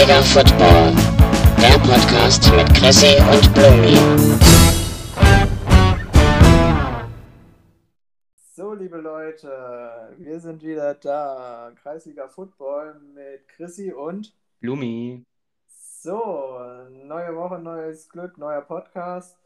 [0.00, 0.94] Kreisliga Football,
[1.60, 3.98] der Podcast mit Chrissy und Blumi.
[8.54, 11.70] So, liebe Leute, wir sind wieder da.
[11.82, 15.22] Kreisliga Football mit Chrissy und Blumi.
[15.68, 16.58] so,
[17.04, 19.36] neue Woche, neues Glück, neuer Podcast.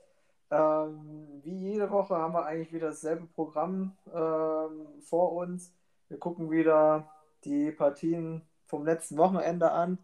[0.53, 5.75] Ähm, wie jede Woche haben wir eigentlich wieder dasselbe Programm ähm, vor uns.
[6.09, 7.11] Wir gucken wieder
[7.45, 9.99] die Partien vom letzten Wochenende an,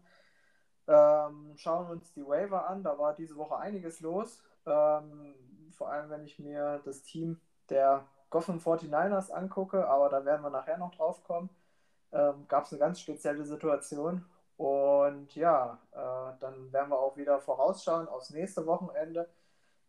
[0.87, 2.83] ähm, schauen uns die Waiver an.
[2.83, 4.41] Da war diese Woche einiges los.
[4.65, 5.35] Ähm,
[5.77, 7.39] vor allem, wenn ich mir das Team
[7.69, 11.49] der Gotham 49ers angucke, aber da werden wir nachher noch drauf kommen,
[12.11, 14.25] ähm, gab es eine ganz spezielle Situation.
[14.57, 19.27] Und ja, äh, dann werden wir auch wieder vorausschauen aufs nächste Wochenende.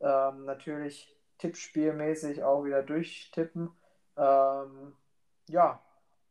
[0.00, 3.70] Ähm, natürlich tippspielmäßig auch wieder durchtippen.
[4.16, 4.94] Ähm,
[5.48, 5.80] ja,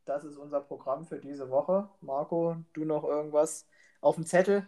[0.04, 1.88] das ist unser Programm für diese Woche.
[2.00, 3.66] Marco, du noch irgendwas
[4.02, 4.66] auf dem Zettel?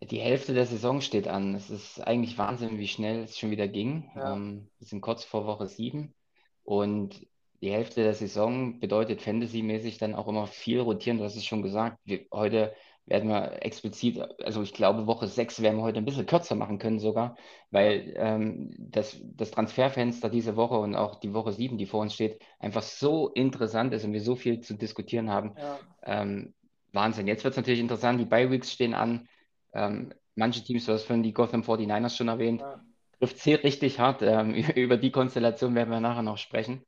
[0.00, 1.54] Die Hälfte der Saison steht an.
[1.54, 4.10] Es ist eigentlich Wahnsinn, wie schnell es schon wieder ging.
[4.16, 4.34] Ja.
[4.34, 6.14] Ähm, wir sind kurz vor Woche sieben
[6.62, 7.26] und
[7.60, 11.18] die Hälfte der Saison bedeutet Fantasy-mäßig dann auch immer viel rotieren.
[11.18, 11.98] Du hast es schon gesagt.
[12.04, 12.74] Wir, heute
[13.06, 16.78] werden wir explizit, also ich glaube, Woche sechs werden wir heute ein bisschen kürzer machen
[16.78, 17.36] können sogar,
[17.70, 22.14] weil ähm, das, das Transferfenster diese Woche und auch die Woche sieben, die vor uns
[22.14, 25.54] steht, einfach so interessant ist und wir so viel zu diskutieren haben.
[25.58, 26.54] Ja, Ähm,
[26.94, 27.26] Wahnsinn.
[27.26, 29.28] Jetzt wird es natürlich interessant, die Bye-Weeks stehen an.
[29.72, 32.80] Ähm, manche Teams, du hast vorhin die Gotham 49ers schon erwähnt, ja.
[33.18, 34.22] trifft sehr richtig hart.
[34.22, 36.84] Ähm, über die Konstellation werden wir nachher noch sprechen.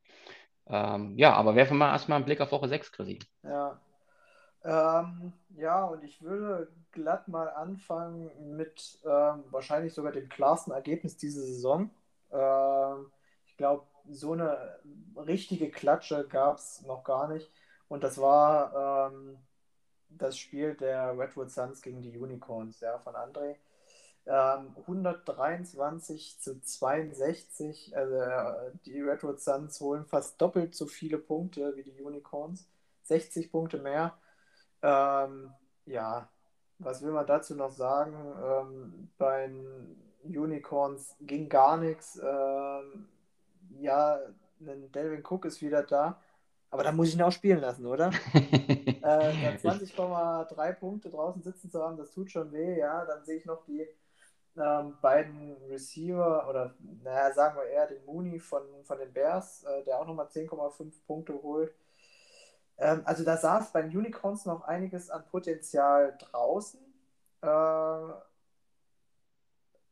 [0.68, 3.18] Ähm, ja, aber werfen wir erstmal einen Blick auf Woche 6, Chrissy.
[3.42, 3.80] Ja.
[4.64, 11.16] Ähm, ja, und ich würde glatt mal anfangen mit ähm, wahrscheinlich sogar dem klarsten Ergebnis
[11.16, 11.90] dieser Saison.
[12.32, 13.12] Ähm,
[13.46, 14.80] ich glaube, so eine
[15.16, 17.48] richtige Klatsche gab es noch gar nicht.
[17.88, 19.12] Und das war
[20.18, 23.56] das Spiel der Redwood Suns gegen die Unicorns, ja, von André.
[24.26, 27.96] Ähm, 123 zu 62.
[27.96, 32.68] Also äh, die Redwood Suns holen fast doppelt so viele Punkte wie die Unicorns.
[33.04, 34.18] 60 Punkte mehr.
[34.82, 35.52] Ähm,
[35.86, 36.28] ja,
[36.78, 38.14] was will man dazu noch sagen?
[38.42, 39.50] Ähm, bei
[40.24, 42.20] Unicorns ging gar nichts.
[42.22, 43.08] Ähm,
[43.78, 44.18] ja,
[44.58, 46.20] Delvin Cook ist wieder da.
[46.70, 48.10] Aber da muss ich ihn auch spielen lassen, oder?
[49.06, 53.04] Äh, da 20,3 Punkte draußen sitzen zu haben, das tut schon weh, ja.
[53.04, 53.86] Dann sehe ich noch die
[54.56, 59.84] ähm, beiden Receiver oder naja, sagen wir eher den Mooney von, von den Bears, äh,
[59.84, 61.72] der auch nochmal 10,5 Punkte holt.
[62.78, 66.80] Ähm, also da saß bei den Unicorns noch einiges an Potenzial draußen.
[67.42, 67.46] Äh,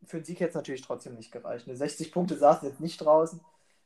[0.07, 1.67] für den Sieg hätte es natürlich trotzdem nicht gereicht.
[1.67, 1.77] Ne?
[1.77, 3.41] 60 Punkte saßen jetzt nicht draußen.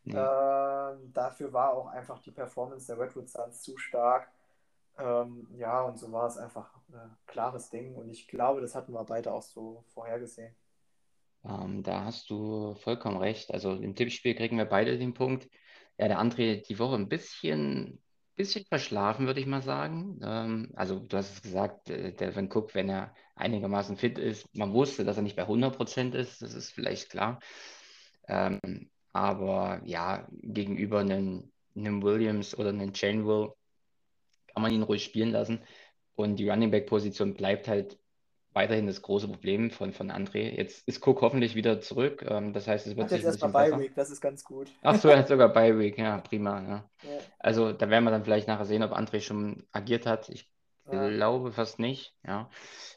[0.09, 0.19] Nee.
[0.19, 4.31] Ähm, dafür war auch einfach die Performance der Redwood Suns zu stark.
[4.99, 7.95] Ähm, ja, und so war es einfach ein klares Ding.
[7.95, 10.55] Und ich glaube, das hatten wir beide auch so vorhergesehen.
[11.45, 13.53] Ähm, da hast du vollkommen recht.
[13.53, 15.49] Also im Tippspiel kriegen wir beide den Punkt.
[15.99, 18.03] Ja, der André die Woche ein bisschen,
[18.35, 20.19] bisschen verschlafen, würde ich mal sagen.
[20.23, 24.73] Ähm, also du hast es gesagt, äh, Delvin Cook, wenn er einigermaßen fit ist, man
[24.73, 27.41] wusste, dass er nicht bei 100% ist, das ist vielleicht klar.
[28.27, 33.53] Ähm, aber ja, gegenüber einem, einem Williams oder einem Chainwell
[34.53, 35.61] kann man ihn ruhig spielen lassen.
[36.15, 37.99] Und die Running Back-Position bleibt halt
[38.53, 40.57] weiterhin das große Problem von, von André.
[40.57, 42.25] Jetzt ist Cook hoffentlich wieder zurück.
[42.29, 43.71] Ähm, das heißt, es wird Hat sich jetzt erstmal.
[43.71, 44.69] Bye Week, das ist ganz gut.
[44.83, 45.97] Ach so, er hat sogar Bye Week.
[45.97, 46.61] Ja, prima.
[46.63, 46.91] Ja.
[47.03, 50.29] Ja, Also da werden wir dann vielleicht nachher sehen, ob André schon agiert hat.
[50.29, 50.51] Ich
[50.91, 52.15] ja, glaube fast nicht.
[52.27, 52.51] Ja.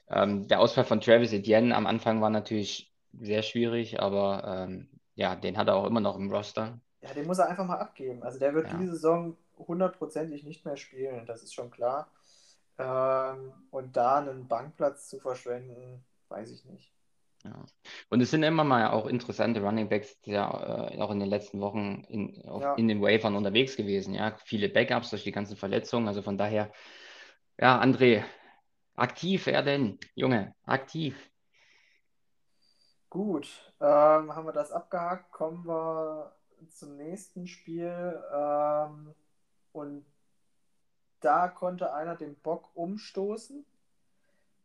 [0.09, 4.89] Ähm, der Ausfall von Travis Etienne am Anfang war natürlich sehr schwierig, aber ähm,
[5.22, 6.80] ja, den hat er auch immer noch im Roster.
[7.02, 8.24] ja, den muss er einfach mal abgeben.
[8.24, 8.78] Also der wird Ja.
[8.78, 12.12] diese Saison hundertprozentig nicht mehr spielen, das ist schon klar.
[12.78, 16.91] Ähm, und da einen Bankplatz zu verschwenden, weiß ich nicht.
[17.44, 17.66] Ja.
[18.09, 21.29] Und es sind immer mal auch interessante Running Backs, die ja äh, auch in den
[21.29, 24.14] letzten Wochen in, Ja, in den Waivern unterwegs gewesen.
[24.14, 26.08] Ja, viele Backups durch die ganzen Verletzungen.
[26.08, 26.72] Also von daher,
[27.59, 28.24] ja, André,
[28.96, 31.30] aktiv er denn, Junge, aktiv.
[33.11, 33.47] Gut.
[33.79, 36.31] Ähm, haben wir das abgehakt, kommen wir
[36.69, 38.19] zum nächsten Spiel.
[38.34, 39.13] Ähm,
[39.73, 40.05] und
[41.19, 43.63] da konnte einer den Bock umstoßen.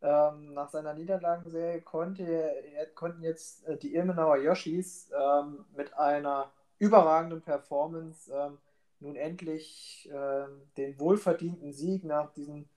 [0.01, 2.53] Ähm, nach seiner Niederlagenserie konnte,
[2.95, 8.59] konnten jetzt äh, die Ilmenauer Yoshis ähm, mit einer überragenden Performance ähm,
[8.99, 12.69] nun endlich ähm, den wohlverdienten Sieg nach diesen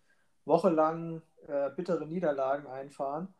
[0.47, 3.35] wochenlangen äh, bitteren Niederlagen einfahren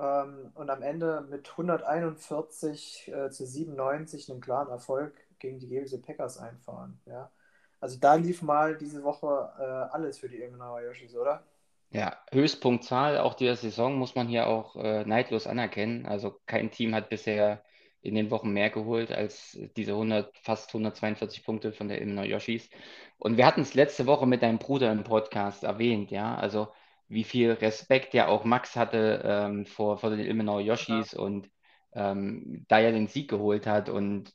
[0.00, 6.02] ähm, und am Ende mit 141 äh, zu 97 einen klaren Erfolg gegen die GWC
[6.02, 7.00] Packers einfahren.
[7.06, 7.30] Ja.
[7.80, 11.44] Also da lief mal diese Woche äh, alles für die Ilmenauer Yoshis, oder?
[11.90, 16.06] Ja, Höchstpunktzahl auch dieser Saison muss man hier auch äh, neidlos anerkennen.
[16.06, 17.62] Also kein Team hat bisher
[18.02, 22.70] in den Wochen mehr geholt als diese 100, fast 142 Punkte von der Illinois Yoshis.
[23.18, 26.68] Und wir hatten es letzte Woche mit deinem Bruder im Podcast erwähnt, ja, also
[27.10, 31.50] wie viel Respekt ja auch Max hatte ähm, vor, vor den Illinois Yoshis und
[31.94, 33.90] ähm, da er den Sieg geholt hat.
[33.90, 34.32] Und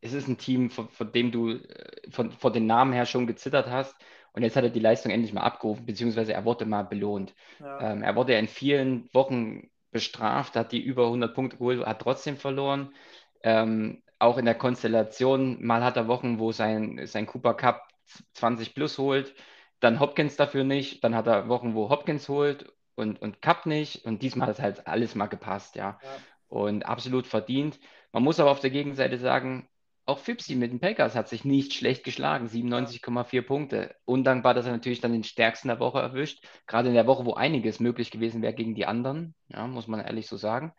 [0.00, 3.26] es ist ein Team, von, von dem du äh, von, von den Namen her schon
[3.28, 3.96] gezittert hast.
[4.32, 7.34] Und jetzt hat er die Leistung endlich mal abgerufen, beziehungsweise er wurde mal belohnt.
[7.60, 11.86] Ja, Ähm, er wurde ja in vielen Wochen bestraft, hat die über 100 Punkte geholt,
[11.86, 12.94] hat trotzdem verloren.
[13.42, 17.88] Ähm, auch in der Konstellation, mal hat er Wochen, wo sein, sein Cooper Cup
[18.34, 19.34] 20 plus holt,
[19.80, 24.04] dann Hopkins dafür nicht, dann hat er Wochen, wo Hopkins holt und, und Cup nicht
[24.04, 25.98] und diesmal hat es halt alles mal gepasst, ja.
[26.02, 26.16] ja,
[26.48, 27.78] Und absolut verdient.
[28.12, 29.68] Man muss aber auf der Gegenseite sagen,
[30.06, 33.96] auch Fipsi mit den Packers hat sich nicht schlecht geschlagen, ja, 97,4 Punkte.
[34.04, 37.34] Undankbar, dass er natürlich dann den stärksten der Woche erwischt, gerade in der Woche, wo
[37.34, 40.72] einiges möglich gewesen wäre gegen die anderen, ja, muss man ehrlich so sagen.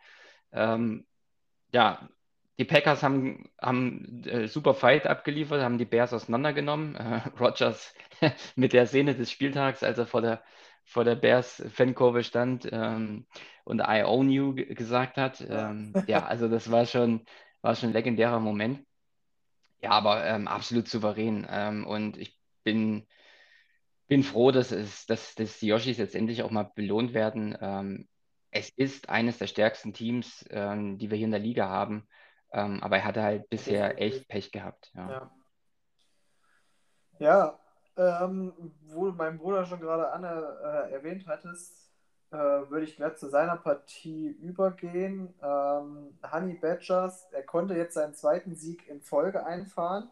[0.50, 1.06] Ähm,
[1.72, 2.08] ja,
[2.58, 6.96] die Packers haben, haben äh, super Fight abgeliefert, haben die Bears auseinandergenommen.
[6.96, 7.94] Äh, Rodgers
[8.56, 10.42] mit der Szene des Spieltags, als er vor der,
[10.84, 13.26] vor der Bears-Fankurve stand ähm,
[13.64, 15.40] und I own you ge- gesagt hat.
[15.48, 15.70] ja.
[15.70, 17.24] Ähm, ja, also das war schon,
[17.62, 18.80] war schon ein legendärer Moment.
[19.80, 21.46] Ja, aber ähm, absolut souverän.
[21.50, 23.06] Ähm, und ich bin,
[24.08, 27.56] bin froh, dass, es, dass, dass die Yoshis jetzt endlich auch mal belohnt werden.
[27.60, 28.08] Ähm,
[28.50, 32.08] es ist eines der stärksten Teams, ähm, die wir hier in der Liga haben.
[32.52, 34.90] Ähm, aber er hatte halt bisher echt Pech gehabt.
[34.94, 35.08] Ja.
[35.10, 35.30] Ja,
[37.18, 37.58] ja
[37.98, 38.52] ähm,
[38.86, 41.90] wo du meinen Bruder schon gerade Anne äh, erwähnt hattest,
[42.30, 45.34] äh, würde ich gleich zu seiner Partie übergehen.
[45.42, 50.10] Ähm, Honey Badgers, er konnte jetzt seinen zweiten Sieg in Folge einfahren.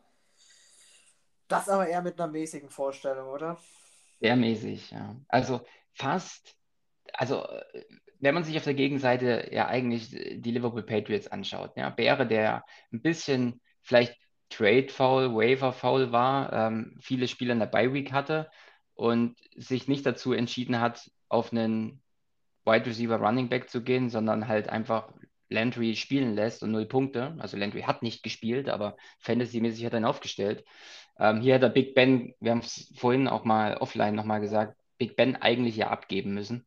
[1.49, 3.57] Das aber eher mit einer mäßigen Vorstellung, oder?
[4.19, 5.15] Sehr mäßig, ja.
[5.29, 5.61] Also
[5.95, 6.57] fast,
[7.13, 7.85] also äh,
[8.21, 12.65] wenn man sich auf der Gegenseite ja eigentlich die Liverpool Patriots anschaut, ja, Beere, der
[12.93, 14.17] ein bisschen vielleicht
[14.49, 18.49] Trade Foul, Waiver Foul war, ähm, viele Spieler in der Bye Week hatte
[18.95, 22.03] und sich nicht dazu entschieden hat, auf einen
[22.65, 25.13] Wide Receiver Running Back zu gehen, sondern halt einfach
[25.49, 27.37] Landry spielen lässt und null Punkte.
[27.39, 30.65] Also Landry hat nicht gespielt, aber Fantasy-mäßig hat er ihn aufgestellt.
[31.19, 34.77] Ähm, hier hat der Big Ben, wir haben es vorhin auch mal offline nochmal gesagt,
[34.99, 36.67] Big Ben eigentlich ja abgeben müssen.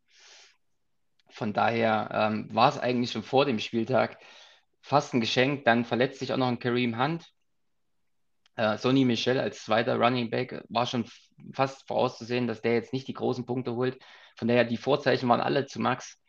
[1.30, 4.18] Von daher ähm, war es eigentlich schon vor dem Spieltag
[4.82, 5.66] fast ein Geschenk.
[5.66, 7.32] Dann verletzt sich auch noch ein Kareem Hunt.
[8.56, 11.06] Äh, Sonny Michel als zweiter Running Back war schon
[11.54, 13.98] fast vorauszusehen, dass der jetzt nicht die großen Punkte holt.
[14.36, 16.20] Von daher, die Vorzeichen waren alle zu Max.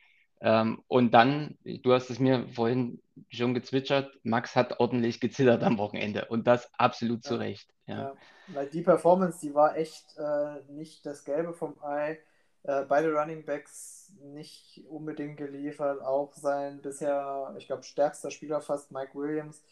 [0.40, 5.76] Ähm, und dann, du hast es mir vorhin schon gezwitschert, Max hat ordentlich gezittert am
[5.78, 7.74] Wochenende und das absolut zu Ja, Recht.
[7.86, 7.98] Ja.
[7.98, 8.14] ja.
[8.48, 12.18] Weil die Performance, die war echt äh, nicht das Gelbe vom Ei.
[12.62, 16.02] Äh, beide Running Backs nicht unbedingt geliefert.
[16.02, 19.62] Auch sein bisher, ich glaube, stärkster Spieler fast, Mike Williams.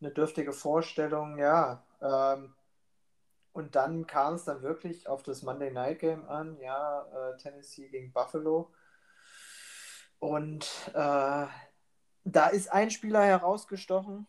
[0.00, 1.82] Eine dürftige Vorstellung, ja.
[2.00, 2.54] Ähm,
[3.52, 7.88] und dann kam es dann wirklich auf das Monday Night Game an, ja, äh, Tennessee
[7.88, 8.70] gegen Buffalo.
[10.20, 11.46] Und äh,
[12.24, 14.26] da ist ein Spieler herausgestochen,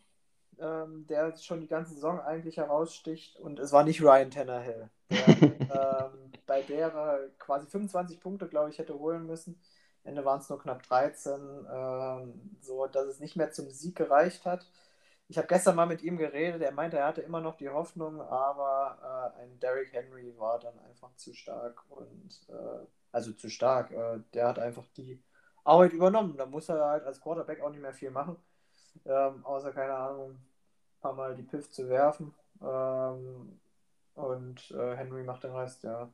[0.58, 3.38] ähm, der schon die ganze Saison eigentlich heraussticht.
[3.38, 5.28] Und es war nicht Ryan Tannehill, der
[6.10, 9.60] ähm, bei der er quasi 25 Punkte, glaube ich, hätte holen müssen.
[10.04, 13.96] Am Ende waren es nur knapp 13, ähm, so dass es nicht mehr zum Sieg
[13.96, 14.66] gereicht hat.
[15.28, 18.20] Ich habe gestern mal mit ihm geredet, er meinte, er hatte immer noch die Hoffnung,
[18.20, 23.90] aber äh, ein Derrick Henry war dann einfach zu stark und äh, also zu stark.
[23.92, 25.22] Äh, der hat einfach die
[25.64, 26.36] Arbeit übernommen.
[26.36, 28.36] Da muss er halt als Quarterback auch nicht mehr viel machen,
[29.04, 32.34] ähm, außer keine Ahnung, ein paar Mal die Piff zu werfen.
[32.60, 33.58] Ähm,
[34.14, 36.10] und äh, Henry macht den Rest, ja.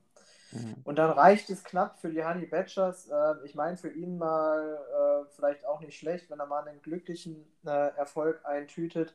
[0.52, 0.76] Mhm.
[0.84, 3.08] Und dann reicht es knapp für die Honey Badgers.
[3.08, 4.78] Äh, ich meine, für ihn mal
[5.26, 9.14] äh, vielleicht auch nicht schlecht, wenn er mal einen glücklichen äh, Erfolg eintütet.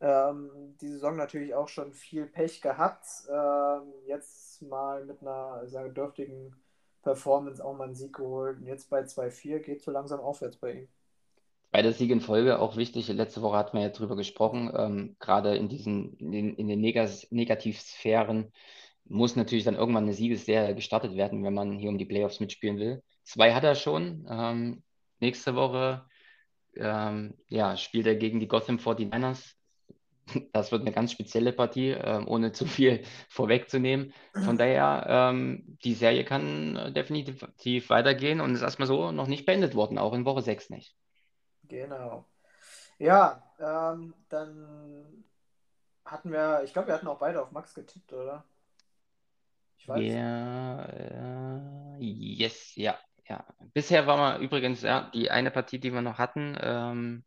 [0.00, 3.06] Ähm, die Saison natürlich auch schon viel Pech gehabt.
[3.30, 6.56] Ähm, jetzt mal mit einer sehr dürftigen
[7.02, 8.58] Performance auch mal einen Sieg geholt.
[8.58, 10.88] Und jetzt bei 2-4 geht so langsam aufwärts bei ihm.
[11.74, 13.08] Zweiter Sieg in Folge, auch wichtig.
[13.08, 14.72] Letzte Woche hatten wir ja drüber gesprochen.
[14.76, 18.52] Ähm, gerade in diesen, in den, in den Negas Negativsphären
[19.06, 22.78] muss natürlich dann irgendwann eine Siegesserie gestartet werden, wenn man hier um die Playoffs mitspielen
[22.78, 23.02] will.
[23.24, 24.24] Zwei hat er schon.
[24.30, 24.84] Ähm,
[25.18, 26.04] nächste Woche
[26.76, 29.54] ähm, ja, spielt er gegen die Gotham 49ers.
[30.52, 34.14] Das wird eine ganz spezielle Partie, ähm, ohne zu viel vorwegzunehmen.
[34.32, 39.44] Von daher, ähm, die Serie kann äh, definitiv weitergehen und ist erstmal so noch nicht
[39.44, 40.94] beendet worden, auch in Woche 6 nicht.
[41.74, 42.24] Genau.
[42.98, 45.24] Ja, ähm, dann
[46.04, 48.44] hatten wir, ich glaube, wir hatten auch beide auf Max getippt, oder?
[49.78, 50.00] Ich weiß.
[50.00, 52.96] Ja, äh, Yes, ja,
[53.28, 53.44] ja.
[53.72, 57.24] Bisher war mal übrigens, ja, die eine Partie, die wir noch hatten, ähm,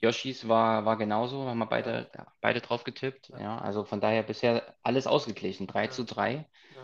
[0.00, 3.30] Yoshis war, war genauso, haben wir beide, ja, beide drauf getippt.
[3.30, 3.38] Ja.
[3.38, 5.90] Ja, also von daher bisher alles ausgeglichen, 3 Ja.
[5.90, 6.46] zu 3.
[6.74, 6.82] Ja.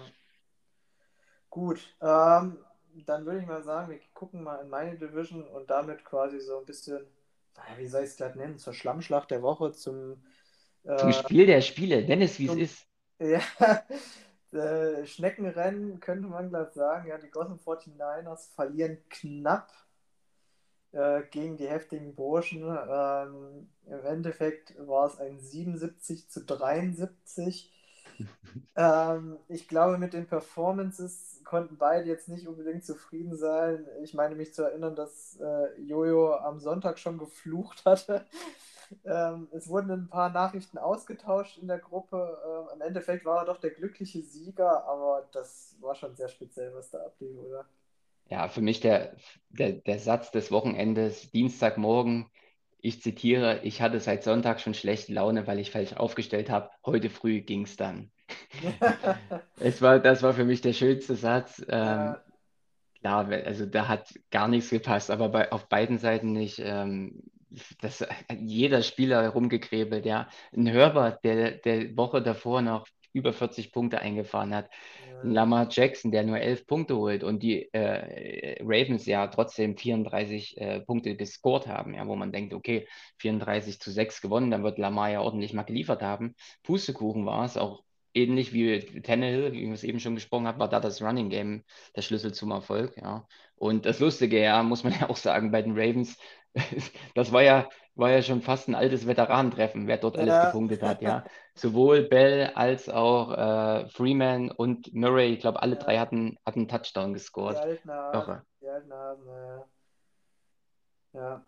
[1.50, 2.64] Gut, ähm,
[3.06, 6.58] dann würde ich mal sagen, wir gucken mal in meine Division und damit quasi so
[6.58, 7.06] ein bisschen,
[7.56, 10.22] naja, wie soll ich es glatt nennen, zur Schlammschlacht der Woche, zum
[10.94, 12.86] Zum äh, Spiel der Spiele, nenn es wie es zum- ist.
[13.20, 13.40] ja,
[14.52, 17.08] äh, Schneckenrennen könnte man glatt sagen.
[17.08, 19.72] Ja, die Gotham 49ers verlieren knapp
[20.92, 22.62] äh, gegen die heftigen Burschen.
[22.64, 27.72] Ähm, Im Endeffekt war es ein 77 zu 73.
[28.76, 33.86] Ähm, ich glaube, mit den Performances konnten beide jetzt nicht unbedingt zufrieden sein.
[34.02, 38.24] Ich meine mich zu erinnern, dass äh, Jojo am Sonntag schon geflucht hatte.
[39.04, 42.36] Ähm, es wurden ein paar Nachrichten ausgetauscht in der Gruppe.
[42.44, 46.74] Ähm, Im Endeffekt war er doch der glückliche Sieger, aber das war schon sehr speziell,
[46.74, 47.66] was da ablief, oder?
[48.26, 49.14] Ja, für mich der,
[49.50, 52.28] der, der Satz des Wochenendes, Dienstagmorgen,
[52.82, 56.70] ich zitiere, ich hatte seit Sonntag schon schlechte Laune, weil ich falsch aufgestellt habe.
[56.84, 58.10] Heute früh ging es dann.
[59.58, 61.64] Es war, das war für mich der schönste Satz.
[61.68, 62.24] Ähm, Ja,
[63.00, 66.60] klar, also da hat gar nichts gepasst, aber bei, auf beiden Seiten nicht.
[66.60, 67.22] Ähm,
[67.80, 68.06] das,
[68.38, 70.28] jeder Spieler rumgekrebelt, ja.
[70.54, 74.70] Ein Herbert, der der Woche davor noch über 40 Punkte eingefahren hat.
[75.06, 80.56] Ja, Lamar Jackson, der nur 11 Punkte holt und die äh, Ravens ja trotzdem 34
[80.58, 82.86] äh, Punkte gescored haben, ja, wo man denkt, okay,
[83.18, 86.34] 34 zu 6 gewonnen, dann wird Lamar ja ordentlich mal geliefert haben.
[86.62, 87.82] Pustekuchen war es, auch
[88.14, 91.64] ähnlich wie Tannehill, wie wir es eben schon gesprochen haben, war da das Running Game
[91.94, 93.26] der Schlüssel zum Erfolg, ja.
[93.56, 96.18] Und das Lustige, ja, muss man ja auch sagen, bei den Ravens,
[97.14, 100.46] das war ja, war ja schon fast ein altes Veteranentreffen, wer dort alles Ja.
[100.46, 101.24] gepunktet hat, ja.
[101.54, 105.82] Sowohl Bell als auch äh, Freeman und Murray, ich glaube, alle Ja.
[105.82, 107.56] drei hatten, hatten einen Touchdown die gescored.
[107.56, 109.26] alten Hasen, die alten Hasen.
[111.12, 111.44] Ja.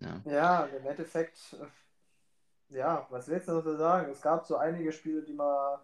[0.00, 0.20] Ja.
[0.24, 1.38] Ja, und im Endeffekt,
[2.70, 4.10] äh, ja, was willst du noch so sagen?
[4.10, 5.80] Es gab so einige Spiele, die mal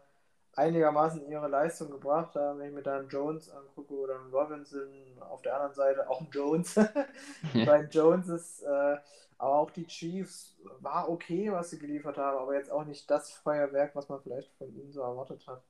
[0.55, 2.59] einigermaßen ihre Leistung gebracht haben.
[2.61, 4.89] Wenn ich mir dann Jones angucke oder einen Robinson
[5.21, 6.75] auf der anderen Seite, auch einen Jones.
[7.55, 7.67] Ja.
[7.67, 8.97] Bei den Joneses, äh,
[9.39, 13.33] aber auch die Chiefs war okay, was sie geliefert haben, aber jetzt auch nicht das
[13.33, 15.63] Feuerwerk, was man vielleicht von ihnen so erwartet hat.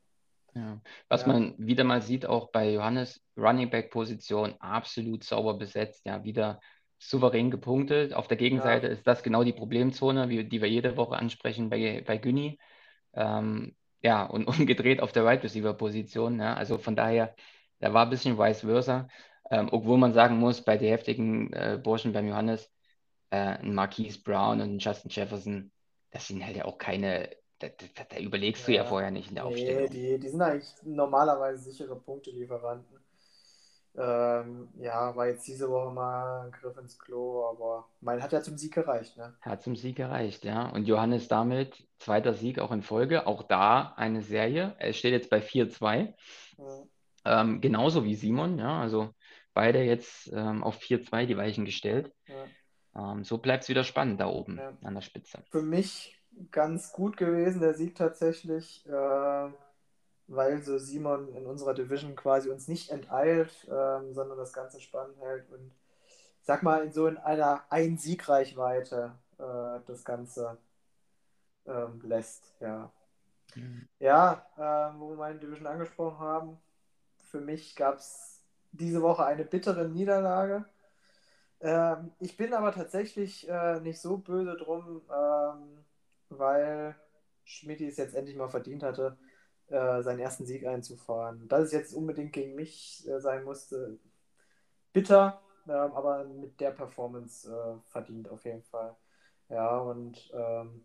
[0.54, 0.80] Ja.
[1.08, 1.28] Was Ja.
[1.28, 6.60] man wieder mal sieht, auch bei Johannes, Running Back Position absolut sauber besetzt, ja, wieder
[6.98, 8.12] souverän gepunktet.
[8.14, 12.02] Auf der Gegenseite ist das genau die Problemzone, wie, die wir jede Woche ansprechen bei,
[12.06, 12.58] bei Günni.
[13.14, 16.38] Ähm, ja, und umgedreht auf der Wide Receiver Position.
[16.40, 17.34] Ja, also von daher,
[17.80, 19.08] da war ein bisschen vice versa.
[19.50, 22.70] Ähm, obwohl man sagen muss, bei den heftigen äh, Burschen beim Johannes,
[23.30, 25.72] äh, ein Marquise Brown und ein Justin Jefferson,
[26.10, 28.84] das sind halt ja auch keine, da, da, da überlegst du ja Ja.
[28.84, 29.88] vorher nicht in der Nee, Aufstellung.
[29.88, 33.01] die, die sind eigentlich normalerweise sichere Punktelieferanten.
[33.94, 38.42] Ähm, ja, war jetzt diese Woche mal ein Griff ins Klo, aber mein hat ja
[38.42, 39.34] zum Sieg gereicht, ne?
[39.42, 40.70] Hat zum Sieg gereicht, ja.
[40.70, 43.26] Und Johannes damit zweiter Sieg auch in Folge.
[43.26, 44.74] Auch da eine Serie.
[44.78, 46.14] Er steht jetzt bei 4-2.
[46.56, 46.88] Mhm.
[47.24, 48.80] Ähm, genauso wie Simon, ja.
[48.80, 49.10] Also
[49.52, 52.12] beide jetzt ähm, auf 4-2 die Weichen gestellt.
[52.96, 54.72] Ähm, so bleibt es wieder spannend da oben Ja.
[54.82, 55.38] an der Spitze.
[55.50, 56.18] Für mich
[56.50, 59.48] ganz gut gewesen, der Sieg tatsächlich, äh,
[60.28, 65.18] weil so Simon in unserer Division quasi uns nicht enteilt, ähm, sondern das Ganze spannend
[65.20, 65.72] hält und
[66.42, 70.58] sag mal in so in einer Ein-Sieg-Reichweite äh, das Ganze
[71.66, 72.90] ähm, lässt, ja.
[73.98, 76.58] Ja, ähm, wo wir meine Division angesprochen haben,
[77.18, 80.64] für mich gab es diese Woche eine bittere Niederlage.
[81.60, 85.84] Ähm, ich bin aber tatsächlich äh, nicht so böse drum, ähm,
[86.30, 86.96] weil
[87.44, 89.18] Schmidt es jetzt endlich mal verdient hatte,
[89.72, 91.48] äh, seinen ersten Sieg einzufahren.
[91.48, 93.98] Dass es jetzt unbedingt gegen mich äh, sein musste,
[94.92, 98.96] bitter, ähm, aber mit der Performance äh, verdient auf jeden Fall.
[99.48, 100.84] Ja, und ähm,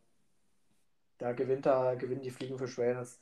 [1.17, 3.19] da gewinnt er, gewinnen die Fliegen für Schwänes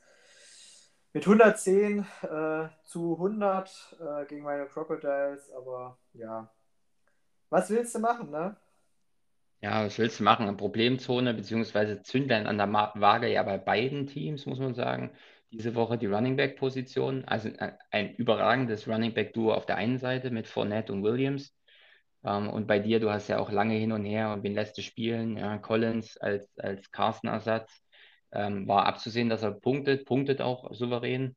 [1.12, 6.50] mit 110 äh, zu 100 äh, gegen meine Crocodiles, aber ja,
[7.48, 8.56] was willst du machen, ne?
[9.62, 10.54] Ja, was willst du machen?
[10.58, 15.10] Problemzone beziehungsweise Zündlein an der Waage ja bei beiden Teams, muss man sagen.
[15.52, 19.76] Diese Woche die Running Back Position, also ein, ein überragendes Running Back Duo auf der
[19.76, 21.54] einen Seite mit Fournette und Williams.
[22.24, 24.76] Ähm, und bei dir, du hast ja auch lange hin und her und wen lässt
[24.76, 25.36] du spielen?
[25.36, 27.82] Ja, Collins als, als Carsten-Ersatz.
[28.32, 31.36] Ähm, war abzusehen, dass er punktet, punktet auch souverän.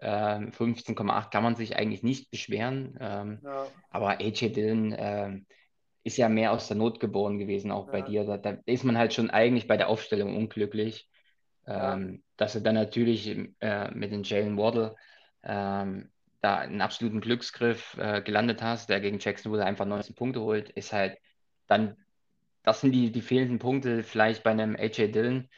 [0.00, 2.96] Ähm, 15,8 kann man sich eigentlich nicht beschweren.
[3.00, 5.46] Ähm, Ja, aber AJ Dillon ähm,
[6.04, 8.06] ist ja mehr aus der Not geboren gewesen, auch bei Ja.
[8.06, 8.24] dir.
[8.24, 11.08] Da, da ist man halt schon eigentlich bei der Aufstellung unglücklich.
[11.66, 11.94] Ja.
[11.94, 13.28] Ähm, dass er dann natürlich
[13.60, 14.96] äh, mit den Jalen Waddle
[15.44, 20.70] ähm, da einen absoluten Glücksgriff äh, gelandet hast, der gegen Jacksonville einfach 19 Punkte holt,
[20.70, 21.16] ist halt
[21.68, 21.96] dann,
[22.64, 25.48] das sind die, die fehlenden Punkte vielleicht bei einem AJ Dillon.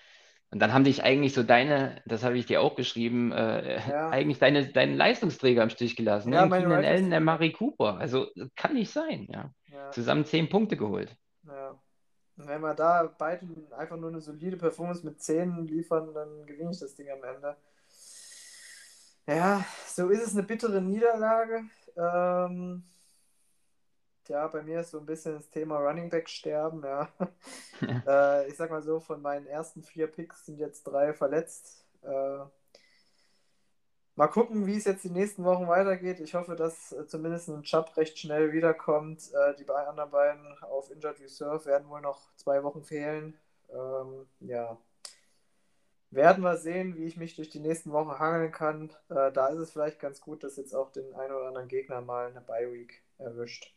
[0.50, 4.08] Und dann haben dich eigentlich so deine, das habe ich dir auch geschrieben, äh, Ja.
[4.10, 6.32] eigentlich deine, deine Leistungsträger im Stich gelassen.
[6.32, 6.48] Ja, ne?
[6.48, 7.20] meine Keenan Wide Allen, der.
[7.20, 7.96] Murray Cooper.
[7.98, 9.50] Also kann nicht sein, ja.
[9.72, 11.16] Ja, Zusammen 10 Punkte geholt.
[11.46, 11.80] ja.
[12.36, 16.80] Wenn wir da beiden einfach nur eine solide Performance mit 10 liefern, dann gewinne ich
[16.80, 17.56] das Ding am Ende.
[19.26, 21.64] Ja, so ist es eine bittere Niederlage.
[21.96, 22.84] Ähm,
[24.28, 27.08] ja, bei mir ist so ein bisschen das Thema Running Back sterben, ja.
[28.06, 31.86] äh, ich sag mal so, von meinen ersten vier Picks sind jetzt drei verletzt.
[32.02, 32.40] Äh,
[34.16, 36.20] mal gucken, wie es jetzt die nächsten Wochen weitergeht.
[36.20, 39.22] Ich hoffe, dass äh, zumindest ein Chubb recht schnell wiederkommt.
[39.32, 43.36] Äh, die beiden anderen beiden auf Injured Reserve werden wohl noch zwei Wochen fehlen.
[43.70, 44.78] Ähm, ja.
[46.10, 48.90] Werden wir sehen, wie ich mich durch die nächsten Wochen hangeln kann.
[49.08, 52.00] Äh, da ist es vielleicht ganz gut, dass jetzt auch den einen oder anderen Gegner
[52.02, 53.74] mal eine Bye-Week erwischt.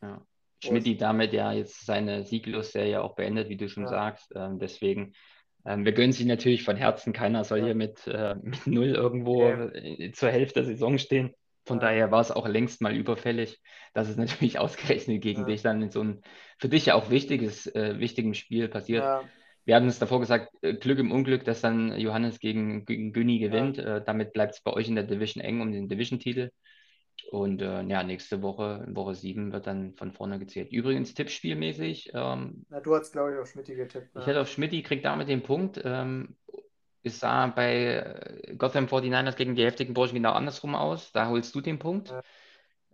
[0.00, 0.24] Ja.
[0.62, 3.88] Schmidti damit ja jetzt seine Sieglosserie auch beendet, wie du schon Ja.
[3.88, 4.32] sagst.
[4.36, 5.12] Ähm, deswegen,
[5.64, 7.12] ähm, wir gönnen sie natürlich von Herzen.
[7.12, 7.64] Keiner soll Ja.
[7.66, 10.06] hier mit, äh, mit null irgendwo Nee.
[10.06, 11.34] äh, zur Hälfte der Saison stehen.
[11.64, 11.86] Von Ja.
[11.86, 13.60] daher war es auch längst mal überfällig,
[13.94, 15.46] dass es natürlich ausgerechnet gegen Ja.
[15.46, 16.20] dich dann in so einem
[16.58, 19.04] für dich ja auch wichtiges, äh, wichtigen Spiel passiert.
[19.04, 19.22] Ja,
[19.64, 23.38] Wir hatten es davor gesagt, äh, Glück im Unglück, dass dann Johannes gegen, gegen Günni
[23.38, 23.78] gewinnt.
[23.78, 26.50] Äh, damit bleibt es bei euch in der Division eng um den Division-Titel.
[27.30, 30.72] Und äh, ja, nächste Woche, in Woche 7, wird dann von vorne gezählt.
[30.72, 34.08] Übrigens, tippspielmäßig, ähm, na, du hast, glaube ich, auf Schmidti getippt.
[34.08, 34.26] ich Ne?
[34.26, 35.80] hätte auf Schmidti, kriegt damit den Punkt.
[35.84, 36.36] Ähm,
[37.02, 41.12] es sah bei äh, Gotham 49ers gegen die heftigen Burschen genau andersrum aus.
[41.12, 42.10] Da holst du den Punkt.
[42.10, 42.22] Ja.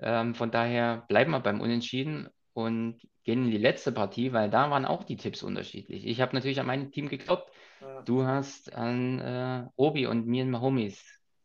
[0.01, 4.71] Ähm, von daher bleiben wir beim Unentschieden und gehen in die letzte Partie, weil da
[4.71, 6.07] waren auch die Tipps unterschiedlich.
[6.07, 7.51] Ich habe natürlich an mein Team geglaubt.
[7.81, 8.03] Ja.
[8.03, 11.05] Du hast an äh, Robi und mir und Homies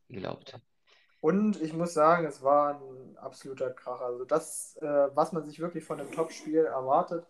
[0.09, 0.59] geglaubt.
[1.23, 4.07] Und ich muss sagen, es war ein absoluter Kracher.
[4.07, 7.25] Also das, äh, was man sich wirklich von einem Topspiel erwartet.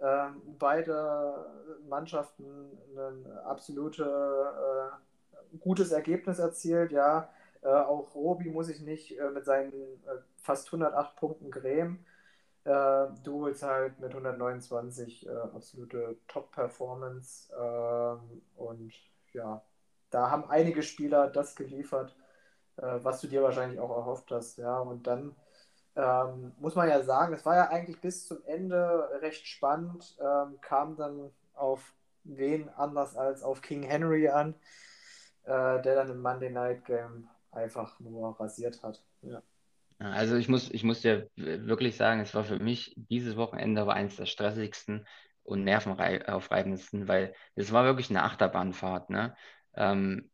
[0.00, 1.46] Ähm, beide
[1.88, 6.92] Mannschaften ein absolute äh, gutes Ergebnis erzielt.
[6.92, 7.30] Ja,
[7.62, 12.04] äh, auch Robi muss ich nicht äh, mit seinen äh, fast 108 Punkten grämen.
[12.64, 17.50] Äh, holst halt mit 129 äh, absolute Top-Performance.
[17.58, 18.92] Ähm, und
[19.32, 19.62] ja,
[20.10, 22.17] da haben einige Spieler das geliefert, äh,
[22.82, 24.58] was du dir wahrscheinlich auch erhofft hast.
[24.58, 25.34] Ja, und dann
[25.96, 30.60] ähm, muss man ja sagen, es war ja eigentlich bis zum Ende recht spannend, ähm,
[30.60, 34.54] kam dann auf wen anders als auf King Henry an,
[35.44, 39.02] äh, der dann im Monday Night Game einfach nur rasiert hat.
[39.22, 39.42] Ja,
[39.98, 43.94] Also ich muss, ich muss dir wirklich sagen, es war für mich dieses Wochenende war
[43.94, 45.06] eines der stressigsten
[45.42, 49.34] und nervenaufreibendsten, weil es war wirklich eine Achterbahnfahrt, ne?
[49.74, 50.30] Ähm,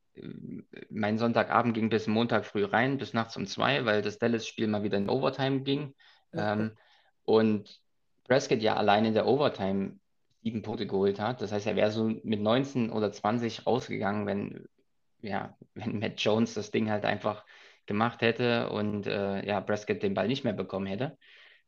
[0.90, 4.82] mein Sonntagabend ging bis Montag früh rein, bis nachts um zwei, weil das Dallas-Spiel mal
[4.82, 5.94] wieder in Overtime ging.
[6.32, 6.72] Ähm,
[7.24, 7.80] und
[8.24, 9.98] Prescott ja allein in der Overtime
[10.42, 11.40] sieben Punkte geholt hat.
[11.40, 14.68] Das heißt, er wäre so mit 19 oder 20 rausgegangen, wenn,
[15.20, 17.44] ja, wenn Matt Jones das Ding halt einfach
[17.86, 21.18] gemacht hätte und äh, ja, Prescott den Ball nicht mehr bekommen hätte.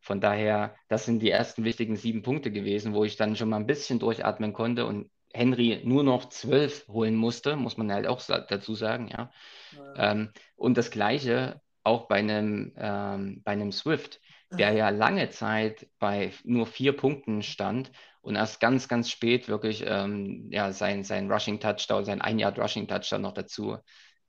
[0.01, 3.57] Von daher, das sind die ersten wichtigen sieben Punkte gewesen, wo ich dann schon mal
[3.57, 8.21] ein bisschen durchatmen konnte und Henry nur noch zwölf holen musste, muss man halt auch
[8.25, 9.31] dazu sagen, ja.
[9.73, 10.13] Ja.
[10.13, 14.21] Ähm, und das Gleiche auch bei einem, ähm, bei einem Swift,
[14.51, 19.85] der ja lange Zeit bei nur vier Punkten stand und erst ganz, ganz spät wirklich
[19.87, 23.77] ähm, ja, sein, sein Rushing Touchdown, sein ein Yard Rushing Touchdown noch dazu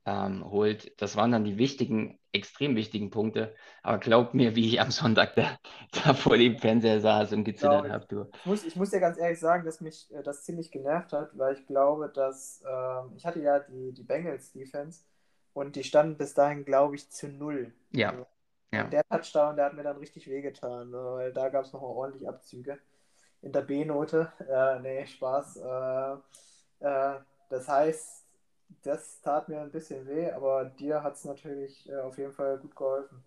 [0.08, 1.00] ähm, holt.
[1.02, 3.54] Das waren dann die wichtigen, extrem wichtigen Punkte.
[3.82, 5.58] Aber glaubt mir, wie ich am Sonntag da,
[6.04, 7.92] da vor dem Fernseher saß und gezittert ich.
[7.92, 8.26] habe, du.
[8.32, 11.36] Ich muss, ich muss dir ganz ehrlich sagen, dass mich äh, das ziemlich genervt hat,
[11.36, 15.04] weil ich glaube, dass ähm, ich hatte ja die, die Bengals Defense
[15.52, 17.74] und die standen bis dahin, glaube ich, zu null.
[17.92, 18.26] Ja, Also,
[18.72, 18.84] ja.
[18.90, 22.28] Der Touchdown, der hat mir dann richtig wehgetan, ne, weil da gab es noch ordentlich
[22.28, 22.78] Abzüge
[23.42, 24.32] in der B-Note.
[24.48, 25.56] Äh, nee, Spaß.
[25.58, 26.14] Äh,
[26.80, 28.17] äh, das heißt,
[28.82, 32.58] das tat mir ein bisschen weh, aber dir hat es natürlich äh, auf jeden Fall
[32.58, 33.24] gut geholfen.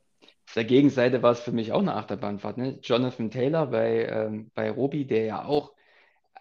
[0.47, 2.57] Auf der Gegenseite war es für mich auch eine Achterbahnfahrt.
[2.57, 2.79] Ne?
[2.81, 5.73] Jonathan Taylor bei, ähm, bei Robi, der ja auch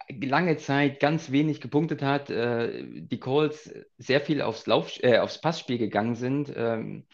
[0.09, 5.39] lange Zeit ganz wenig gepunktet hat, äh, die Colts sehr viel aufs, Lauf, äh, aufs
[5.39, 7.05] Passspiel gegangen sind ähm,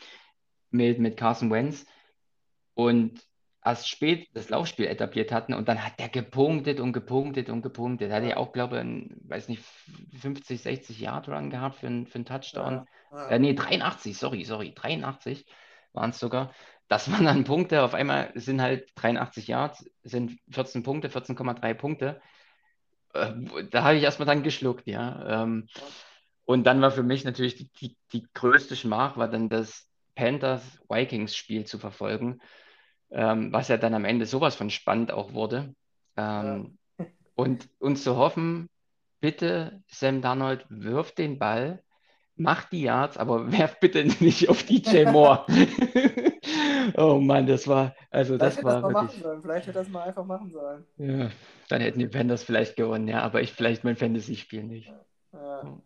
[0.71, 1.86] mit, mit Carson Wentz
[2.73, 3.27] und
[3.67, 8.10] erst spät das Laufspiel etabliert hatten und dann hat der gepunktet und gepunktet und gepunktet.
[8.10, 9.63] Er hatte ja auch, glaube ich, einen, weiß nicht,
[10.19, 12.86] 50, 60 Yard Run gehabt für, einen- für einen Touchdown.
[13.19, 15.45] Ja, Äh, nee, 83, sorry, sorry, 83
[15.93, 16.53] waren es sogar.
[16.88, 22.21] Das waren dann Punkte, auf einmal sind halt 83 Yards, sind 14 Punkte, 14,3 Punkte.
[23.13, 23.34] Äh,
[23.71, 25.43] da habe ich erstmal dann geschluckt, ja.
[25.43, 25.67] Ähm,
[26.45, 31.65] und dann war für mich natürlich die, die, die größte Schmach, war dann das Panthers-Vikings-Spiel
[31.65, 32.39] zu verfolgen,
[33.12, 35.74] ähm, was ja dann am Ende sowas von spannend auch wurde.
[36.15, 37.06] Ähm, ja.
[37.36, 38.70] und uns zu hoffen,
[39.20, 41.84] bitte, Sam Darnold, wirf den Ball,
[42.36, 45.46] mach die Yards, aber werf bitte nicht auf DJ Moore.
[46.98, 49.41] oh Mann, das war, also vielleicht das war das wirklich.
[49.41, 50.86] Vielleicht hätte das mal einfach machen sollen.
[50.98, 51.30] Ja,
[51.70, 54.93] dann hätten die Panthers vielleicht gewonnen, ja, aber ich vielleicht mein Fantasy-Spiel nicht.
[55.34, 55.80] Ja.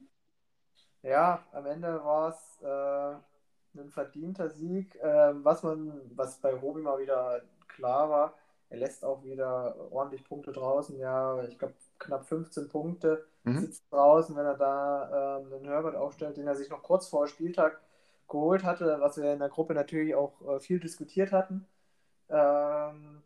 [1.03, 1.43] ja.
[1.51, 3.30] am Ende war es äh,
[3.75, 8.33] ein verdienter Sieg, äh, was man, was bei Robi mal wieder klar war.
[8.69, 10.97] Er lässt auch wieder ordentlich Punkte draußen.
[10.97, 13.59] Ja, ich glaube, knapp 15 Punkte mhm.
[13.59, 17.27] sitzt draußen, wenn er da ähm, einen Herbert aufstellt, den er sich noch kurz vor
[17.27, 17.81] Spieltag
[18.29, 21.67] geholt hatte, was wir in der Gruppe natürlich auch äh, viel diskutiert hatten.
[22.29, 23.21] Ähm,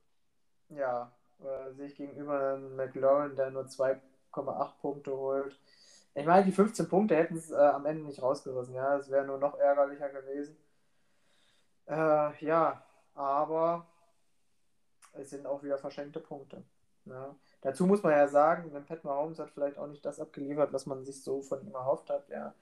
[0.69, 5.60] ja, äh, sehe ich gegenüber einem McLaurin, der nur 2,8 Punkte holt.
[6.15, 9.25] Ich meine, die 15 Punkte hätten es äh, am Ende nicht rausgerissen, ja, es wäre
[9.25, 10.58] nur noch ärgerlicher gewesen.
[11.88, 12.82] Äh, ja,
[13.13, 13.86] aber
[15.13, 16.63] es sind auch wieder verschenkte Punkte.
[17.06, 17.36] Ja.
[17.62, 21.04] Dazu muss man ja sagen, Pat Mahomes hat vielleicht auch nicht das abgeliefert, was man
[21.04, 22.28] sich so von ihm erhofft hat.
[22.30, 22.54] Ja.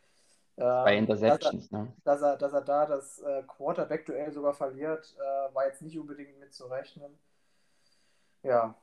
[0.56, 1.94] Bei ähm, Interceptions, dass er, ne?
[2.04, 6.40] Dass er, dass er da das äh, Quarterback-Duell sogar verliert, äh, war jetzt nicht unbedingt
[6.40, 7.18] mitzurechnen.
[8.44, 8.76] Ja,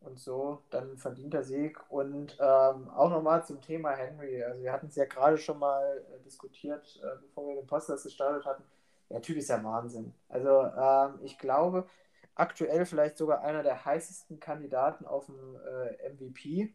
[0.00, 1.78] und so dann verdient der Sieg.
[1.90, 4.42] Und ähm, auch nochmal zum Thema Henry.
[4.42, 8.04] Also wir hatten es ja gerade schon mal äh, diskutiert, äh, bevor wir den Podcast
[8.04, 8.62] gestartet hatten.
[9.10, 10.14] Der Typ ist ja Wahnsinn.
[10.28, 11.86] Also ähm, ich glaube,
[12.34, 16.74] aktuell vielleicht sogar einer der heißesten Kandidaten auf dem äh, MVP.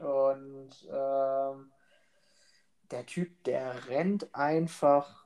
[0.00, 1.72] Und ähm,
[2.90, 5.25] der Typ, der rennt einfach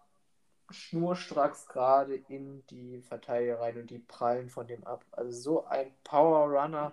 [0.71, 5.05] schnurstracks gerade in die Verteidiger rein und die prallen von dem ab.
[5.13, 6.93] Also so ein Power Runner,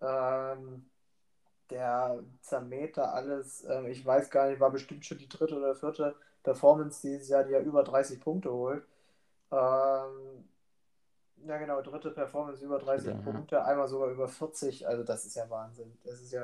[0.00, 0.86] ähm,
[1.70, 3.64] der zermäht da alles.
[3.68, 7.44] Ähm, ich weiß gar nicht, war bestimmt schon die dritte oder vierte Performance dieses Jahr,
[7.44, 8.84] die ja über 30 Punkte holt.
[9.50, 10.48] Ähm,
[11.46, 13.14] ja, genau, dritte Performance über 30 ja.
[13.14, 14.86] Punkte, einmal sogar über 40.
[14.86, 15.96] Also, das ist ja Wahnsinn.
[16.04, 16.42] Das ist ja,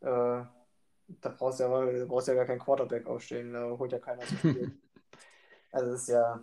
[0.00, 0.44] äh,
[1.20, 4.36] da brauchst du ja, brauchst ja gar keinen Quarterback aufstehen, da holt ja keiner zu
[4.36, 4.82] spielen.
[5.72, 6.40] also, ist ja.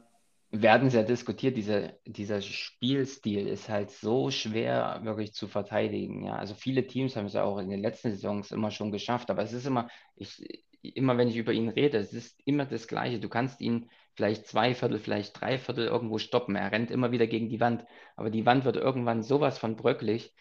[0.51, 6.25] Werden sehr diskutiert, dieser, dieser Spielstil ist halt so schwer wirklich zu verteidigen.
[6.25, 6.35] Ja?
[6.35, 9.41] Also viele Teams haben es ja auch in den letzten Saisons immer schon geschafft, aber
[9.41, 13.19] es ist immer, ich, immer wenn ich über ihn rede, es ist immer das Gleiche.
[13.19, 16.55] Du kannst ihn vielleicht zwei Viertel, vielleicht drei Viertel irgendwo stoppen.
[16.55, 17.85] Er rennt immer wieder gegen die Wand,
[18.15, 20.33] aber die Wand wird irgendwann sowas von bröcklig.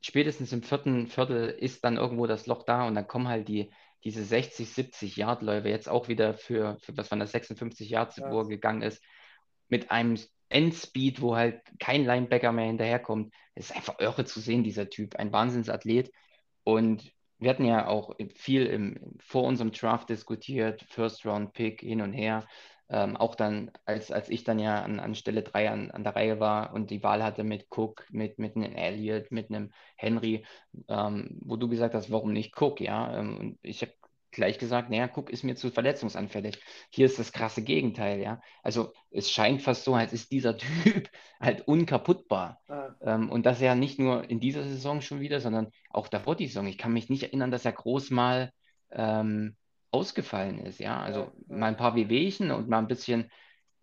[0.00, 3.70] Spätestens im vierten Viertel ist dann irgendwo das Loch da und dann kommen halt die,
[4.04, 8.26] diese 60, 70 Yard-Läufe jetzt auch wieder für, für was von der 56 Yards, ja.
[8.26, 9.02] er gegangen ist,
[9.68, 13.32] mit einem Endspeed, wo halt kein Linebacker mehr hinterherkommt.
[13.54, 15.16] Es ist einfach irre zu sehen, dieser Typ.
[15.16, 16.10] Ein Wahnsinnsathlet.
[16.64, 22.02] Und wir hatten ja auch viel im, vor unserem Draft diskutiert, First Round Pick hin
[22.02, 22.46] und her.
[22.92, 26.16] Ähm, auch dann, als, als ich dann ja an, an Stelle 3 an, an der
[26.16, 30.44] Reihe war und die Wahl hatte mit Cook, mit, mit einem Elliott, mit einem Henry,
[30.88, 33.16] ähm, wo du gesagt hast, warum nicht Cook, ja?
[33.16, 33.92] Ähm, und ich habe
[34.32, 36.58] gleich gesagt, naja, Cook ist mir zu verletzungsanfällig.
[36.90, 38.40] Hier ist das krasse Gegenteil, ja.
[38.62, 42.60] Also es scheint fast so, als ist dieser Typ halt unkaputtbar.
[42.68, 42.96] Ja.
[43.02, 46.46] Ähm, und das ja nicht nur in dieser Saison schon wieder, sondern auch davor die
[46.46, 46.66] Saison.
[46.66, 48.52] Ich kann mich nicht erinnern, dass er groß mal
[48.90, 49.56] ähm,
[49.90, 50.78] ausgefallen ist.
[50.78, 53.30] Ja, also ja, mal ein paar Wehwehchen und mal ein bisschen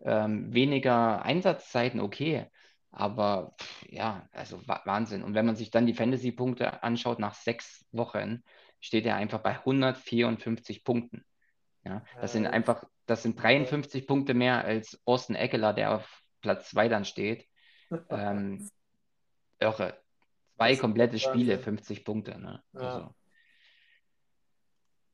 [0.00, 2.46] ähm, weniger Einsatzzeiten, okay.
[2.90, 3.54] Aber
[3.88, 5.22] ja, also Wahnsinn.
[5.22, 8.42] Und wenn man sich dann die Fantasy-Punkte anschaut, nach sechs Wochen
[8.80, 11.24] steht er einfach bei 154 Punkten.
[11.84, 16.70] Ja, das sind einfach, das sind 53 Punkte mehr als Austin Eckler, der auf Platz
[16.70, 17.46] 2 dann steht.
[18.10, 18.70] Ähm,
[19.58, 19.98] irre.
[20.56, 22.38] Zwei komplette Spiele, 50 Punkte.
[22.38, 22.62] Ne?
[22.72, 22.80] Ja.
[22.80, 23.14] Also,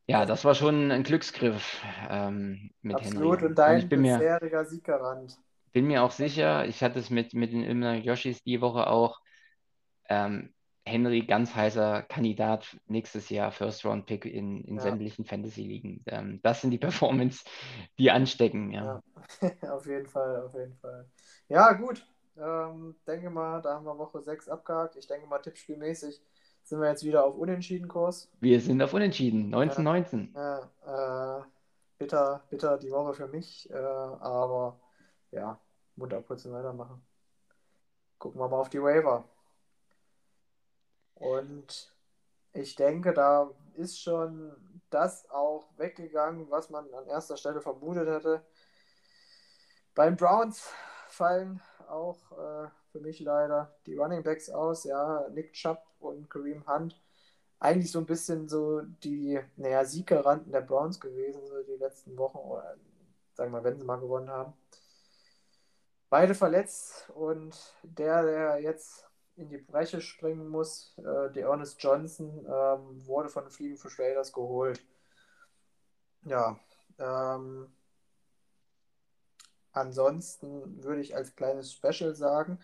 [0.06, 3.46] ja, das war schon ein Glücksgriff ähm, mit Absolut, Henry.
[3.46, 5.38] und dein ich bin bisheriger Sieggarant.
[5.72, 9.20] Bin mir auch sicher, ich hatte es mit, mit den Ilmner Yoshis die Woche auch.
[10.08, 10.54] Ähm,
[10.86, 14.82] Henry, ganz heißer Kandidat nächstes Jahr, First Round Pick in, in ja.
[14.82, 16.02] sämtlichen Fantasy-Ligen.
[16.06, 17.44] Ähm, das sind die Performance,
[17.98, 18.70] die anstecken.
[18.72, 19.02] Ja.
[19.40, 19.52] ja.
[19.72, 21.08] auf jeden Fall, auf jeden Fall.
[21.48, 22.06] Ja, gut.
[22.36, 24.96] Ähm, denke mal, da haben wir Woche 6 abgehakt.
[24.96, 26.20] Ich denke mal, tippspielmäßig
[26.64, 28.30] sind wir jetzt wieder auf Unentschieden-Kurs.
[28.40, 30.34] Wir sind auf Unentschieden, 19-19.
[30.34, 31.42] Ja, ja äh,
[31.98, 34.80] bitter, bitter die Woche für mich, äh, aber
[35.30, 35.60] ja,
[35.96, 37.04] munter kurz weitermachen.
[38.18, 39.24] Gucken wir mal auf die Waiver.
[41.14, 41.94] Und
[42.52, 44.52] ich denke, da ist schon
[44.88, 48.42] das auch weggegangen, was man an erster Stelle vermutet hätte.
[49.94, 50.70] Beim Browns
[51.08, 56.64] fallen auch äh, für mich leider die Running Backs aus, ja, Nick Chubb und Kareem
[56.68, 56.96] Hunt.
[57.58, 62.38] Eigentlich so ein bisschen so die, naja, Sieggaranten der Browns gewesen, so die letzten Wochen
[62.38, 62.76] oder
[63.34, 64.52] sagen wir mal, wenn sie mal gewonnen haben.
[66.08, 72.46] Beide verletzt und der, der jetzt in die Breche springen muss, äh, der Ernest Johnson,
[72.46, 74.80] ähm, wurde von den Fliegen für Raiders geholt.
[76.26, 76.60] Ja,
[77.00, 77.72] ähm,
[79.72, 82.60] ansonsten würde ich als kleines Special sagen,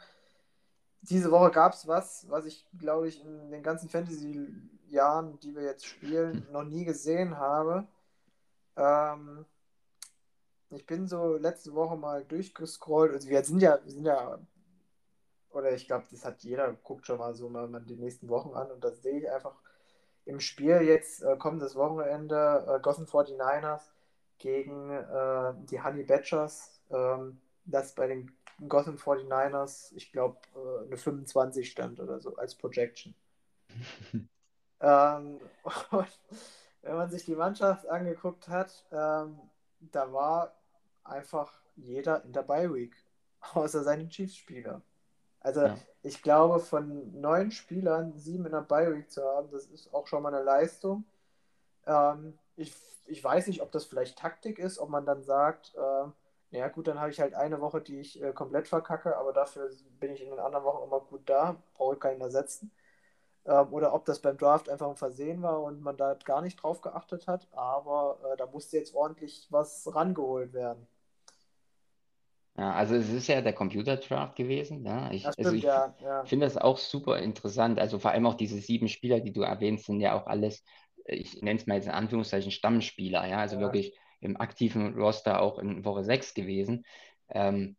[1.02, 5.62] diese Woche gab es was, was ich, glaube ich, in den ganzen Fantasy-Jahren, die wir
[5.62, 7.86] jetzt spielen, noch nie gesehen habe.
[8.76, 9.46] Ähm,
[10.70, 13.12] ich bin so letzte Woche mal durchgescrollt.
[13.12, 14.38] Also wir sind ja, wir sind ja,
[15.50, 18.54] oder ich glaube, das hat jeder, guckt schon mal so mal, mal die nächsten Wochen
[18.54, 19.56] an und das sehe ich einfach
[20.26, 23.90] im Spiel jetzt äh, kommendes Wochenende äh, Gotham 49ers
[24.38, 26.80] gegen äh, die Honey Badgers.
[26.90, 28.32] Ähm, das bei den
[28.68, 33.14] Gotham 49ers, ich glaube, äh, eine 25 stand oder so als Projection.
[34.80, 35.40] ähm,
[36.82, 39.38] wenn man sich die Mannschaft angeguckt hat, ähm,
[39.80, 40.54] da war
[41.04, 42.94] einfach jeder in der Bye Week,
[43.54, 44.82] außer seine Chiefs-Spieler.
[45.40, 45.78] Also ja.
[46.02, 50.06] ich glaube, von neun Spielern sieben in der Bye Week zu haben, das ist auch
[50.06, 51.04] schon mal eine Leistung.
[51.86, 52.74] Ähm, ich,
[53.06, 56.10] ich weiß nicht, ob das vielleicht Taktik ist, ob man dann sagt, äh,
[56.50, 59.70] ja gut, dann habe ich halt eine Woche, die ich äh, komplett verkacke, aber dafür
[60.00, 62.72] bin ich in den anderen Wochen immer gut da, brauche ich keinen ersetzen.
[63.46, 66.62] Ähm, oder ob das beim Draft einfach ein Versehen war und man da gar nicht
[66.62, 70.86] drauf geachtet hat, aber äh, da musste jetzt ordentlich was rangeholt werden.
[72.56, 74.84] Ja, also es ist ja der Computer-Draft gewesen.
[74.84, 75.10] Ja.
[75.12, 76.24] Ich, Das also ich ja, ja.
[76.24, 77.78] finde das auch super interessant.
[77.78, 80.62] Also vor allem auch diese sieben Spieler, die du erwähnst, sind ja auch alles,
[81.06, 83.26] ich nenne es mal jetzt in Anführungszeichen Stammspieler.
[83.26, 83.60] Ja, also Ja.
[83.60, 86.84] wirklich im aktiven Roster auch in Woche 6 gewesen.
[87.28, 87.76] Ähm,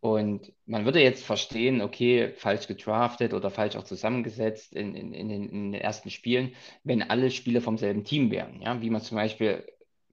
[0.00, 5.28] und man würde jetzt verstehen, okay, falsch gedraftet oder falsch auch zusammengesetzt in, in, in,
[5.28, 8.60] den, in den ersten Spielen, wenn alle Spieler vom selben Team wären.
[8.60, 8.82] Ja?
[8.82, 9.64] Wie man zum Beispiel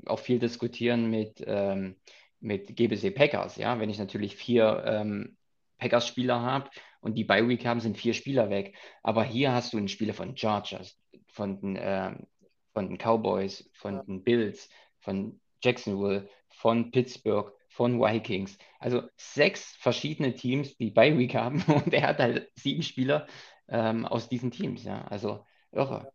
[0.05, 1.95] auch viel diskutieren mit, ähm,
[2.39, 3.57] mit GBC Packers.
[3.57, 3.79] Ja?
[3.79, 5.37] Wenn ich natürlich vier ähm,
[5.79, 6.69] Packers-Spieler habe
[7.01, 8.75] und die Bye Week haben, sind vier Spieler weg.
[9.01, 12.27] Aber hier hast du einen Spieler von Chargers, von den, ähm,
[12.73, 14.03] von den Cowboys, von Ja.
[14.03, 18.57] den Bills, von Jacksonville, von Pittsburgh, von Vikings.
[18.79, 23.27] Also sechs verschiedene Teams, die Bye Week haben und er hat halt sieben Spieler
[23.67, 24.83] ähm, aus diesen Teams.
[24.83, 26.11] Ja, also irre.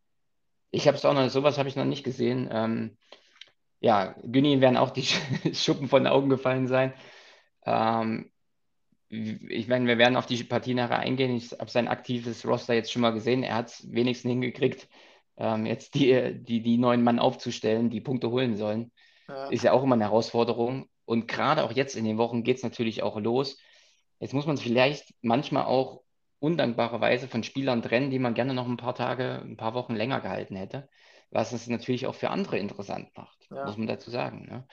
[0.71, 2.49] Ich habe es auch noch, sowas habe ich noch nicht gesehen.
[2.53, 2.99] Ähm,
[3.81, 5.05] ja, Günni werden auch die
[5.55, 6.95] Schuppen von den Augen gefallen sein.
[7.65, 8.31] Ähm,
[9.09, 11.37] ich meine, wir werden auf die Partie nachher eingehen.
[11.37, 13.43] Ich habe sein aktives Roster jetzt schon mal gesehen.
[13.43, 14.89] Er hat es wenigstens hingekriegt,
[15.37, 18.91] ähm, jetzt die, die, die neuen Mann aufzustellen, die Punkte holen sollen.
[19.29, 19.49] Ja.
[19.49, 20.89] Ist ja auch immer eine Herausforderung.
[21.05, 23.59] Und gerade auch jetzt in den Wochen geht es natürlich auch los.
[24.19, 26.03] Jetzt muss man es vielleicht manchmal auch
[26.39, 30.21] undankbarerweise von Spielern trennen, die man gerne noch ein paar Tage, ein paar Wochen länger
[30.21, 30.89] gehalten hätte,
[31.31, 33.65] was es natürlich auch für andere interessant macht, Ja.
[33.65, 34.47] muss man dazu sagen.
[34.47, 34.67] Ne?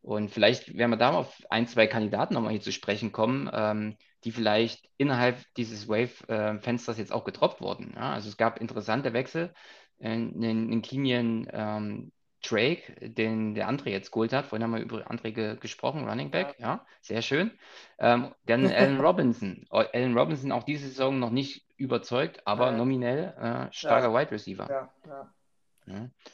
[0.00, 3.96] Und vielleicht werden wir da auf ein, zwei Kandidaten nochmal hier zu sprechen kommen, ähm,
[4.24, 7.92] die vielleicht innerhalb dieses Wave-Fensters jetzt auch getroppt wurden.
[7.94, 8.12] Ja?
[8.12, 9.52] Also es gab interessante Wechsel
[9.98, 12.12] in, in, in Kenyan ähm,
[12.46, 14.46] Drake, den der André jetzt geholt hat.
[14.46, 17.50] Vorhin haben wir über André ge gesprochen, Running Back, ja, sehr schön.
[17.98, 19.66] Ähm, dann Allen Robinson.
[19.70, 22.76] Allen Robinson auch diese Saison noch nicht überzeugt, aber Ja.
[22.76, 24.68] nominell äh, starker Wide Receiver.
[24.68, 25.34] Ja, ja.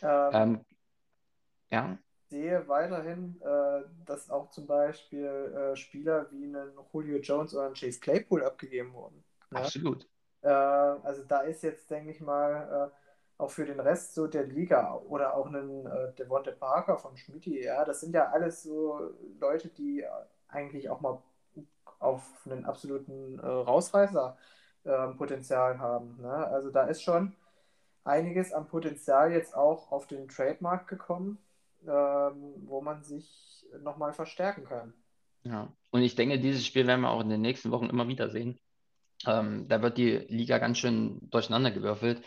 [0.02, 0.30] Ja.
[0.30, 0.64] Ähm, Ähm,
[1.70, 1.98] ja,
[2.34, 7.74] sehe weiterhin, äh, dass auch zum Beispiel äh, Spieler wie einen Julio Jones oder einen
[7.74, 9.22] Chase Claypool abgegeben wurden.
[9.50, 10.08] Absolut.
[10.42, 13.03] Äh, also da ist jetzt, denke ich mal, äh,
[13.38, 17.64] auch für den Rest so der Liga oder auch einen äh, Devonte Parker von Schmidti,
[17.64, 20.08] ja, das sind ja alles so Leute, die äh,
[20.48, 21.22] eigentlich auch mal
[21.98, 24.36] auf einen absoluten äh, Rausreißer
[24.84, 26.20] äh, Potenzial haben.
[26.20, 26.32] Ne?
[26.32, 27.34] Also da ist schon
[28.04, 31.38] einiges an Potenzial jetzt auch auf den Trademark gekommen,
[31.86, 34.94] ähm, wo man sich nochmal verstärken kann.
[35.42, 35.72] Ja.
[35.90, 38.58] Und ich denke, dieses Spiel werden wir auch in den nächsten Wochen immer wieder sehen.
[39.26, 42.22] Ähm, da wird die Liga ganz schön durcheinandergewürfelt.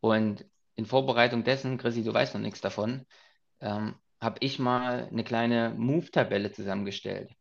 [0.00, 3.06] Und in Vorbereitung dessen, Chrissy, du weißt noch nichts davon,
[3.60, 7.34] ähm, habe ich mal eine kleine Move-Tabelle zusammengestellt.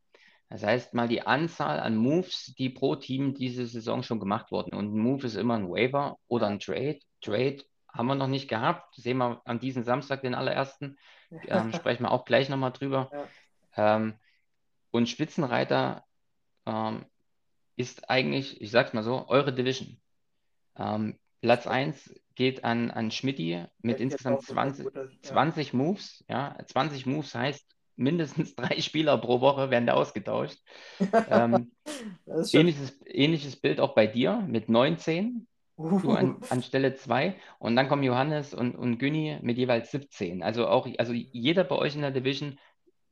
[0.50, 4.74] Das heißt mal die Anzahl an Moves, die pro Team diese Saison schon gemacht wurden.
[4.74, 7.00] Und ein Move ist immer ein Waiver oder ein Trade.
[7.22, 8.96] Trade haben wir noch nicht gehabt.
[8.96, 10.98] Sehen wir an diesem Samstag den allerersten.
[11.48, 13.12] Ähm, sprechen wir auch gleich nochmal drüber.
[13.76, 13.96] Ja.
[13.96, 14.16] Ähm,
[14.92, 16.04] und Spitzenreiter
[16.66, 17.06] ähm,
[17.76, 20.02] ist eigentlich, ich sag's mal so, eure Division.
[21.42, 25.22] Platz 1 geht an, an Schmidti mit insgesamt auch gesagt, 20, gut, dass- ja.
[25.22, 26.24] 20 Moves.
[26.30, 30.58] Ja, 20 Moves heißt, mindestens drei Spieler pro Woche werden da ausgetauscht.
[31.30, 31.72] Ähm,
[32.54, 35.48] ähnliches, ähnliches Bild auch bei dir mit 19,
[35.78, 37.36] du an, an Stelle 2.
[37.60, 40.44] Und dann kommen Johannes und, und Günni mit jeweils 17.
[40.44, 42.60] Also auch, also jeder bei euch in der Division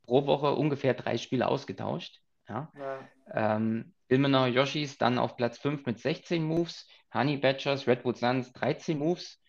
[0.05, 2.21] pro Woche ungefähr drei Spiele ausgetauscht.
[2.47, 2.71] Ja.
[2.77, 3.55] Ja.
[3.57, 8.97] Ähm, Ilmenau Yoshis dann auf Platz 5 mit 16 Moves, Honey Badgers, Redwood Suns 13
[8.97, 9.41] Moves.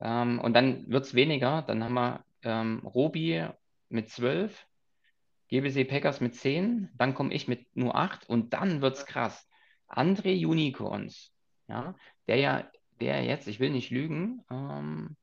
[0.00, 1.62] Ähm, und dann wird es weniger.
[1.62, 3.46] Dann haben wir ähm, Robi
[3.88, 4.66] mit 12,
[5.48, 9.48] GBC Packers mit 10, dann komme ich mit nur 8 und dann wird es krass.
[9.88, 11.32] André Unicorns,
[11.68, 11.94] ja,
[12.26, 15.16] der ja, der jetzt, ich will nicht lügen, ähm,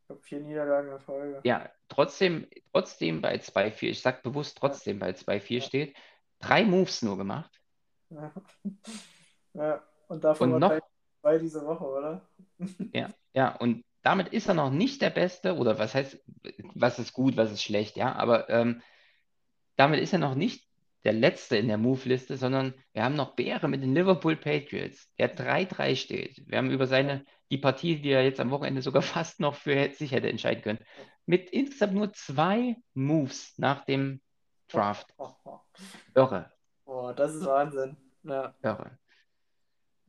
[0.00, 1.40] Ich glaube, vier Niederlagen in Folge.
[1.44, 5.66] ja, trotzdem, trotzdem bei 2-4, ich sag bewusst trotzdem bei 2-4 Ja.
[5.66, 5.96] steht,
[6.40, 7.60] drei Moves nur gemacht.
[8.10, 8.32] Ja.
[9.56, 9.84] Ja.
[10.08, 10.76] Und davon Und noch-
[11.20, 12.28] zwei diese Woche, oder?
[12.92, 16.22] Ja, ja, und damit ist er noch nicht der Beste, oder was heißt,
[16.74, 18.82] was ist gut, was ist schlecht, ja, aber ähm,
[19.76, 20.68] damit ist er noch nicht
[21.04, 25.36] der Letzte in der Move-Liste, sondern wir haben noch Beere mit den Liverpool Patriots, der
[25.36, 26.42] 3-3 steht.
[26.48, 29.90] Wir haben über seine, die Partie, die er jetzt am Wochenende sogar fast noch für
[29.92, 30.84] sich hätte entscheiden können,
[31.26, 34.20] mit insgesamt nur zwei Moves nach dem
[34.68, 35.14] Draft.
[35.16, 35.58] Oh, oh.
[36.14, 36.50] Irre.
[36.86, 37.96] Oh, das ist Wahnsinn.
[38.24, 38.54] Ja.
[38.62, 38.98] Irre.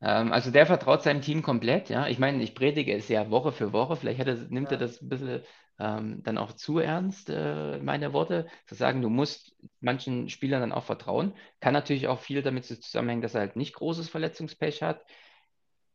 [0.01, 2.07] Ähm, also der vertraut seinem Team komplett, ja.
[2.07, 3.95] Ich meine, ich predige es ja Woche für Woche.
[3.95, 4.79] Vielleicht er, nimmt er Ja.
[4.79, 5.43] das ein bisschen
[5.79, 10.71] ähm, dann auch zu ernst, äh, meine Worte, zu sagen, du musst manchen Spielern dann
[10.71, 11.33] auch vertrauen.
[11.59, 15.05] Kann natürlich auch viel damit zusammenhängen, dass er halt nicht großes Verletzungspech hat.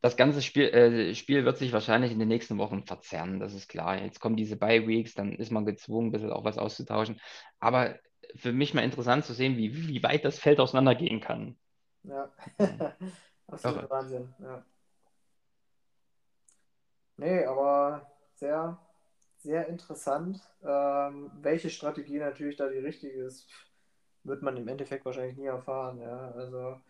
[0.03, 3.69] Das ganze Spiel, äh, Spiel wird sich wahrscheinlich in den nächsten Wochen verzerren, das ist
[3.69, 3.99] klar.
[4.03, 7.21] Jetzt kommen diese Bye-Weeks, dann ist man gezwungen, ein bisschen auch was auszutauschen.
[7.59, 7.99] Aber
[8.37, 11.57] für mich mal interessant zu sehen, wie, wie weit das Feld auseinandergehen kann.
[12.03, 12.31] Ja.
[13.47, 13.90] Absolut Irre.
[13.90, 14.35] Wahnsinn.
[14.40, 14.64] Ja.
[17.16, 18.79] Nee, aber sehr,
[19.38, 20.40] sehr interessant.
[20.62, 23.49] Ähm, welche Strategie natürlich da die richtige ist,
[24.25, 26.01] wird man im Endeffekt wahrscheinlich nie erfahren.
[26.01, 26.81] Ja, also,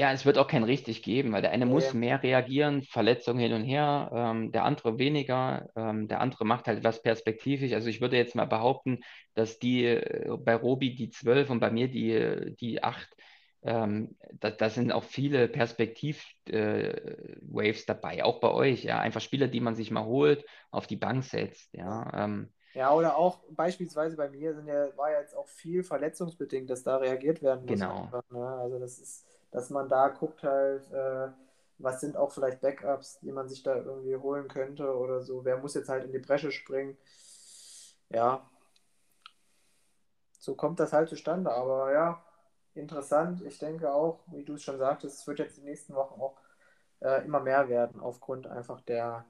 [0.00, 1.66] Ja, es wird auch kein richtig geben, weil der eine Nee.
[1.66, 6.68] muss mehr reagieren, Verletzungen hin und her, ähm, der andere weniger, ähm, der andere macht
[6.68, 7.74] halt was perspektivisch.
[7.74, 9.00] Also ich würde jetzt mal behaupten,
[9.34, 13.14] dass die äh, bei Robi die 12 und bei mir die, die 8,
[13.62, 19.60] ähm, da, da sind auch viele Perspektiv-Waves dabei, auch bei euch, ja, einfach Spieler, die
[19.60, 22.24] man sich mal holt, auf die Bank setzt, ja.
[22.24, 26.70] Ähm, ja, oder auch beispielsweise bei mir sind ja, war ja jetzt auch viel verletzungsbedingt,
[26.70, 27.80] dass da reagiert werden muss.
[27.80, 27.84] Genau.
[27.84, 28.46] Einfach, ne?
[28.46, 31.28] Also das ist, dass man da guckt halt, äh,
[31.78, 35.44] was sind auch vielleicht Backups, die man sich da irgendwie holen könnte oder so.
[35.44, 36.96] Wer muss jetzt halt in die Bresche springen?
[38.10, 38.48] Ja.
[40.38, 42.24] So kommt das halt zustande, aber ja,
[42.74, 43.42] interessant.
[43.42, 46.36] Ich denke auch, wie du es schon sagtest, es wird jetzt den nächsten Wochen auch
[47.00, 49.24] äh, immer mehr werden, aufgrund einfach der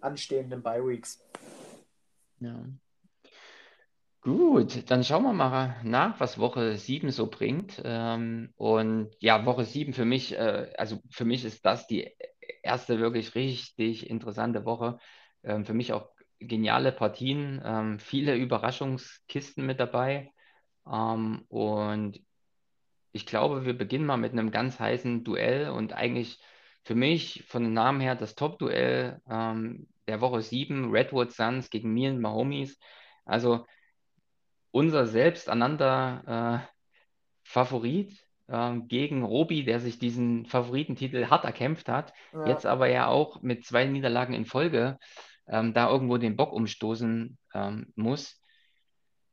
[0.00, 1.24] anstehenden Bye-Weeks.
[2.40, 2.64] Ja.
[4.26, 7.80] Gut, dann schauen wir mal nach, was Woche 7 so bringt.
[7.84, 12.10] Ähm, und ja, Woche 7 für mich, äh, also für mich ist das die
[12.64, 14.98] erste wirklich richtig interessante Woche.
[15.44, 16.08] Ähm, für mich auch
[16.40, 20.32] geniale Partien, ähm, viele Überraschungskisten mit dabei.
[20.84, 22.20] Und
[23.12, 26.40] ich glaube, wir beginnen mal mit einem ganz heißen Duell und eigentlich
[26.82, 32.10] für mich von den Namen her das Top-Duell der Woche 7, Redwood Suns gegen mir
[32.10, 32.78] und Mahomies.
[33.24, 33.66] Also
[34.76, 36.68] unser selbst einander äh,
[37.44, 38.12] Favorit
[38.46, 42.48] ähm, gegen Robi, der sich diesen Favoritentitel hart erkämpft hat, Ja.
[42.48, 44.98] jetzt aber ja auch mit zwei Niederlagen in Folge
[45.48, 48.38] ähm, da irgendwo den Bock umstoßen ähm, muss.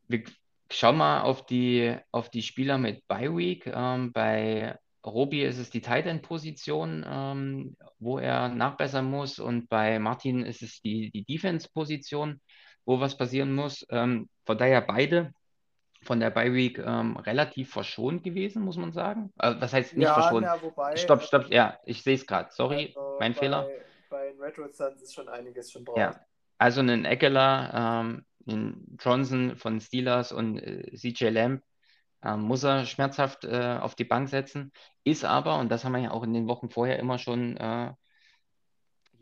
[0.08, 0.24] Wir
[0.72, 3.68] schauen mal auf die, auf die Spieler mit Bye Week.
[3.68, 9.68] Ähm, bei Robi ist es die Tight End Position, ähm, wo er nachbessern muss und
[9.68, 12.40] bei Martin ist es die, die Defense Position,
[12.86, 13.86] wo was passieren muss.
[13.90, 15.34] Ähm, von daher beide
[16.04, 19.32] von der Bye Week ähm, relativ verschont gewesen, muss man sagen.
[19.40, 20.46] Äh, was heißt nicht Ja, verschont?
[20.46, 22.50] na, wobei, Stopp, stopp, ja, ich sehe es gerade.
[22.52, 23.70] Sorry, also mein bei, Fehler.
[24.10, 25.98] Bei den Retro Suns ist schon einiges schon drauf.
[25.98, 26.16] Ja,
[26.58, 31.64] also einen Eckler, ähm, einen Johnson von Steelers und äh, CJ Lamb
[32.24, 34.72] ähm, muss er schmerzhaft äh, auf die Bank setzen,
[35.04, 37.58] ist aber, und das haben wir ja auch in den Wochen vorher immer schon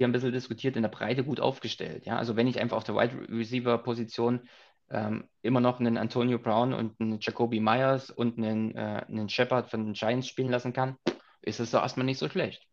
[0.01, 2.07] hier ein bisschen diskutiert, in der Breite gut aufgestellt.
[2.07, 2.17] Ja?
[2.17, 4.49] Also wenn ich einfach auf der Wide Receiver Position
[4.89, 9.69] ähm, immer noch einen Antonio Brown und einen Jacoby Myers und einen, äh, einen Shepard
[9.69, 10.97] von den Giants spielen lassen kann,
[11.43, 12.67] ist es so erstmal nicht so schlecht.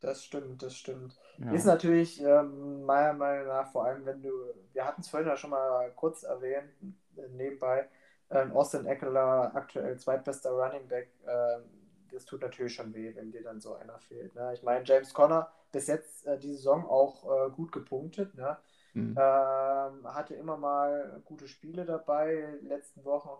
[0.00, 1.16] Das stimmt, das stimmt.
[1.38, 1.52] Ja.
[1.52, 4.32] Ist natürlich ähm, meiner Meinung nach, vor allem wenn du,
[4.72, 6.72] wir hatten es vorhin ja schon mal kurz erwähnt,
[7.16, 7.88] äh, nebenbei,
[8.30, 11.62] ähm, Austin Eckler, aktuell zweitbester Running Back, ähm,
[12.10, 14.34] das tut natürlich schon weh, wenn dir dann so einer fehlt.
[14.34, 14.50] Ne?
[14.54, 18.56] Ich meine, James Conner bis jetzt äh, die Saison auch äh, gut gepunktet, ne?
[18.94, 19.16] Mhm.
[19.18, 23.36] Ähm, hatte immer mal gute Spiele dabei, in den letzten Wochen.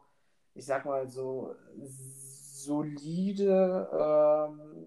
[0.55, 1.55] Ich sag mal so
[2.64, 4.87] solide, ähm,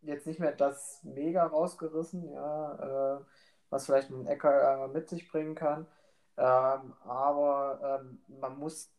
[0.00, 3.20] jetzt nicht mehr das mega rausgerissen, ja, äh,
[3.68, 5.86] was vielleicht ein Ecker äh, mit sich bringen kann.
[6.38, 8.90] Ähm, aber ähm, man muss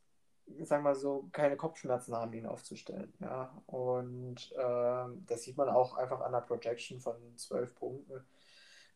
[0.63, 3.13] sagen wir so, keine Kopfschmerzen haben, ihn aufzustellen.
[3.19, 8.25] Ja, und ähm, das sieht man auch einfach an der Projection von 12 Punkten.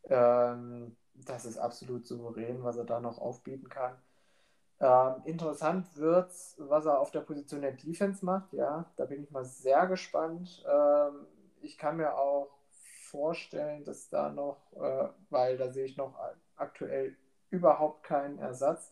[0.06, 3.96] Ähm, das ist absolut souverän, was er da noch aufbieten kann.
[4.80, 8.52] Ähm, interessant wird was er auf der Position der Defense macht.
[8.54, 10.64] Ja, da bin ich mal sehr gespannt.
[10.68, 11.28] Ähm,
[11.62, 12.50] ich kann mir auch
[13.12, 16.16] vorstellen, dass da noch, äh, weil da sehe ich noch
[16.56, 17.16] aktuell
[17.52, 18.92] überhaupt keinen Ersatz,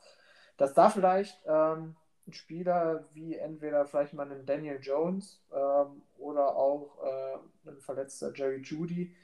[0.58, 1.96] dass da vielleicht ähm,
[2.30, 8.32] ein Spieler wie entweder vielleicht mal einen Daniel Jones ähm, oder auch äh, ein verletzter
[8.34, 9.16] Jerry Judy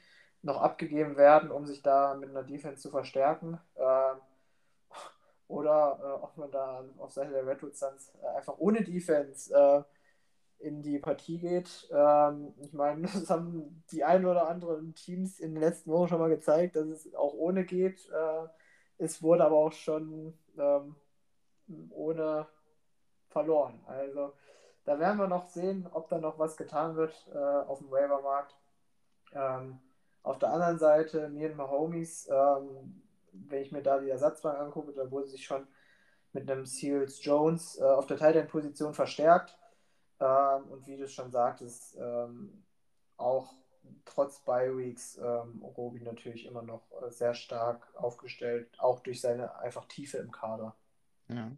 [0.42, 3.58] noch abgegeben werden, um sich da mit einer Defense zu verstärken.
[3.76, 4.20] Ähm,
[5.48, 9.82] oder äh, ob man da auf Seite der Redwood Suns äh, einfach ohne Defense äh,
[10.58, 11.88] in die Partie geht.
[11.92, 16.18] Ähm, ich meine, das haben die ein oder anderen Teams in den letzten Wochen schon
[16.18, 18.08] mal gezeigt, dass es auch ohne geht.
[18.10, 18.48] Äh,
[18.98, 20.96] es wurde aber auch schon ähm,
[21.90, 22.46] ohne
[23.28, 23.80] verloren.
[23.86, 24.32] Also
[24.84, 28.56] da werden wir noch sehen, ob da noch was getan wird äh, auf dem Waivermarkt.
[29.32, 29.80] Ähm,
[30.22, 33.02] auf der anderen Seite, mir und Mahomies, ähm,
[33.32, 35.66] wenn ich mir da die Ersatzbank angucke, da wurde sich schon
[36.32, 39.58] mit einem Seals Jones äh, auf der Tight-End-Position verstärkt.
[40.20, 42.64] Ähm, und wie du schon sagtest, ähm,
[43.16, 43.52] auch
[44.04, 49.86] trotz Bi-Weeks ähm, Robi natürlich immer noch äh, sehr stark aufgestellt, auch durch seine einfach
[49.86, 50.74] Tiefe im Kader.
[51.28, 51.50] Ja.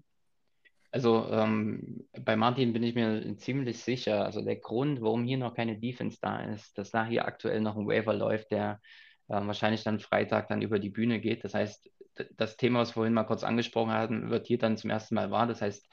[0.90, 5.54] Also ähm, bei Martin bin ich mir ziemlich sicher, also der Grund, warum hier noch
[5.54, 8.80] keine Defense da ist, dass da hier aktuell noch ein Waiver läuft, der
[9.28, 11.44] äh, wahrscheinlich dann Freitag dann über die Bühne geht.
[11.44, 11.90] Das heißt,
[12.36, 15.30] das Thema, was wir vorhin mal kurz angesprochen hatten, wird hier dann zum ersten Mal
[15.30, 15.46] wahr.
[15.46, 15.86] Das heißt,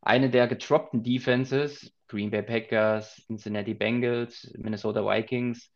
[0.00, 5.72] eine der getroppten Defenses, Green Bay Packers, Cincinnati Bengals, Minnesota Vikings,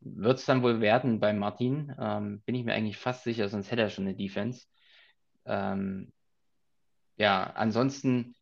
[0.00, 1.94] wird es dann wohl werden bei Martin.
[1.98, 4.66] Ähm, bin ich mir eigentlich fast sicher, sonst hätte er schon eine Defense.
[5.46, 6.12] Ähm,
[7.20, 8.34] ja, ansonsten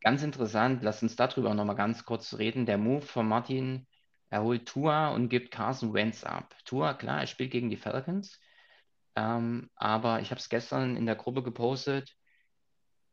[0.00, 2.64] ganz interessant, lass uns darüber nochmal ganz kurz reden.
[2.64, 3.86] Der Move von Martin,
[4.30, 6.56] er holt Tua und gibt Carson Wentz ab.
[6.64, 8.40] Tua, klar, er spielt gegen die Falcons,
[9.14, 12.16] ähm, aber ich habe es gestern in der Gruppe gepostet.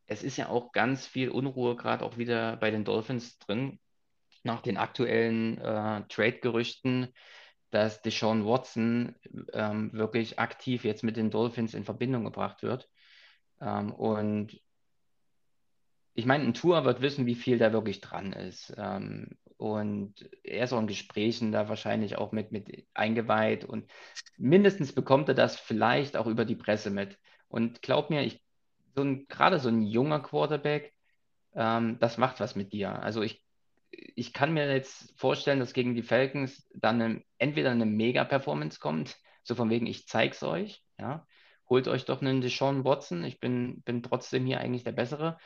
[0.05, 3.81] Es ist ja auch ganz viel Unruhe gerade auch wieder bei den Dolphins drin,
[4.43, 7.13] nach den aktuellen äh, Trade-Gerüchten,
[7.69, 9.17] dass Deshaun Watson
[9.51, 12.87] ähm, wirklich aktiv jetzt mit den Dolphins in Verbindung gebracht wird.
[13.59, 14.57] Ähm, und
[16.13, 18.73] ich meine, ein Tour wird wissen, wie viel da wirklich dran ist.
[18.77, 23.91] Ähm, und er ist auch in Gesprächen da wahrscheinlich auch mit, mit eingeweiht und
[24.37, 27.17] mindestens bekommt er das vielleicht auch über die Presse mit.
[27.49, 28.41] Und glaub mir, ich,
[28.95, 30.93] so ein, gerade so ein junger Quarterback,
[31.55, 33.03] ähm, das macht was mit dir.
[33.03, 33.43] Also ich,
[33.91, 39.17] ich kann mir jetzt vorstellen, dass gegen die Falcons dann eine, entweder eine Mega-Performance kommt,
[39.43, 41.27] so von wegen, ich zeig's euch, ja,
[41.69, 45.37] holt euch doch einen Deshaun Watson, ich bin, bin trotzdem hier eigentlich der Bessere.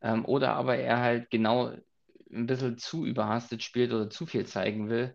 [0.00, 1.72] Ähm, oder aber er halt genau
[2.30, 5.14] ein bisschen zu überhastet spielt oder zu viel zeigen will.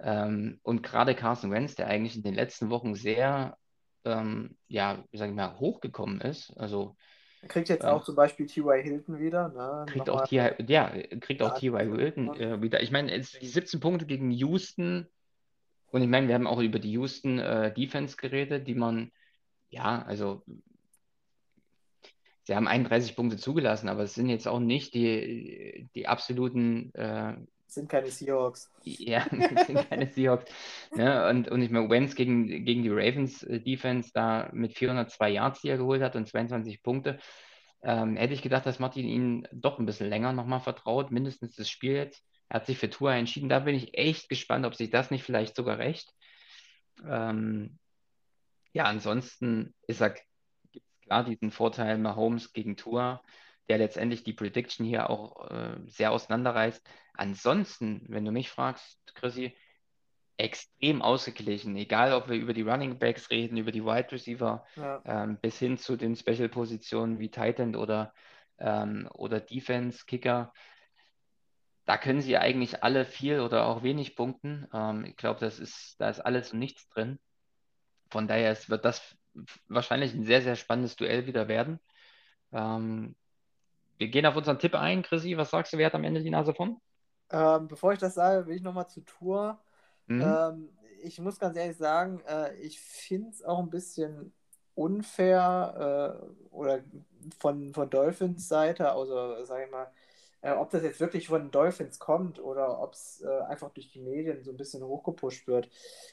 [0.00, 3.56] Ähm, und gerade Carson Wentz, der eigentlich in den letzten Wochen sehr,
[4.04, 6.56] ähm, ja, wie sag ich mal, hochgekommen ist.
[6.56, 6.96] Also
[7.40, 8.82] er kriegt jetzt äh, auch zum Beispiel T.Y.
[8.82, 9.48] Hilton wieder.
[9.48, 9.86] Ne?
[9.86, 10.66] Kriegt auch T.Y.
[10.68, 11.96] Ja, kriegt auch T.Y.
[11.96, 12.82] Hilton äh, wieder.
[12.82, 15.06] Ich meine, die 17 Punkte gegen Houston.
[15.90, 19.10] Und ich meine, wir haben auch über die Houston äh, Defense geredet, die man,
[19.70, 20.42] ja, also
[22.48, 26.94] sie haben 31 Punkte zugelassen, aber es sind jetzt auch nicht die, die absoluten.
[26.94, 27.34] Äh,
[27.66, 28.72] sind keine Seahawks.
[28.84, 29.26] Ja,
[29.66, 30.50] sind keine Seahawks.
[30.94, 31.28] Ne?
[31.28, 35.60] Und, und ich meine, Wentz gegen, gegen die Ravens äh, Defense da mit 402 Yards,
[35.60, 37.18] die er geholt hat und 22 Punkte.
[37.82, 41.68] Ähm, hätte ich gedacht, dass Martin ihn doch ein bisschen länger nochmal vertraut, mindestens das
[41.68, 42.24] Spiel jetzt.
[42.48, 43.50] Er hat sich für Tour entschieden.
[43.50, 46.10] Da bin ich echt gespannt, ob sich das nicht vielleicht sogar recht.
[47.06, 47.78] Ähm,
[48.72, 50.14] ja, ansonsten ist er
[51.08, 53.22] klar diesen Vorteil Mahomes gegen Tour,
[53.68, 56.86] der letztendlich die Prediction hier auch äh, sehr auseinanderreißt.
[57.14, 59.56] Ansonsten, wenn du mich fragst, Chrissy,
[60.36, 65.02] extrem ausgeglichen, egal ob wir über die Running Backs reden, über die Wide Receiver, ja.
[65.04, 68.14] ähm, bis hin zu den Special-Positionen wie Titan oder,
[68.58, 70.52] ähm, oder Defense-Kicker.
[71.86, 74.68] Da können sie eigentlich alle viel oder auch wenig punkten.
[74.72, 77.18] Ähm, ich glaube, das ist, da ist alles und nichts drin.
[78.10, 79.17] Von daher wird das
[79.68, 81.80] wahrscheinlich ein sehr, sehr spannendes Duell wieder werden.
[82.52, 83.14] Ähm,
[83.98, 85.02] wir gehen auf unseren Tipp ein.
[85.02, 86.80] Chrissy, was sagst du, wer hat am Ende die Nase von?
[87.30, 89.60] Ähm, bevor ich das sage, will ich nochmal zu Tour.
[90.06, 90.22] Mhm.
[90.22, 90.68] Ähm,
[91.02, 94.32] ich muss ganz ehrlich sagen, äh, ich finde es auch ein bisschen
[94.74, 96.80] unfair äh, oder
[97.38, 99.90] von, von Dolphins Seite, also sage ich mal,
[100.40, 103.90] äh, ob das jetzt wirklich von den Dolphins kommt oder ob es äh, einfach durch
[103.90, 105.68] die Medien so ein bisschen hochgepusht wird,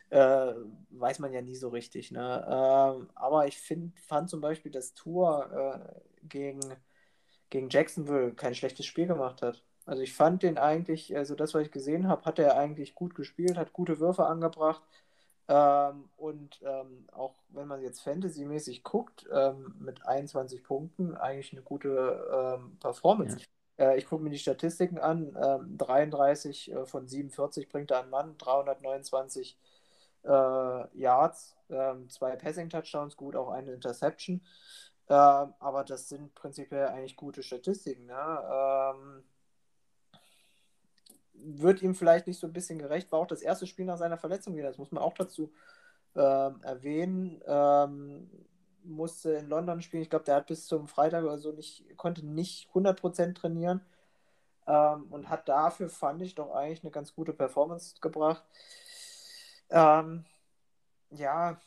[0.09, 0.53] äh,
[0.89, 2.11] weiß man ja nie so richtig.
[2.11, 2.43] Ne?
[2.47, 6.61] Ähm, aber ich find, fand zum Beispiel das Tour äh, gegen,
[7.49, 9.63] gegen Jacksonville kein schlechtes Spiel gemacht hat.
[9.86, 13.13] Also ich fand den eigentlich, also das, was ich gesehen habe, hat er eigentlich gut
[13.13, 14.82] gespielt, hat gute Würfe angebracht.
[15.47, 21.61] Ähm, und ähm, auch wenn man jetzt fantasymäßig guckt, ähm, mit 21 Punkten eigentlich eine
[21.61, 23.38] gute ähm, Performance.
[23.38, 23.45] Ja.
[23.78, 25.34] Äh, ich gucke mir die Statistiken an.
[25.78, 29.57] 33 ähm, äh, von 47 bringt er einen Mann, 329
[30.23, 30.28] äh,
[30.97, 34.41] Yards, ähm, zwei Passing-Touchdowns, gut, auch eine Interception.
[35.07, 38.07] aber das sind prinzipiell eigentlich gute Statistiken.
[38.07, 39.23] Ne?
[41.38, 43.11] wird ihm vielleicht nicht so ein bisschen gerecht.
[43.11, 44.69] War auch das erste Spiel nach seiner Verletzung wieder.
[44.69, 45.51] Das muss man auch dazu
[46.15, 47.41] ähm, erwähnen.
[47.45, 48.30] Ähm,
[48.86, 50.04] musste in London spielen.
[50.04, 53.82] Ich glaube, der hat bis zum Freitag oder so nicht, konnte nicht 100% trainieren.
[54.68, 58.44] Ähm, und hat dafür, fand ich, doch eigentlich eine ganz gute Performance gebracht.
[59.70, 60.26] Ähm,
[61.12, 61.60] ja,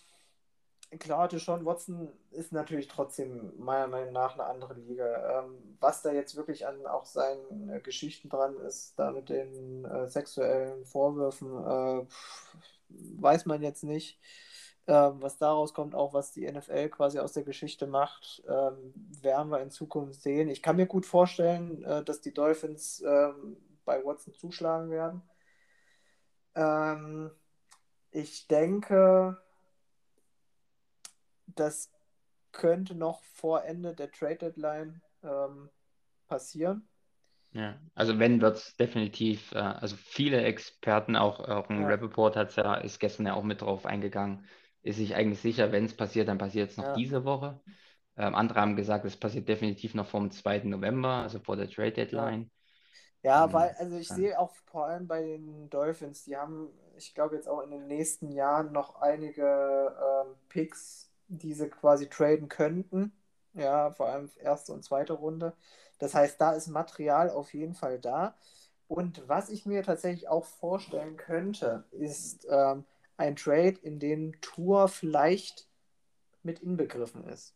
[0.99, 5.41] klar, Deshaun Watson ist natürlich trotzdem meiner Meinung nach eine andere Liga.
[5.41, 9.85] Ähm, was da jetzt wirklich an auch seinen äh, Geschichten dran ist, da mit den
[9.85, 12.07] äh, sexuellen Vorwürfen, äh,
[13.21, 14.19] weiß man jetzt nicht.
[14.91, 19.51] Ähm, was daraus kommt, auch was die NFL quasi aus der Geschichte macht, ähm, werden
[19.51, 20.49] wir in Zukunft sehen.
[20.49, 25.21] Ich kann mir gut vorstellen, äh, dass die Dolphins ähm, bei Watson zuschlagen werden.
[26.55, 27.31] Ähm,
[28.13, 29.37] ich denke,
[31.49, 31.93] das
[32.53, 35.69] könnte noch vor Ende der Trade Deadline ähm,
[36.29, 36.89] passieren.
[37.53, 41.89] Ja, also wenn wird es definitiv, äh, also viele Experten, auch, auch ein ja.
[41.89, 44.47] Rap Report hat ja, ist gestern ja auch mit drauf eingegangen,
[44.83, 46.95] ist sich eigentlich sicher, wenn es passiert, dann passiert es noch ja.
[46.95, 47.61] diese Woche.
[48.17, 50.69] Ähm, andere haben gesagt, es passiert definitiv noch vom 2.
[50.69, 52.51] November, also vor der Trade Deadline.
[53.23, 57.15] Ja, ja weil, also ich sehe auch vor allem bei den Dolphins, die haben, ich
[57.15, 63.13] glaube jetzt auch in den nächsten Jahren noch einige ähm, Picks diese quasi traden könnten.
[63.55, 65.53] Ja, vor allem erste und zweite Runde.
[65.99, 68.35] Das heißt, da ist Material auf jeden Fall da.
[68.87, 72.85] Und was ich mir tatsächlich auch vorstellen könnte, ist ähm,
[73.19, 75.69] ein Trade, in dem Tour vielleicht
[76.43, 77.55] mit inbegriffen ist.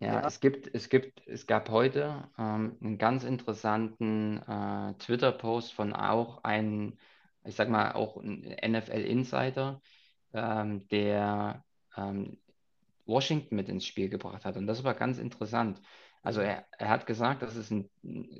[0.00, 5.72] Ja, ja, Es, gibt, es gibt, es gab heute ähm, einen ganz interessanten äh, Twitter-Post
[5.72, 6.98] von auch einem,
[7.44, 9.80] ich sag mal, auch NFL-Insider,
[10.32, 11.64] ähm, der
[11.96, 12.38] ähm,
[13.06, 14.56] Washington mit ins Spiel gebracht hat.
[14.56, 15.80] Und das war ganz interessant.
[16.22, 17.88] Also er, er hat gesagt, dass es, ein,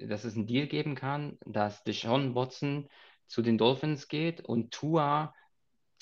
[0.08, 2.88] dass es einen Deal geben kann, dass Deshaun Watson
[3.26, 5.34] zu den Dolphins geht und Tua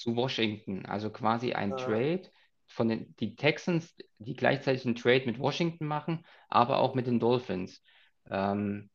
[0.03, 0.84] zu Washington.
[0.86, 1.76] Also quasi ein ja.
[1.76, 2.22] Trade
[2.66, 7.20] von den die Texans, die gleichzeitig einen Trade mit Washington machen, aber auch mit den
[7.20, 7.82] Dolphins.
[8.30, 8.90] Ähm,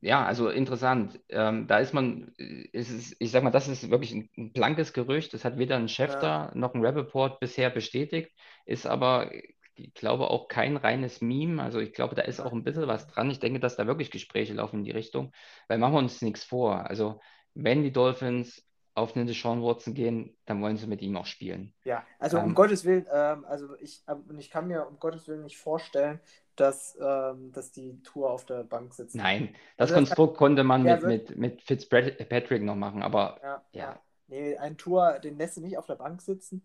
[0.00, 1.18] ja, also interessant.
[1.30, 4.92] Ähm, da ist man, ist es, ich sag mal, das ist wirklich ein, ein blankes
[4.92, 5.32] Gerücht.
[5.32, 6.52] Das hat weder ein Schäfter ja.
[6.54, 8.30] noch ein Rappaport bisher bestätigt,
[8.66, 9.30] ist aber,
[9.76, 11.62] ich glaube, auch kein reines Meme.
[11.62, 13.30] Also ich glaube, da ist auch ein bisschen was dran.
[13.30, 15.32] Ich denke, dass da wirklich Gespräche laufen in die Richtung,
[15.68, 16.88] weil machen wir uns nichts vor.
[16.88, 17.20] Also
[17.54, 18.62] wenn die Dolphins
[18.94, 21.74] auf einen Deshaun Watson gehen, dann wollen sie mit ihm auch spielen.
[21.84, 25.26] Ja, also um ähm, Gottes Willen, ähm, also ich, ähm, ich kann mir um Gottes
[25.26, 26.20] Willen nicht vorstellen,
[26.54, 29.16] dass, ähm, dass die Tour auf der Bank sitzt.
[29.16, 33.64] Nein, das also Konstrukt konnte man mit, mit, mit Fitzpatrick noch machen, aber ja.
[33.72, 33.80] ja.
[33.80, 34.00] ja.
[34.28, 36.64] Nee, ein Tour, den lässt du nicht auf der Bank sitzen.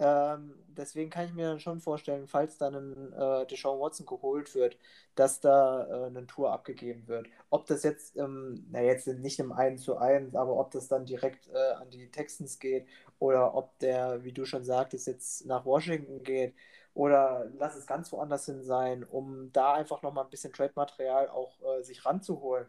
[0.00, 4.54] Ähm, deswegen kann ich mir dann schon vorstellen, falls dann ein äh, Deshaun Watson geholt
[4.54, 4.76] wird,
[5.14, 7.28] dass da äh, eine Tour abgegeben wird.
[7.50, 11.06] Ob das jetzt, ähm, na jetzt nicht im 1 zu 1, aber ob das dann
[11.06, 12.88] direkt äh, an die Texans geht
[13.20, 16.54] oder ob der, wie du schon sagtest, jetzt nach Washington geht
[16.94, 21.60] oder lass es ganz woanders hin sein, um da einfach nochmal ein bisschen Trade-Material auch
[21.62, 22.66] äh, sich ranzuholen.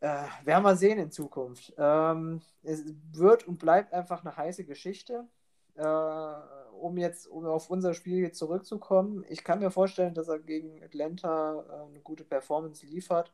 [0.00, 1.72] Äh, werden wir sehen in Zukunft.
[1.78, 5.28] Ähm, es wird und bleibt einfach eine heiße Geschichte.
[5.74, 6.34] Äh,
[6.80, 11.64] um jetzt um auf unser Spiel zurückzukommen, ich kann mir vorstellen, dass er gegen Atlanta
[11.68, 13.32] äh, eine gute Performance liefert,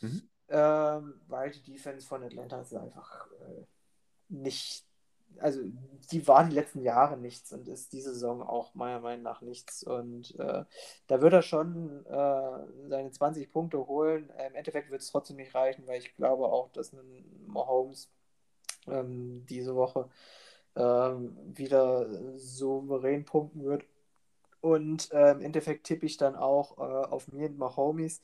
[0.00, 0.22] mhm.
[0.48, 3.64] ähm, weil die Defense von Atlanta ist einfach äh,
[4.28, 4.84] nicht
[5.38, 5.60] also
[6.10, 9.82] die war die letzten Jahre nichts und ist diese Saison auch meiner Meinung nach nichts.
[9.82, 10.64] Und äh,
[11.06, 14.30] da wird er schon äh, seine 20 Punkte holen.
[14.46, 18.10] Im Endeffekt wird es trotzdem nicht reichen, weil ich glaube auch, dass ein Mahomes
[18.86, 20.08] ähm, diese Woche
[20.76, 23.84] ähm, wieder souverän punkten wird.
[24.60, 28.20] Und äh, im Endeffekt tippe ich dann auch äh, auf mir und Mahomes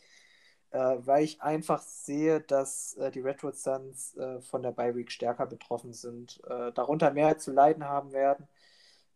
[0.70, 5.10] äh, weil ich einfach sehe, dass äh, die Retro Suns äh, von der Bye Week
[5.10, 8.48] stärker betroffen sind, äh, darunter mehr zu leiden haben werden.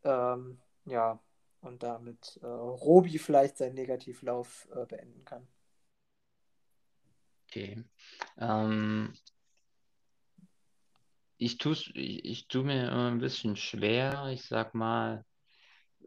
[0.04, 1.18] Ähm, ja,
[1.60, 5.46] und damit Robi vielleicht seinen Negativlauf beenden kann.
[7.46, 7.84] Okay.
[8.38, 9.12] Ähm,
[11.40, 15.24] ich tue ich, ich tu mir ein bisschen schwer, ich sag mal,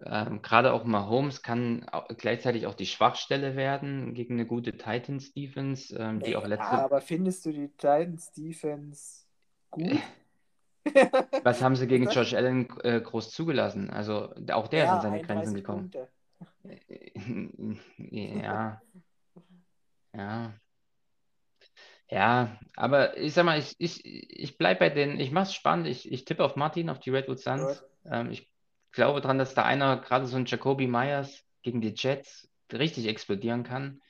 [0.06, 5.96] ähm, gerade auch Mahomes kann au- gleichzeitig auch die Schwachstelle werden gegen eine gute Titans-Defense,
[5.98, 6.78] ähm, die auch Ja, letzte.
[6.86, 9.26] aber findest du die Titans Defense
[9.72, 10.02] gut?
[11.44, 13.90] Was haben sie gegen Josh Allen äh, groß zugelassen?
[13.90, 15.92] Also auch der ist ja, an seine Grenzen 31 gekommen.
[15.92, 16.10] Punkte.
[17.98, 18.82] Ja,
[20.14, 20.54] ja.
[22.10, 25.88] Ja, aber ich sag mal, ich, ich, ich bleibe bei den, ich mache es spannend,
[25.88, 27.84] ich, ich tippe auf Martin, auf die Redwood Suns.
[28.06, 28.52] Ähm, ich
[28.92, 33.64] glaube dran, dass da einer, gerade so ein Jacoby Myers gegen die Jets, richtig explodieren
[33.64, 34.02] kann.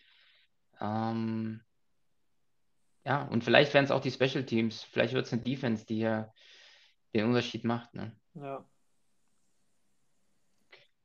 [0.82, 1.62] Ähm,
[3.06, 5.96] ja, und vielleicht werden es auch die Special Teams, vielleicht wird es eine Defense, die
[5.96, 6.34] hier
[7.14, 7.94] den Unterschied macht.
[7.94, 8.16] Ne?
[8.36, 8.66] Ja.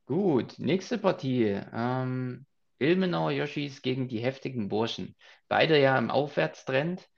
[0.07, 1.61] Gut, nächste Partie.
[1.73, 2.47] Ähm,
[2.79, 5.17] Ilmenauer Yoshis gegen die heftigen Burschen.
[5.49, 7.09] Beide ja im Aufwärtstrend.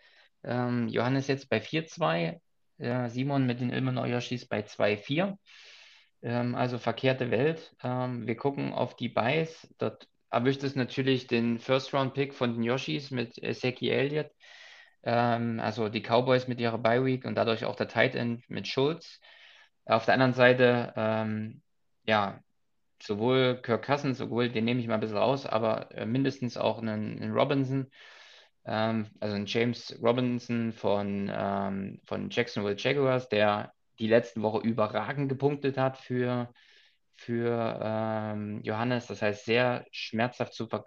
[0.42, 2.40] Ähm, Johannes jetzt bei 4-2,
[2.78, 5.36] äh, Simon mit den Ilmenauer Yoshis bei 2-4.
[6.22, 7.74] Ähm, also verkehrte Welt.
[7.82, 9.68] Ähm, wir gucken auf die Buys.
[9.78, 14.30] Dort erwischt es natürlich den First-Round-Pick von den Yoshis mit Seki Elliott.
[15.02, 18.68] Ähm, also die Cowboys mit ihrer Bye Week und dadurch auch der Tight End mit
[18.68, 19.20] Schulz.
[19.86, 21.62] Auf der anderen Seite, ähm,
[22.06, 22.40] ja,
[23.03, 26.78] sowohl Kirk Cousins, sowohl den nehme ich mal ein bisschen raus, aber äh, mindestens auch
[26.78, 27.90] einen, einen Robinson,
[28.66, 35.28] ähm, also einen James Robinson von, ähm, von Jacksonville Jaguars, der die letzte Woche überragend
[35.28, 36.53] gepunktet hat für,
[37.16, 39.07] für ähm, Johannes.
[39.07, 40.84] Das heißt, sehr schmerzhaft zu ver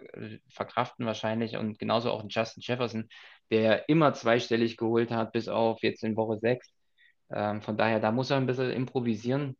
[0.48, 1.56] verkraften wahrscheinlich.
[1.56, 3.08] Und genauso auch einen Justin Jefferson,
[3.50, 6.72] der immer zweistellig geholt hat, bis auf jetzt in Woche 6.
[7.30, 9.56] Ähm, von daher, da muss er ein bisschen improvisieren.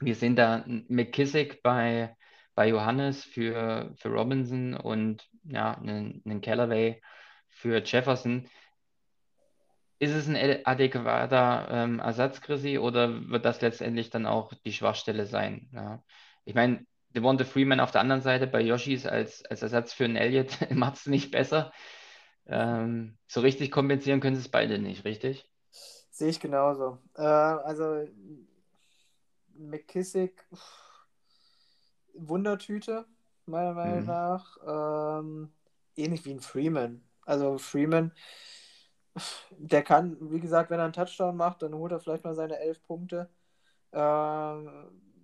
[0.00, 2.16] Wir sehen da McKissick bei,
[2.54, 7.00] bei Johannes für, für Robinson und ja, einen, einen Callaway
[7.48, 8.48] für Jefferson.
[9.98, 15.26] Ist es ein adäquater ähm, Ersatz, Chrissy, oder wird das letztendlich dann auch die Schwachstelle
[15.26, 15.68] sein?
[15.72, 16.04] Ja.
[16.44, 20.16] Ich meine, Devonta Freeman auf der anderen Seite bei Yoshis als, als Ersatz für einen
[20.16, 21.72] Elliott macht es nicht besser.
[22.46, 25.50] Ähm, so richtig kompensieren können sie es beide nicht, richtig?
[25.70, 26.98] Sehe ich genauso.
[27.16, 28.06] Äh, also
[29.58, 30.46] McKissick,
[32.14, 33.06] Wundertüte,
[33.46, 34.06] meiner Meinung Mhm.
[34.06, 34.56] nach.
[34.66, 35.52] Ähm,
[35.96, 37.02] ähnlich wie ein Freeman.
[37.24, 38.12] Also Freeman,
[39.50, 42.58] der kann, wie gesagt, wenn er einen Touchdown macht, dann holt er vielleicht mal seine
[42.58, 43.28] elf Punkte.
[43.92, 44.70] Ähm,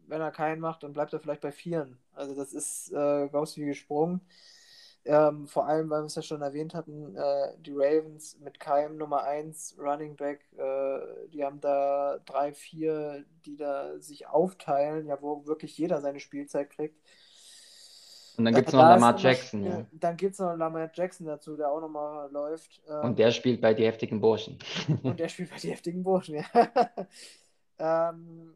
[0.09, 1.99] wenn er keinen macht, dann bleibt er vielleicht bei vieren.
[2.15, 4.21] Also das ist äh, raus wie gesprungen.
[5.07, 8.97] Ähm, vor allem, weil wir es ja schon erwähnt hatten, äh, die Ravens mit Keim
[8.97, 15.21] Nummer 1 Running Back, äh, die haben da drei, vier, die da sich aufteilen, ja,
[15.21, 16.99] wo wirklich jeder seine Spielzeit kriegt.
[18.37, 19.87] Und dann Äh, gibt es noch da Lamar Jackson, ja.
[19.93, 22.83] Dann gibt es noch Lamar Jackson dazu, der auch nochmal läuft.
[22.89, 24.59] Ähm, Und der spielt bei die heftigen Burschen.
[25.03, 26.45] und der spielt bei die heftigen Burschen, ja.
[28.11, 28.55] ähm,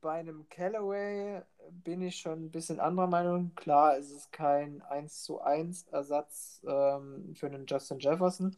[0.00, 3.54] bei einem Callaway bin ich schon ein bisschen anderer Meinung.
[3.54, 8.56] Klar, es ist kein 1 zu 1 Ersatz ähm, für einen Justin Jefferson.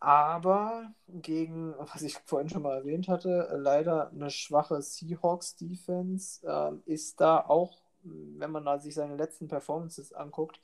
[0.00, 7.20] Aber gegen, was ich vorhin schon mal erwähnt hatte, leider eine schwache Seahawks-Defense ähm, ist
[7.20, 10.60] da auch, wenn man sich seine letzten Performances anguckt,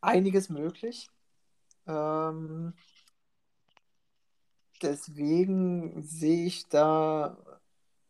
[0.00, 1.08] einiges möglich.
[1.86, 2.74] Ähm,
[4.82, 7.36] deswegen sehe ich da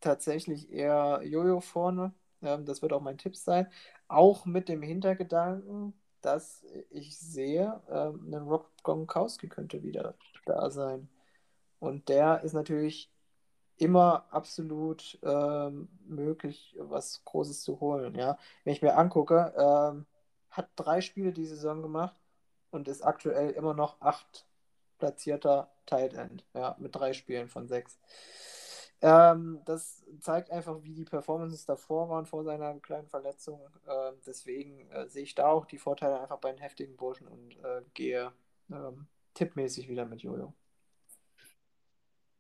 [0.06, 2.14] tatsächlich eher Jojo vorne.
[2.42, 3.66] Ähm, das wird auch mein Tipp sein.
[4.08, 11.08] Auch mit dem Hintergedanken, dass ich sehe, ähm, ein Rob Gronkowski könnte wieder da sein.
[11.80, 13.10] Und der ist natürlich
[13.78, 18.14] immer absolut ähm, möglich, was Großes zu holen.
[18.14, 18.38] Ja?
[18.64, 20.06] Wenn ich mir angucke, ähm,
[20.50, 22.16] hat drei Spiele die Saison gemacht
[22.70, 24.46] und ist aktuell immer noch acht
[24.98, 27.98] platzierter Tight End, ja, mit drei Spielen von sechs.
[29.02, 33.60] Ähm, das zeigt einfach, wie die Performances davor waren, vor seiner kleinen Verletzung.
[33.86, 37.56] Ähm, deswegen äh, sehe ich da auch die Vorteile einfach bei den heftigen Burschen und
[37.62, 38.32] äh, gehe
[38.70, 40.54] ähm, tippmäßig wieder mit Jojo.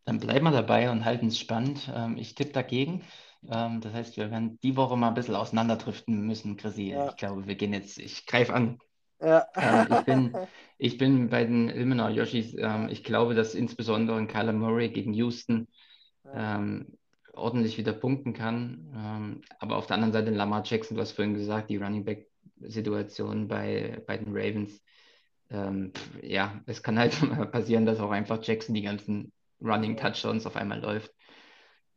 [0.06, 1.92] Dann bleiben wir dabei und halten es spannend.
[1.94, 3.02] Ähm, ich tippe dagegen.
[3.50, 6.90] Ähm, das heißt, wir werden die Woche mal ein bisschen auseinanderdriften müssen, Chrissy.
[6.90, 7.10] Ja.
[7.10, 8.78] Ich glaube, wir gehen jetzt, ich greife an.
[9.20, 9.46] Ja.
[9.56, 10.36] Ähm, ich bin,
[10.78, 12.54] ich bin bei den Ilmenau Yoshis.
[12.88, 15.68] Ich glaube, dass insbesondere ein Kyler Murray gegen Houston
[16.26, 16.56] ja.
[16.56, 16.98] ähm,
[17.32, 18.92] ordentlich wieder punkten kann.
[18.94, 22.28] Ähm, aber auf der anderen Seite Lamar Jackson, du hast vorhin gesagt, die Running Back
[22.60, 24.82] Situation bei, bei den Ravens.
[25.50, 27.14] Ähm, ja, es kann halt
[27.52, 29.96] passieren, dass auch einfach Jackson die ganzen Running.
[29.96, 31.12] Touchdowns auf einmal läuft.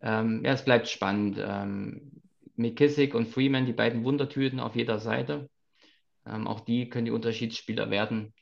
[0.01, 1.37] Ähm, ja, es bleibt spannend.
[1.41, 2.21] Ähm,
[2.55, 5.49] McKissick und Freeman, die beiden Wundertüten auf jeder Seite.
[6.25, 8.33] Ähm, auch die können die Unterschiedsspieler werden.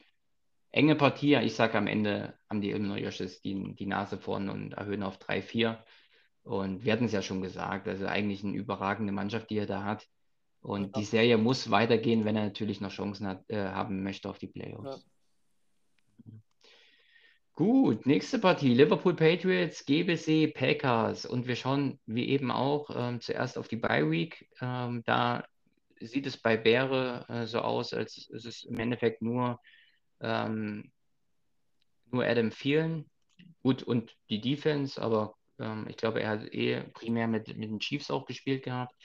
[0.77, 4.73] Enge Partie, ich sage am Ende haben die Illinois Yoshis die, die Nase vorn und
[4.73, 5.83] erhöhen auf 3-4.
[6.43, 9.83] Und wir hatten es ja schon gesagt, also eigentlich eine überragende Mannschaft, die er da
[9.83, 10.07] hat.
[10.61, 10.99] Und Ja.
[10.99, 14.47] die Serie muss weitergehen, wenn er natürlich noch Chancen hat, äh, haben möchte auf die
[14.47, 15.07] Playoffs.
[17.53, 18.75] Gut, nächste Partie.
[18.75, 21.25] Liverpool Patriots, GBC Packers.
[21.25, 24.47] Und wir schauen, wie eben auch, ähm, zuerst auf die Bye Week.
[24.61, 25.43] Ähm, da
[25.99, 29.59] sieht es bei Bäre äh, so aus, als ist es im Endeffekt nur,
[30.21, 30.91] ähm,
[32.11, 33.09] nur Adam Thielen.
[33.61, 37.79] Gut, und die Defense, aber ähm, ich glaube, er hat eh primär mit, mit den
[37.79, 38.95] Chiefs auch gespielt gehabt.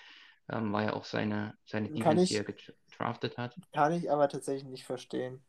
[0.49, 3.57] Ähm, war ja auch seine, seine Kann Defense, ich- die er gedraftet hat.
[3.73, 5.43] Kann ich aber tatsächlich nicht verstehen.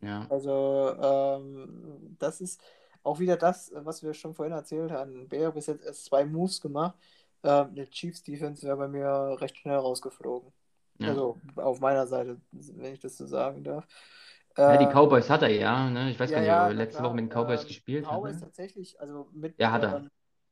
[0.00, 0.26] Ja.
[0.30, 2.60] Also, ähm, das ist
[3.02, 5.28] auch wieder das, was wir schon vorhin erzählt haben.
[5.28, 6.96] Bär hat bis jetzt erst zwei Moves gemacht.
[7.42, 10.52] Ähm, eine Chiefs Defense wäre bei mir recht schnell rausgeflogen.
[10.98, 11.08] Ja.
[11.08, 13.86] Also auf meiner Seite, wenn ich das so sagen darf.
[14.66, 15.90] Ja, die Ähm, Cowboys hat er ja.
[15.90, 16.10] Ne?
[16.10, 17.04] Ich weiß ja, gar nicht, ja, ob er letzte klar.
[17.04, 18.20] Woche mit den Cowboys Ähm, gespielt hat.
[18.20, 18.40] Cowboys Ne?
[18.40, 19.96] tatsächlich, also mit Ja, hat er.
[19.96, 20.10] ähm,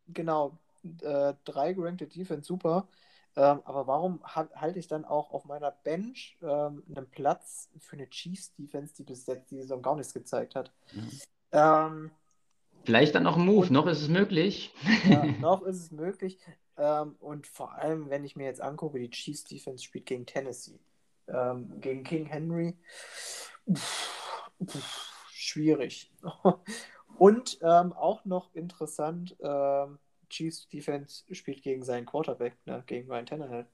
[0.08, 0.58] genau
[1.02, 2.88] äh, drei gerankte Defense, super.
[3.36, 7.94] Ähm, aber warum ha halte ich dann auch auf meiner Bench ähm, einen Platz für
[7.96, 10.72] eine Chiefs Defense, die bis jetzt die Saison gar nichts gezeigt hat?
[11.52, 12.10] Ähm,
[12.84, 14.74] Vielleicht dann noch ein Move, Und- noch ist es möglich.
[15.02, 16.38] ja, noch ist es möglich.
[16.76, 20.80] Ähm, und vor allem, wenn ich mir jetzt angucke, die Chiefs Defense spielt gegen Tennessee,
[21.28, 22.76] ähm, gegen King Henry.
[23.72, 26.12] Pff, pff, schwierig.
[27.18, 29.98] Und ähm, auch noch interessant, ähm,
[30.30, 33.66] Chiefs Defense spielt gegen seinen Quarterback, ne, gegen Ryan Tannehill.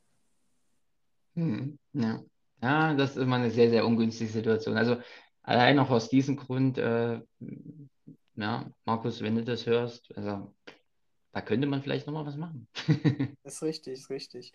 [1.35, 2.23] Hm, ja.
[2.63, 4.77] ja, das ist immer eine sehr, sehr ungünstige Situation.
[4.77, 4.97] Also
[5.43, 7.21] allein auch aus diesem Grund, äh,
[8.37, 10.55] ja, Markus, wenn du das hörst, also
[11.33, 12.69] da könnte man vielleicht nochmal was machen.
[13.45, 14.53] Ist richtig, ist richtig.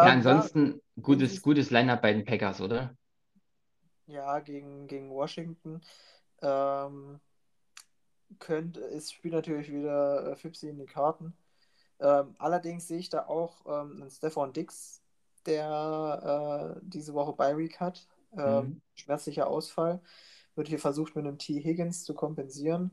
[0.00, 2.96] Ja, Ähm, ansonsten gutes, siehst- gutes Line-Up bei den Packers, oder?
[4.06, 5.80] Ja, gegen, gegen Washington.
[6.42, 7.20] Ähm,
[8.38, 11.34] könnte, es spielt natürlich wieder äh, Fipsi in die Karten.
[12.00, 15.02] Ähm, allerdings sehe ich da auch ähm, einen Stefan Dix,
[15.46, 18.08] der äh, diese Woche bei Week hat.
[18.36, 18.82] Ähm, Mhm.
[18.94, 20.00] Schmerzlicher Ausfall.
[20.56, 21.62] Wird hier versucht, mit einem T.
[21.62, 22.92] Higgins zu kompensieren.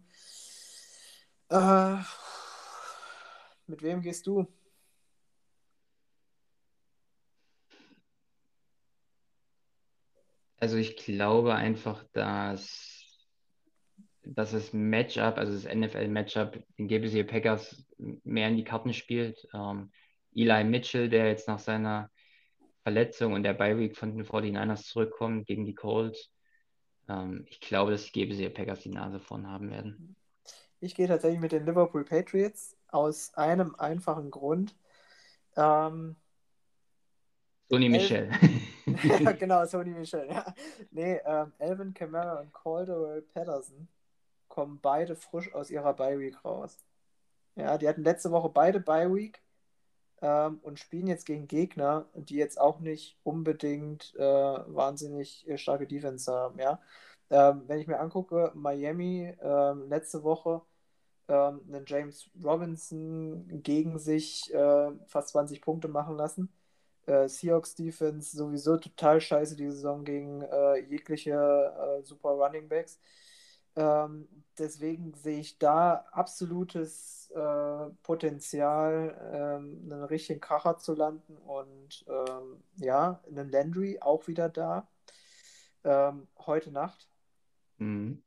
[1.49, 1.97] Äh,
[3.67, 4.47] mit wem gehst du?
[10.59, 13.05] Also ich glaube einfach, dass,
[14.23, 19.47] dass das Matchup, also das NFL-Matchup, den GBC Packers mehr in die Karten spielt.
[19.53, 19.91] Ähm,
[20.35, 22.09] Eli Mitchell, der jetzt nach seiner
[22.83, 26.31] Verletzung und der Bye-Week von den 49ers zurückkommt gegen die Colts.
[27.07, 30.15] Ähm, ich glaube, dass die GBC Packers die Nase vorn haben werden.
[30.81, 34.75] Ich gehe tatsächlich mit den Liverpool Patriots aus einem einfachen Grund.
[35.55, 36.15] Ähm,
[37.69, 38.31] Sony Michel.
[39.03, 40.27] Ja, genau, Sony Michel.
[40.29, 40.53] Ja.
[40.91, 43.87] Nee, ähm, Alvin Kamara und Caldwell Patterson
[44.47, 46.77] kommen beide frisch aus ihrer Bye-Week raus.
[47.55, 49.41] Ja, die hatten letzte Woche beide Bye-Week
[50.21, 55.87] ähm, und spielen jetzt gegen Gegner, die jetzt auch nicht unbedingt äh, wahnsinnig äh, starke
[55.87, 56.59] Defense haben.
[56.59, 56.79] Ja?
[57.29, 60.61] Ähm, wenn ich mir angucke, Miami ähm, letzte Woche
[61.27, 66.49] ähm, einen James Robinson gegen sich äh, fast 20 Punkte machen lassen.
[67.09, 72.99] Äh, Seahawks Defense sowieso total scheiße die Saison gegen äh, jegliche äh, super Running Backs.
[73.75, 82.05] Ähm, deswegen sehe ich da absolutes äh, Potenzial, ähm, einen richtigen Kracher zu landen und
[82.07, 84.87] ähm, ja, einen Landry auch wieder da.
[85.83, 87.09] Ähm, heute Nacht
[87.79, 88.21] Mhm.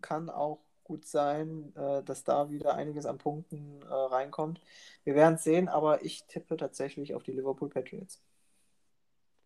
[0.00, 0.58] kann auch
[0.90, 4.60] gut sein, äh, dass da wieder einiges an Punkten äh, reinkommt.
[5.04, 8.20] Wir werden es sehen, aber ich tippe tatsächlich auf die Liverpool Patriots.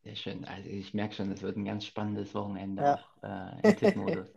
[0.04, 0.44] Sehr schön.
[0.46, 2.94] Also ich merke schon, es wird ein ganz spannendes Wochenende Ja.
[2.94, 4.28] auch äh, im Tippmodus.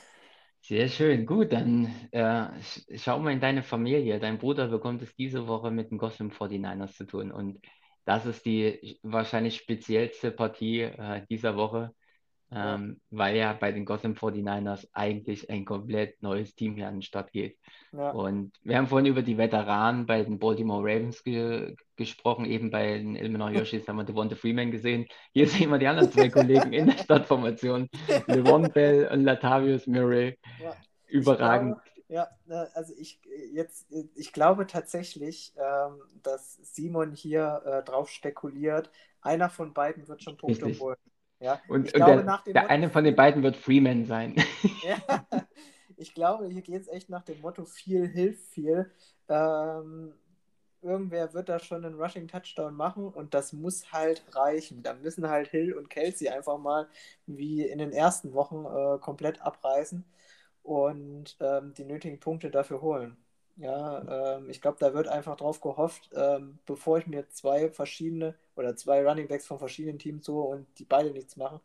[0.62, 1.26] Sehr schön.
[1.26, 4.18] Gut, dann äh, sch- schau mal in deine Familie.
[4.18, 7.30] Dein Bruder bekommt es diese Woche mit den Gotham 49ers zu tun.
[7.32, 7.60] Und
[8.04, 11.94] das ist die wahrscheinlich speziellste Partie äh, dieser Woche.
[12.52, 17.02] Ähm, weil ja bei den Gotham 49ers eigentlich ein komplett neues Team hier an den
[17.02, 17.58] Start geht.
[17.92, 22.70] Ja, Und wir haben vorhin über die Veteranen bei den Baltimore Ravens ge gesprochen, eben
[22.70, 25.06] bei den Illinois Yoshis haben wir Devonta Freeman gesehen.
[25.32, 27.88] Hier sehen wir die anderen zwei Kollegen in der Startformation,
[28.26, 30.38] Levon Bell und Latavius Murray.
[30.62, 30.76] ja.
[31.08, 31.76] Überragend.
[32.08, 32.28] Ja,
[32.74, 33.20] also ich
[33.52, 38.90] jetzt, ich glaube tatsächlich, ähm, dass Simon hier äh, drauf spekuliert,
[39.20, 40.96] einer von beiden wird schon Punkte holen.
[41.40, 44.36] Ja, Und, ich und glaube der, der Motto, eine von den beiden wird Freeman sein.
[44.82, 45.26] ja,
[45.96, 48.90] ich glaube, hier geht es echt nach dem Motto viel hilft viel.
[49.28, 50.14] Ähm,
[50.82, 54.82] irgendwer wird da schon einen Rushing Touchdown machen und das muss halt reichen.
[54.82, 56.88] Da müssen halt Hill und Kelsey einfach mal
[57.26, 60.04] wie in den ersten Wochen äh, komplett abreißen
[60.62, 63.16] und ähm, die nötigen Punkte dafür holen.
[63.56, 68.34] Ja, ähm, ich glaube, da wird einfach drauf gehofft, ähm, bevor ich mir zwei verschiedene
[68.54, 71.60] oder zwei Running Backs von verschiedenen Teams hole und die beide nichts machen,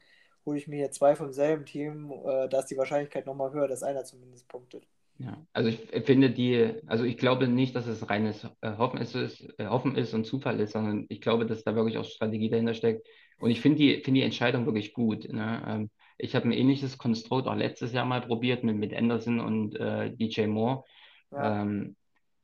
[0.45, 3.67] hole ich mir hier zwei vom selben Team, äh, da ist die Wahrscheinlichkeit nochmal höher,
[3.67, 4.87] dass einer zumindest punktet.
[5.17, 9.15] Ja, also ich finde die, also ich glaube nicht, dass es reines äh, Hoffen ist,
[9.15, 12.73] äh, Hoffen ist und Zufall ist, sondern ich glaube, dass da wirklich auch Strategie dahinter
[12.73, 13.05] steckt.
[13.37, 15.31] Und ich finde die, finde die Entscheidung wirklich gut.
[15.31, 15.63] Ne?
[15.67, 19.75] Ähm, ich habe ein ähnliches Konstrukt auch letztes Jahr mal probiert mit, mit Anderson und
[19.75, 20.85] äh, DJ Moore.
[21.32, 21.61] Ja.
[21.61, 21.95] Ähm,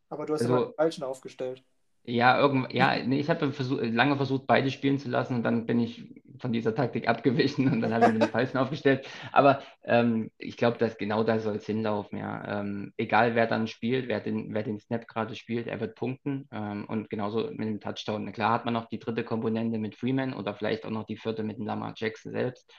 [0.09, 1.63] Aber du hast also- den falschen aufgestellt.
[2.03, 5.65] ja, irgend, ja, nee, ich habe versuch, lange versucht, beide spielen zu lassen und dann
[5.65, 9.05] bin ich von dieser Taktik abgewichen und dann habe ich mir den falschen aufgestellt.
[9.33, 12.61] Aber ähm, ich glaube, dass genau da soll es hinlaufen, ja.
[12.61, 16.47] Ähm, egal wer dann spielt, wer den, wer den Snap gerade spielt, er wird punkten.
[16.51, 18.31] Ähm, und genauso mit dem Touchdown.
[18.31, 21.43] Klar hat man noch die dritte Komponente mit Freeman oder vielleicht auch noch die vierte
[21.43, 22.71] mit dem Lamar Jackson selbst.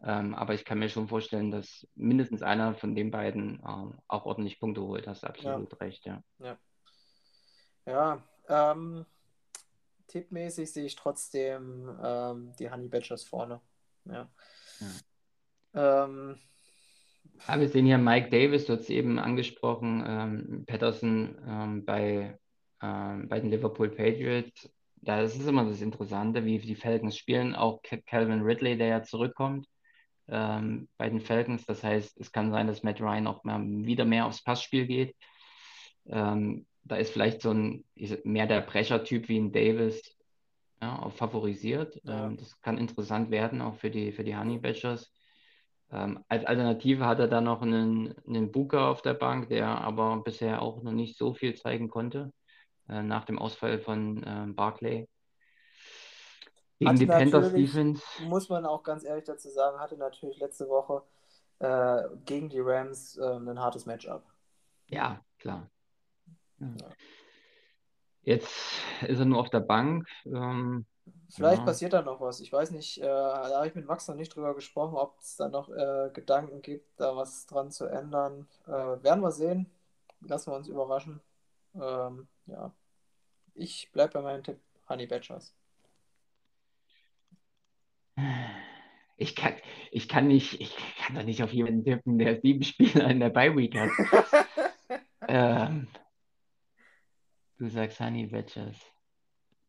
[0.00, 4.26] Ähm, aber ich kann mir schon vorstellen, dass mindestens einer von den beiden ähm, auch
[4.26, 5.08] ordentlich Punkte holt.
[5.08, 6.22] Hast absolut recht, ja.
[7.84, 9.06] Ja, ähm,
[10.06, 13.60] tippmäßig sehe ich trotzdem ähm, die Honey Badgers vorne.
[14.04, 14.28] Ja.
[15.74, 16.38] Ähm,
[17.48, 22.38] Ja, wir sehen hier Mike Davis, du hast es eben angesprochen, ähm, Patterson bei,
[22.80, 24.70] bei den Liverpool Patriots.
[25.00, 27.54] Da ist es immer das Interessante, wie die Falcons spielen.
[27.54, 29.66] Auch Ca- Calvin Ridley, der ja zurückkommt
[30.28, 31.64] ähm, bei den Falcons.
[31.66, 35.16] Das heißt, es kann sein, dass Matt Ryan auch mal wieder mehr aufs Passspiel geht.
[36.06, 37.84] Ähm, da ist vielleicht so ein
[38.24, 40.16] mehr der Brecher-Typ wie ein Davis
[40.80, 42.00] ja, auch favorisiert.
[42.04, 42.26] Ja.
[42.26, 45.12] Ähm, das kann interessant werden, auch für die, für die Honey Badgers.
[45.90, 50.22] Ähm, als Alternative hat er dann noch einen, einen Booker auf der Bank, der aber
[50.22, 52.32] bisher auch noch nicht so viel zeigen konnte,
[52.88, 55.08] äh, nach dem Ausfall von ähm, Barclay.
[56.78, 58.02] Gegen die Panthers Defense.
[58.22, 61.02] muss man auch ganz ehrlich dazu sagen, hatte natürlich letzte Woche
[61.58, 64.24] äh, gegen die Rams ähm, ein hartes Matchup.
[64.86, 65.68] Ja, klar.
[66.58, 66.66] Ja.
[66.80, 66.88] Ja.
[68.22, 70.06] Jetzt ist er nur auf der Bank.
[70.26, 70.86] Ähm,
[71.30, 71.64] Vielleicht Ja.
[71.64, 72.40] passiert da noch was.
[72.40, 75.36] Ich weiß nicht, äh, da habe ich mit Max noch nicht drüber gesprochen, ob es
[75.36, 78.46] da noch äh, Gedanken gibt, da was dran zu ändern.
[78.66, 78.70] Äh,
[79.02, 79.70] werden wir sehen.
[80.20, 81.20] Lassen wir uns überraschen.
[81.74, 82.72] Ähm, ja.
[83.54, 84.58] Ich bleibe bei meinem Tipp
[84.88, 85.54] Honey Badgers.
[89.18, 89.54] Ich kann,
[89.90, 93.30] ich kann nicht, ich kann doch nicht auf jemanden tippen, der sieben Spieler in der
[93.30, 93.90] Bye Week hat.
[95.30, 95.88] Ähm,
[97.58, 98.78] du sagst Honey Badgers.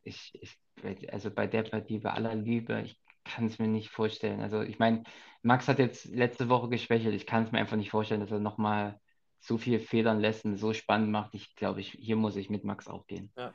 [0.02, 4.40] Ich, ich, also bei der Partie, bei aller Liebe, ich kann es mir nicht vorstellen.
[4.40, 5.02] Also ich meine,
[5.42, 7.14] Max hat jetzt letzte Woche geschwächelt.
[7.14, 8.98] Ich kann es mir einfach nicht vorstellen, dass er nochmal
[9.38, 11.34] so viel Federn lässt und so spannend macht.
[11.34, 13.30] Ich glaube, ich, hier muss ich mit Max auch gehen.
[13.36, 13.52] Ja.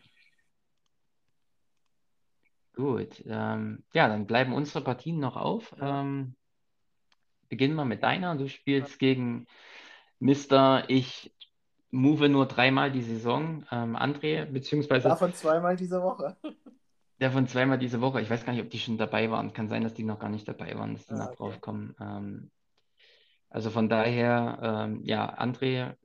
[2.75, 5.73] Gut, ähm, ja, dann bleiben unsere Partien noch auf.
[5.79, 6.35] Ähm,
[7.49, 8.35] beginnen wir mit deiner.
[8.35, 9.47] Du spielst gegen
[10.19, 10.83] Mr.
[10.89, 11.31] Ich
[11.91, 13.65] move nur dreimal die Saison.
[13.71, 16.35] Ähm, André, beziehungsweise Davon zweimal diese Woche.
[17.19, 18.21] davon zweimal diese Woche.
[18.21, 19.53] Ich weiß gar nicht, ob die schon dabei waren.
[19.53, 21.37] Kann sein, dass die noch gar nicht dabei waren, dass die Ah, noch okay.
[21.37, 21.95] draufkommen.
[21.99, 22.51] Ähm,
[23.49, 25.95] also von daher, ähm, ja, André,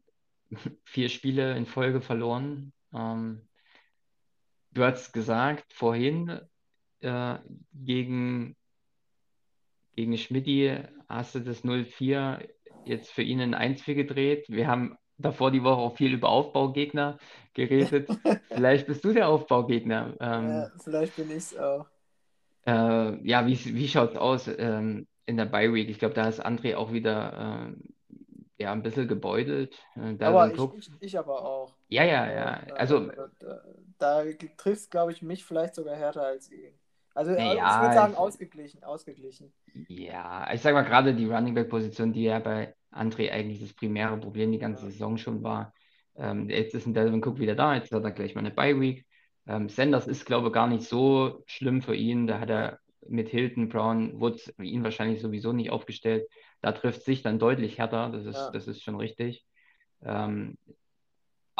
[0.85, 2.73] vier Spiele in Folge verloren.
[2.95, 3.49] Ähm,
[4.73, 6.41] du hast gesagt vorhin,
[7.03, 7.39] äh,
[7.75, 8.57] gegen,
[9.97, 10.79] gegen Schmidti
[11.09, 12.39] hast du das 0-4
[12.85, 14.47] jetzt für ihn in 1-4 gedreht.
[14.49, 17.19] Wir haben davor die Woche auch viel über Aufbaugegner
[17.55, 18.09] geredet.
[18.49, 20.17] Vielleicht bist du der Aufbaugegner.
[20.21, 21.87] Ähm, Ja, vielleicht bin ich es auch.
[22.67, 25.89] äh, ja, wie, wie schaut es aus ähm, in der Bye Week?
[25.89, 27.83] Ich glaube, da ist André auch wieder ähm,
[28.59, 29.79] ja, ein bisschen gebeutelt.
[29.97, 31.75] Äh, da Aber ich, ich, ich aber auch.
[31.89, 32.63] ja, ja, ja.
[32.67, 33.63] Äh, Also, äh, da,
[33.99, 34.25] da
[34.57, 36.80] trifft glaube ich, mich vielleicht sogar härter als ihn.
[37.21, 39.53] Also, äh, Ja, ich würde sagen, ich- ausgeglichen, ausgeglichen.
[39.89, 43.75] ja, ich sag mal gerade die Running Back Position, die ja bei André eigentlich das
[43.75, 44.91] primäre Problem die ganze Ja.
[44.91, 45.75] Saison schon war.
[46.17, 48.81] Ähm, jetzt ist ein Delvin Cook wieder da, jetzt hat er gleich mal eine Bye
[48.81, 49.05] Week.
[49.47, 52.27] Ähm, Sanders ist, glaube ich, gar nicht so schlimm für ihn.
[52.27, 56.27] Da hat er mit Hilton, Brown, Woods ihn wahrscheinlich sowieso nicht aufgestellt.
[56.63, 58.51] Da trifft sich dann deutlich härter, das ist, Ja.
[58.51, 59.45] das ist schon richtig.
[60.03, 60.57] Ähm,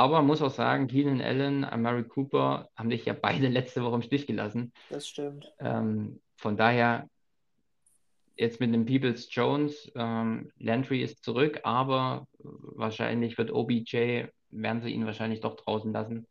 [0.01, 3.97] aber man muss auch sagen, Keenan Allen, Amari Cooper haben dich ja beide letzte Woche
[3.97, 4.73] im Stich gelassen.
[4.89, 5.53] Das stimmt.
[5.59, 7.07] Ähm, von daher
[8.35, 14.89] jetzt mit dem Peoples Jones, ähm, Landry ist zurück, aber wahrscheinlich wird OBJ, werden sie
[14.89, 16.27] ihn wahrscheinlich doch draußen lassen.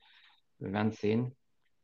[0.57, 1.35] Wir werden es sehen.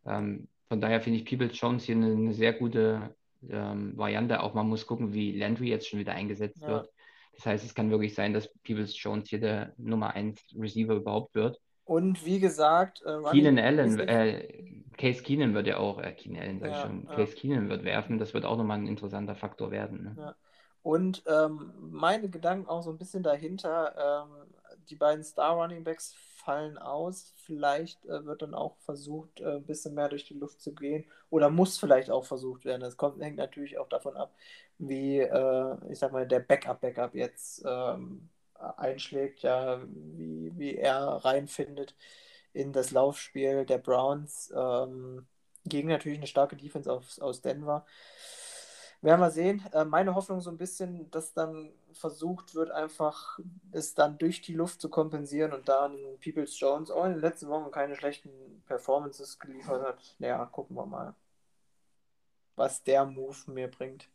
[0.07, 3.15] Ähm, von daher finde ich Peoples Jones hier eine, eine sehr gute
[3.47, 4.41] ähm, Variante.
[4.41, 6.67] Auch man muss gucken, wie Landry jetzt schon wieder eingesetzt Ja.
[6.67, 6.89] wird.
[7.35, 11.35] Das heißt, es kann wirklich sein, dass Peoples Jones hier der Nummer 1 Receiver überhaupt
[11.35, 11.61] wird.
[11.85, 14.47] Und wie gesagt, äh, Keenan Allen, äh,
[14.97, 17.15] Case Keenan wird ja auch, äh, Keenan Allen sag ich Ja, schon, ja.
[17.15, 20.03] Case Keenan wird werfen, das wird auch nochmal ein interessanter Faktor werden.
[20.03, 20.17] Ne?
[20.17, 20.35] Ja.
[20.81, 24.53] Und ähm, meine Gedanken auch so ein bisschen dahinter, ähm,
[24.89, 27.33] die beiden Star Running Backs fallen aus.
[27.37, 31.05] Vielleicht äh, wird dann auch versucht, äh, ein bisschen mehr durch die Luft zu gehen.
[31.29, 32.81] Oder muss vielleicht auch versucht werden.
[32.81, 34.35] Das kommt, hängt natürlich auch davon ab,
[34.77, 38.29] wie, äh, ich sag mal, der Backup-Backup jetzt ähm,
[38.59, 41.95] einschlägt, ja, wie, wie er reinfindet
[42.53, 44.53] in das Laufspiel der Browns.
[44.55, 45.27] Ähm,
[45.65, 47.85] gegen natürlich eine starke Defense aus, aus Denver.
[49.01, 49.63] Werden wir sehen.
[49.73, 53.39] Äh, meine Hoffnung so ein bisschen, dass dann versucht wird, einfach
[53.71, 57.47] es dann durch die Luft zu kompensieren und dann Peoples Jones auch in den letzten
[57.49, 60.15] Wochen keine schlechten Performances geliefert hat.
[60.19, 61.15] Ja, gucken wir mal,
[62.55, 64.09] was der Move mir bringt.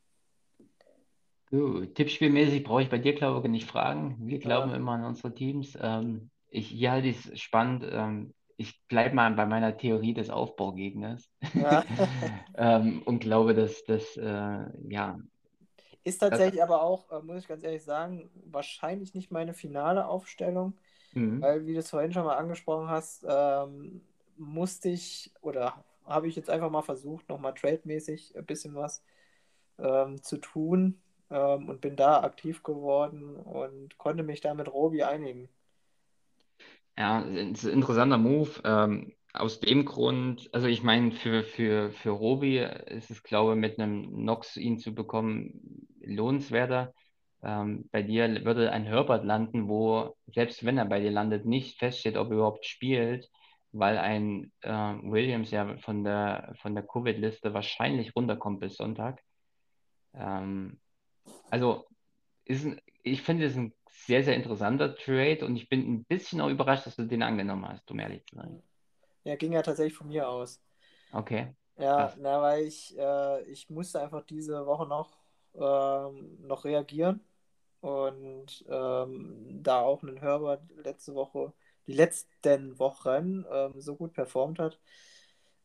[1.50, 4.16] Tippspielmäßig brauche ich bei dir, glaube ich, nicht fragen.
[4.20, 4.76] Wir glauben ja.
[4.76, 5.76] immer an unsere Teams.
[5.80, 7.84] Ähm, ich, hier halte ich es spannend.
[7.90, 11.82] Ähm, ich bleibe mal bei meiner Theorie des Aufbaugegners ja.
[12.56, 15.18] ähm, und glaube, dass das, äh, ja.
[16.04, 20.06] Ist tatsächlich das, aber auch, äh, muss ich ganz ehrlich sagen, wahrscheinlich nicht meine finale
[20.06, 20.74] Aufstellung,
[21.14, 21.40] mhm.
[21.40, 24.02] weil, wie du es vorhin schon mal angesprochen hast, ähm,
[24.36, 29.02] musste ich oder habe ich jetzt einfach mal versucht, nochmal trademäßig ein bisschen was
[29.78, 31.00] ähm, zu tun
[31.30, 35.48] ähm, und bin da aktiv geworden und konnte mich da mit Robi einigen.
[36.96, 38.50] Ja, interessanter Move.
[38.64, 43.58] Ähm, aus dem Grund, also ich meine, für, für, für Robi ist es, glaube ich,
[43.58, 46.92] mit einem Nox ihn zu bekommen, lohnenswerter.
[47.42, 51.78] Ähm, bei dir würde ein Herbert landen, wo, selbst wenn er bei dir landet, nicht
[51.78, 53.30] feststeht, ob er überhaupt spielt,
[53.72, 59.22] weil ein äh, Williams ja von der, von der Covid-Liste wahrscheinlich runterkommt bis Sonntag.
[60.14, 60.80] Ähm,
[61.50, 61.86] also
[62.44, 62.66] ist,
[63.02, 63.72] ich finde es ein
[64.06, 67.68] sehr, sehr interessanter Trade und ich bin ein bisschen auch überrascht, dass du den angenommen
[67.68, 68.62] hast, um ehrlich zu sein.
[69.24, 70.60] Ja, ging ja tatsächlich von mir aus.
[71.12, 71.54] Okay.
[71.76, 75.16] Ja, na, weil ich, äh, ich musste einfach diese Woche noch,
[75.54, 77.20] ähm, noch reagieren
[77.80, 81.52] und ähm, da auch ein Herbert letzte Woche,
[81.86, 84.78] die letzten Wochen ähm, so gut performt hat,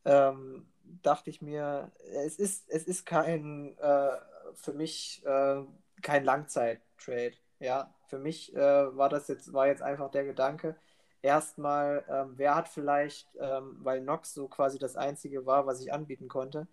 [0.06, 0.68] ähm,
[1.02, 1.92] dachte ich mir,
[2.26, 4.18] es ist, es ist kein, äh,
[4.56, 5.62] für mich äh,
[6.02, 7.34] kein Langzeit-Trade.
[7.60, 8.60] Ja, für mich äh,
[8.98, 10.76] war das jetzt, war jetzt einfach der Gedanke,
[11.22, 15.92] erstmal, ähm, wer hat vielleicht, ähm, weil Nox so quasi das Einzige war, was ich
[15.92, 16.68] anbieten konnte,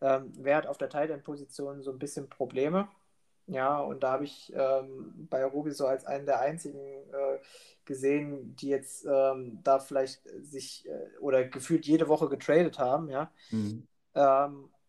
[0.00, 2.88] ähm, wer hat auf der Tight-End-Position so ein bisschen Probleme?
[3.46, 7.38] Ja, und da habe ich ähm, bei Ruby so als einen der einzigen äh,
[7.86, 13.32] gesehen, die jetzt ähm, da vielleicht sich äh, oder gefühlt jede Woche getradet haben, ja.
[13.50, 13.88] Mhm.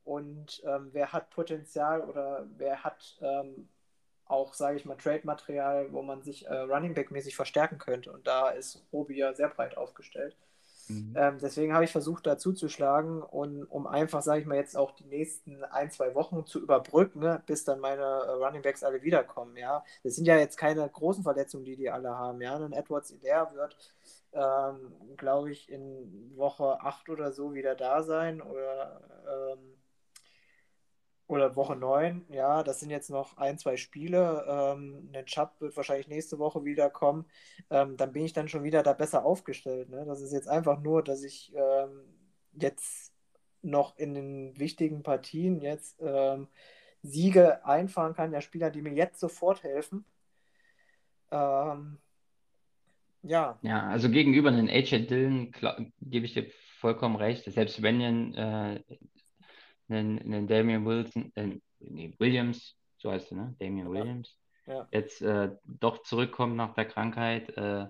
[0.10, 3.20] Ähm, und wer hat Potenzial oder wer hat
[4.30, 8.12] auch, sage ich mal, Trade-Material, wo man sich äh, Running Back-mäßig verstärken könnte.
[8.12, 10.38] Und da ist Robi ja sehr breit aufgestellt.
[10.88, 11.14] Mhm.
[11.16, 14.91] Ähm, deswegen habe ich versucht, da zuzuschlagen und um einfach, sage ich mal, jetzt auch
[14.91, 19.01] die nächsten ein, zwei Wochen zu überbrücken, ne, bis dann meine äh, Running Backs alle
[19.01, 19.55] wiederkommen.
[19.57, 22.41] Ja, das sind ja jetzt keine großen Verletzungen, die die alle haben.
[22.41, 23.76] Ja, ein Edwards der wird,
[24.34, 29.78] ähm, glaube ich, in Woche 8 oder so wieder da sein oder ähm,
[31.30, 34.45] oder Woche 9, ja, das sind jetzt noch ein, zwei Spiele.
[34.47, 37.25] Ähm, ein Chubb wird wahrscheinlich nächste Woche wiederkommen.
[37.69, 39.89] Ähm, dann bin ich dann schon wieder da besser aufgestellt.
[39.89, 40.03] Ne?
[40.07, 42.01] Das ist jetzt einfach nur, dass ich ähm,
[42.53, 43.13] jetzt
[43.61, 46.47] noch in den wichtigen Partien jetzt ähm,
[47.03, 50.05] Siege einfahren kann, ja, Spieler, die mir jetzt sofort helfen.
[51.30, 51.99] Ähm,
[53.21, 53.59] ja.
[53.61, 55.51] Ja, also gegenüber den AJ Dillon
[56.01, 56.49] gebe ich dir
[56.80, 57.43] vollkommen recht.
[57.51, 58.82] Selbst wenn äh,
[59.90, 63.56] einen, einen Damian Wilson, äh, nee, Williams, so heißt er, ne?
[63.60, 64.88] Damian Williams, ja.
[64.92, 67.88] jetzt äh, doch zurückkommt nach der Krankheit äh,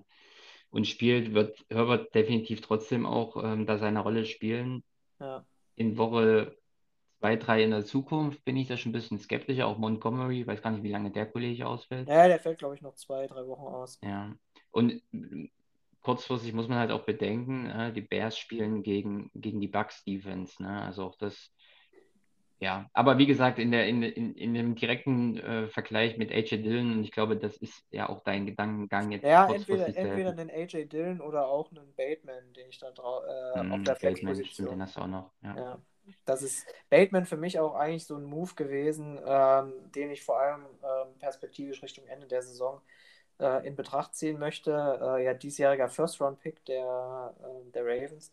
[0.69, 4.83] und spielt, wird Herbert definitiv trotzdem auch ähm, da seine Rolle spielen.
[5.19, 5.45] Ja.
[5.75, 6.55] In Woche
[7.19, 9.67] zwei, drei in der Zukunft bin ich da schon ein bisschen skeptischer.
[9.67, 12.07] Auch Montgomery, weiß gar nicht, wie lange der Kollege ausfällt.
[12.07, 13.99] Ja, der fällt, glaube ich, noch zwei, drei Wochen aus.
[14.03, 14.33] Ja.
[14.71, 15.01] Und
[16.01, 20.61] kurzfristig muss man halt auch bedenken, äh, die Bears spielen gegen, gegen die Bucks Defense.
[20.63, 20.81] Ne?
[20.81, 21.53] Also auch das
[22.59, 26.61] ja, aber wie gesagt, in, der, in, in, in dem direkten äh, Vergleich mit AJ
[26.61, 29.23] Dillon, und ich glaube, das ist ja auch dein Gedankengang jetzt.
[29.23, 33.23] Ja, entweder, entweder einen AJ Dillon oder auch einen Bateman, den ich da drauf
[33.55, 34.81] äh, mm, auf der Flex-Position.
[34.81, 35.55] Auch noch, ja.
[35.55, 35.81] ja.
[36.25, 40.39] Das ist Bateman für mich auch eigentlich so ein Move gewesen, ähm, den ich vor
[40.39, 42.81] allem ähm, perspektivisch Richtung Ende der Saison
[43.39, 44.71] äh, in Betracht ziehen möchte.
[44.71, 48.31] Äh, ja, diesjähriger First-Round-Pick der, äh, der Ravens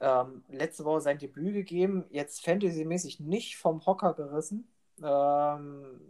[0.00, 4.68] ähm, letzte Woche sein Debüt gegeben, jetzt fantasymäßig nicht vom Hocker gerissen.
[5.02, 6.00] Ähm,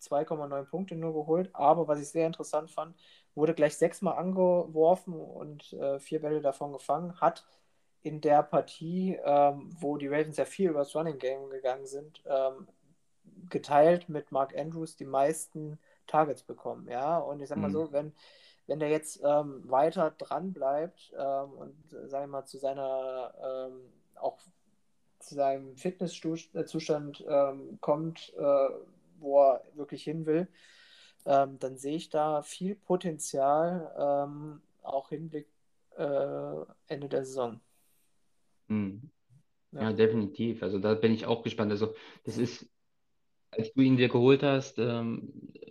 [0.00, 2.94] 2,9 Punkte nur geholt, aber was ich sehr interessant fand,
[3.34, 7.44] wurde gleich sechsmal angeworfen und äh, vier Bälle davon gefangen, hat
[8.02, 12.68] in der Partie, ähm, wo die Ravens ja viel übers Running Game gegangen sind, ähm,
[13.48, 16.86] geteilt mit Mark Andrews die meisten Targets bekommen.
[16.88, 17.72] Ja, und ich sag mal mhm.
[17.72, 18.12] so, wenn
[18.66, 23.34] wenn der jetzt ähm, weiter dran bleibt ähm, und, äh, sagen wir mal, zu seiner,
[23.70, 23.80] ähm,
[24.14, 24.38] auch
[25.18, 28.68] zu seinem Fitnesszustand ähm, kommt, äh,
[29.18, 30.48] wo er wirklich hin will,
[31.24, 35.48] ähm, dann sehe ich da viel Potenzial, auch Hinblick
[35.96, 37.60] äh, Ende der Saison.
[38.68, 39.10] Hm.
[39.72, 39.82] Ja.
[39.82, 40.62] ja, definitiv.
[40.62, 41.72] Also da bin ich auch gespannt.
[41.72, 41.94] Also
[42.24, 42.68] das ist,
[43.50, 45.63] als du ihn dir geholt hast, ähm, äh,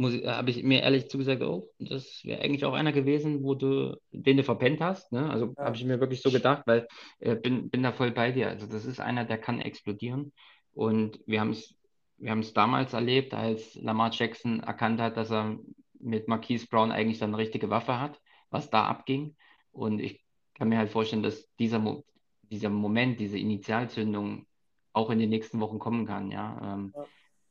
[0.00, 4.36] habe ich mir ehrlich zugesagt, oh, das wäre eigentlich auch einer gewesen, wo du, den
[4.36, 5.12] du verpennt hast.
[5.12, 5.30] Ne?
[5.30, 5.64] Also ja.
[5.64, 6.88] habe ich mir wirklich so gedacht, weil
[7.20, 8.48] äh, bin, bin da voll bei dir.
[8.48, 10.32] Also das ist einer, der kann explodieren.
[10.72, 11.76] Und wir haben es
[12.18, 15.58] wir haben es damals erlebt, als Lamar Jackson erkannt hat, dass er
[15.98, 18.20] mit Marquise Brown eigentlich dann eine richtige Waffe hat,
[18.50, 19.36] was da abging.
[19.72, 20.24] Und ich
[20.54, 22.04] kann mir halt vorstellen, dass dieser, Mo
[22.42, 24.46] dieser Moment, diese Initialzündung
[24.92, 26.30] auch in den nächsten Wochen kommen kann.
[26.30, 26.60] Ja?
[26.62, 27.04] Ähm, ja.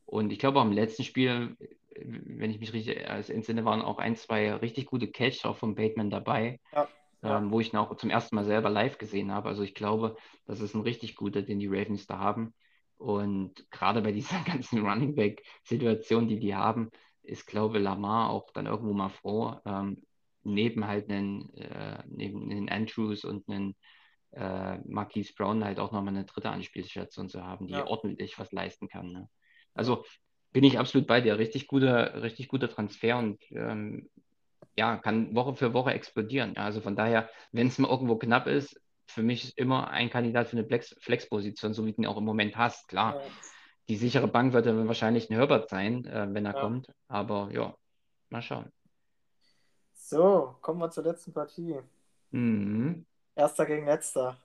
[0.06, 1.56] Und ich glaube, auch im letzten Spiel,
[2.00, 6.10] wenn ich mich richtig entsinne, waren auch ein, zwei richtig gute Catch auch von Bateman
[6.10, 6.60] dabei.
[6.72, 6.88] Ja.
[7.22, 9.48] Ähm, wo ich ihn auch zum ersten Mal selber live gesehen habe.
[9.48, 12.52] Also ich glaube, das ist ein richtig guter, den die Ravens da haben.
[12.98, 16.90] Und gerade bei dieser ganzen Running Back-Situation, die die haben,
[17.22, 20.02] ist, glaube ich, Lamar auch dann irgendwo mal froh, ähm,
[20.42, 23.74] neben halt einen, äh, neben einen Andrews und einen
[24.32, 27.86] äh, Marquise Brown halt auch nochmal eine dritte Anspielstation zu haben, die ja.
[27.86, 29.12] ordentlich was leisten kann.
[29.12, 29.28] Ne?
[29.72, 30.04] Also
[30.54, 31.36] bin ich absolut bei dir.
[31.36, 34.08] Richtig guter, richtig guter Transfer und ähm,
[34.76, 36.56] ja, kann Woche für Woche explodieren.
[36.56, 40.56] Also von daher, wenn es mal irgendwo knapp ist, für mich immer ein Kandidat für
[40.56, 42.88] eine Flex-Position, so wie du ihn auch im Moment hast.
[42.88, 43.22] Klar, ja.
[43.88, 46.60] die sichere Bank wird dann wahrscheinlich ein Herbert sein, äh, wenn er ja.
[46.60, 46.86] kommt.
[47.08, 47.74] Aber ja,
[48.30, 48.72] mal schauen.
[49.92, 51.80] So, kommen wir zur letzten Partie.
[52.30, 53.04] Mhm.
[53.34, 54.36] Erster gegen letzter.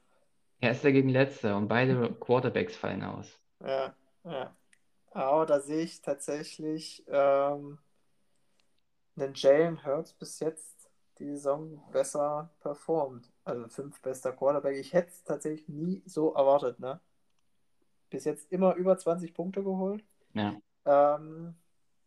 [0.60, 3.40] Erster gegen letzter und beide Quarterbacks fallen aus.
[3.62, 3.94] Ja,
[4.24, 4.56] ja.
[5.12, 7.80] Aber da sehe ich tatsächlich ähm,
[9.16, 10.90] einen Jalen Hurts bis jetzt
[11.20, 13.32] die Saison besser performt.
[13.44, 14.78] Also fünf bester Quarterback.
[14.78, 17.00] Ich hätte es tatsächlich nie so erwartet, ne?
[18.10, 20.04] Bis jetzt immer über 20 Punkte geholt.
[20.34, 20.56] Ja.
[20.86, 21.56] Ähm,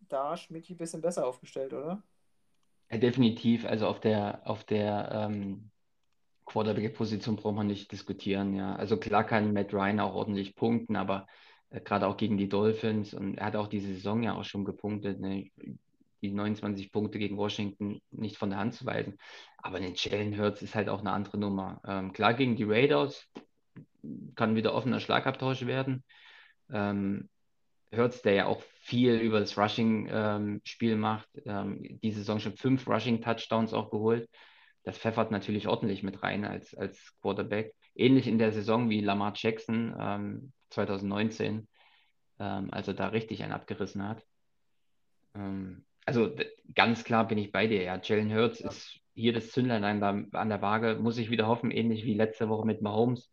[0.08, 2.02] da Schmidt ein bisschen besser aufgestellt, oder?
[2.90, 3.64] Ja, definitiv.
[3.66, 5.70] Also auf der, auf der ähm,
[6.46, 8.74] Quarterback-Position braucht man nicht diskutieren, ja.
[8.76, 11.26] Also klar kann Matt Ryan auch ordentlich punkten, aber
[11.80, 15.20] gerade auch gegen die Dolphins und er hat auch diese Saison ja auch schon gepunktet.
[15.20, 15.50] Ne?
[16.22, 19.18] die 29 Punkte gegen Washington nicht von der Hand zu weisen.
[19.58, 21.80] Aber den Jalen Hurts ist halt auch eine andere Nummer.
[21.86, 23.28] Ähm, klar, gegen die Raiders
[24.34, 26.04] kann wieder offener Schlagabtausch werden.
[26.70, 27.28] Ähm,
[27.94, 32.88] Hurts, der ja auch viel über das Rushing-Spiel ähm, macht, ähm, die Saison schon fünf
[32.88, 34.28] Rushing-Touchdowns auch geholt.
[34.84, 37.74] Das pfeffert natürlich ordentlich mit rein als, als Quarterback.
[37.94, 41.68] Ähnlich in der Saison wie Lamar Jackson ähm, 2019,
[42.38, 44.24] ähm, als er da richtig einen abgerissen hat.
[45.34, 46.34] Ähm, also
[46.74, 47.82] ganz klar bin ich bei dir.
[47.82, 48.70] Ja, Jalen Hurts ja.
[48.70, 50.96] ist hier das Zündlein an der, an der Waage.
[51.00, 53.32] Muss ich wieder hoffen, ähnlich wie letzte Woche mit Mahomes,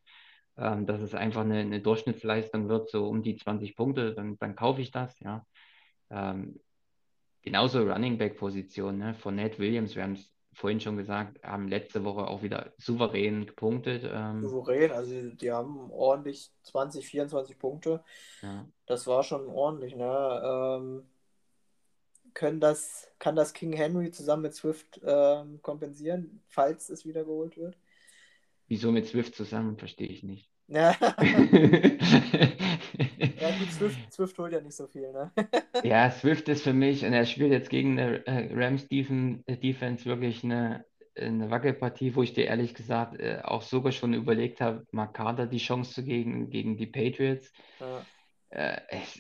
[0.58, 4.14] ähm, dass es einfach eine, eine, Durchschnittsleistung wird, so um die 20 Punkte.
[4.14, 5.20] Dann, dann kaufe ich das.
[5.20, 5.46] Ja.
[6.10, 6.60] Ähm,
[7.42, 9.96] genauso Running Back Position ne, von Ned Williams.
[9.96, 14.04] Wir haben es vorhin schon gesagt, haben letzte Woche auch wieder souverän gepunktet.
[14.12, 18.04] Ähm, souverän, also die haben ordentlich 20, 24 Punkte.
[18.42, 18.68] Ja.
[18.86, 19.96] Das war schon ordentlich.
[19.96, 20.42] Ne?
[20.44, 21.04] Ähm,
[22.34, 27.78] können das, kann das King Henry zusammen mit Swift ähm, kompensieren, falls es wiedergeholt wird?
[28.68, 30.52] Wieso mit Swift zusammen, verstehe ich nicht.
[33.60, 35.32] gut, Swift, Swift holt ja nicht so viel, ne?
[35.84, 40.06] ja, Swift ist für mich, und er spielt jetzt gegen eine äh, Rams äh, Defense
[40.06, 44.86] wirklich eine, eine Wackelpartie, wo ich dir ehrlich gesagt äh, auch sogar schon überlegt habe,
[45.14, 47.52] Carter die Chance zu gegen, gegen die Patriots.
[47.80, 48.02] Ja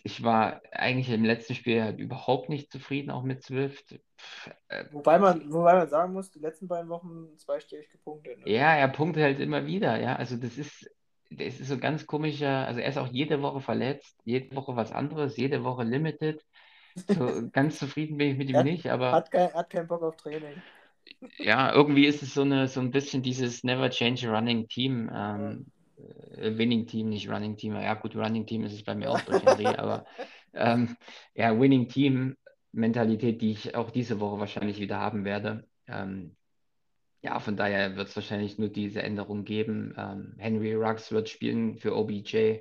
[0.03, 3.99] ich war eigentlich im letzten Spiel halt überhaupt nicht zufrieden, auch mit Swift.
[4.91, 8.39] Wobei, man, wobei man sagen muss, die letzten beiden Wochen zweistellig gepunktet.
[8.39, 8.51] Ne?
[8.51, 10.15] Ja, er punktet halt immer wieder, ja.
[10.15, 10.89] Also das ist,
[11.29, 14.91] das ist so ganz komischer, also er ist auch jede Woche verletzt, jede Woche was
[14.91, 16.43] anderes, jede Woche limited.
[16.95, 19.11] So ganz zufrieden bin ich mit ihm hat, nicht, aber.
[19.11, 20.61] Hat, kein, hat keinen Bock auf Training.
[21.37, 25.09] Ja, irgendwie ist es so, eine, so ein bisschen dieses Never Change Running Team.
[25.13, 25.65] Ähm,
[26.37, 27.75] äh, Winning Team, nicht Running Team.
[27.75, 30.05] Ja, gut, Running Team ist es bei mir auch durch Henry, aber
[30.53, 30.95] ähm,
[31.35, 32.35] ja, Winning Team
[32.71, 35.67] Mentalität, die ich auch diese Woche wahrscheinlich wieder haben werde.
[35.87, 36.35] Ähm,
[37.21, 39.93] ja, von daher wird es wahrscheinlich nur diese Änderung geben.
[39.97, 42.59] Ähm, Henry Ruggs wird spielen für OBJ.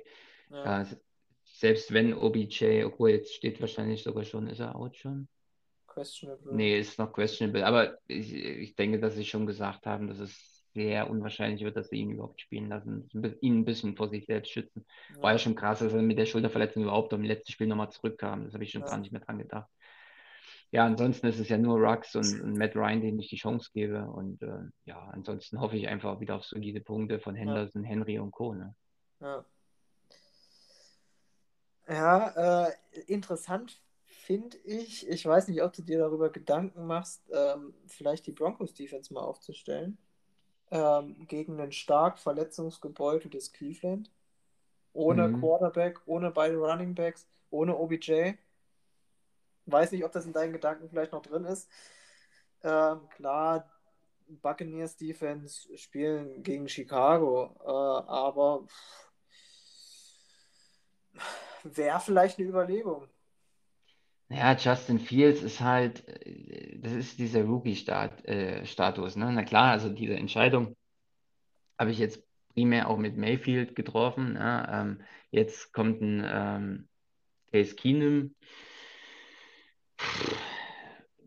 [0.49, 0.81] Ja.
[0.81, 0.85] Äh,
[1.43, 5.27] selbst wenn OBJ, obwohl jetzt steht wahrscheinlich sogar schon, ist er out schon?
[5.87, 6.55] Questionable.
[6.55, 7.65] Nee, ist noch questionable.
[7.65, 11.89] Aber ich, ich denke, dass sie schon gesagt haben, dass es sehr unwahrscheinlich wird, dass
[11.89, 13.09] sie ihn überhaupt spielen lassen.
[13.41, 14.85] Ihn ein bisschen vor sich selbst schützen.
[15.15, 15.23] Ja.
[15.23, 18.45] War ja schon krass, dass er mit der Schulterverletzung überhaupt im letzten Spiel nochmal zurückkam.
[18.45, 18.87] Das habe ich schon ja.
[18.87, 19.69] gar nicht mehr dran gedacht.
[20.71, 23.69] Ja, ansonsten ist es ja nur Rux und, und Matt Ryan, denen ich die Chance
[23.73, 24.03] gebe.
[24.05, 27.89] Und äh, ja, ansonsten hoffe ich einfach wieder auf solide Punkte von Henderson, ja.
[27.89, 28.53] Henry und Co.
[28.53, 28.75] Ne?
[29.19, 29.45] Ja.
[31.87, 32.71] Ja, äh,
[33.07, 38.31] interessant finde ich, ich weiß nicht, ob du dir darüber Gedanken machst, ähm, vielleicht die
[38.31, 39.97] Broncos Defense mal aufzustellen.
[40.69, 44.11] Ähm, gegen ein stark verletzungsgebeuteltes Cleveland.
[44.93, 45.39] Ohne mhm.
[45.39, 48.33] Quarterback, ohne beide Running Backs, ohne OBJ.
[49.71, 51.69] Weiß nicht, ob das in deinen Gedanken vielleicht noch drin ist.
[52.63, 53.69] Ähm, klar,
[54.27, 58.65] Buccaneers Defense spielen gegen Chicago, äh, aber
[61.63, 63.07] wäre vielleicht eine Überlegung.
[64.31, 68.25] Ja, Justin Fields ist halt, äh, das ist dieser Rookie-Status.
[69.15, 69.31] Äh, ne?
[69.33, 70.75] Na klar, also diese Entscheidung
[71.79, 72.21] habe ich jetzt
[72.53, 74.33] primär auch mit Mayfield getroffen.
[74.33, 74.69] Ne?
[74.71, 75.01] Ähm,
[75.31, 76.89] jetzt kommt ein ähm,
[77.51, 78.35] Case Keenum.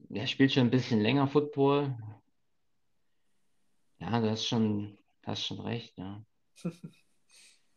[0.08, 1.96] Der spielt schon ein bisschen länger Football.
[3.98, 6.24] Ja, du hast schon, hast schon recht, ja.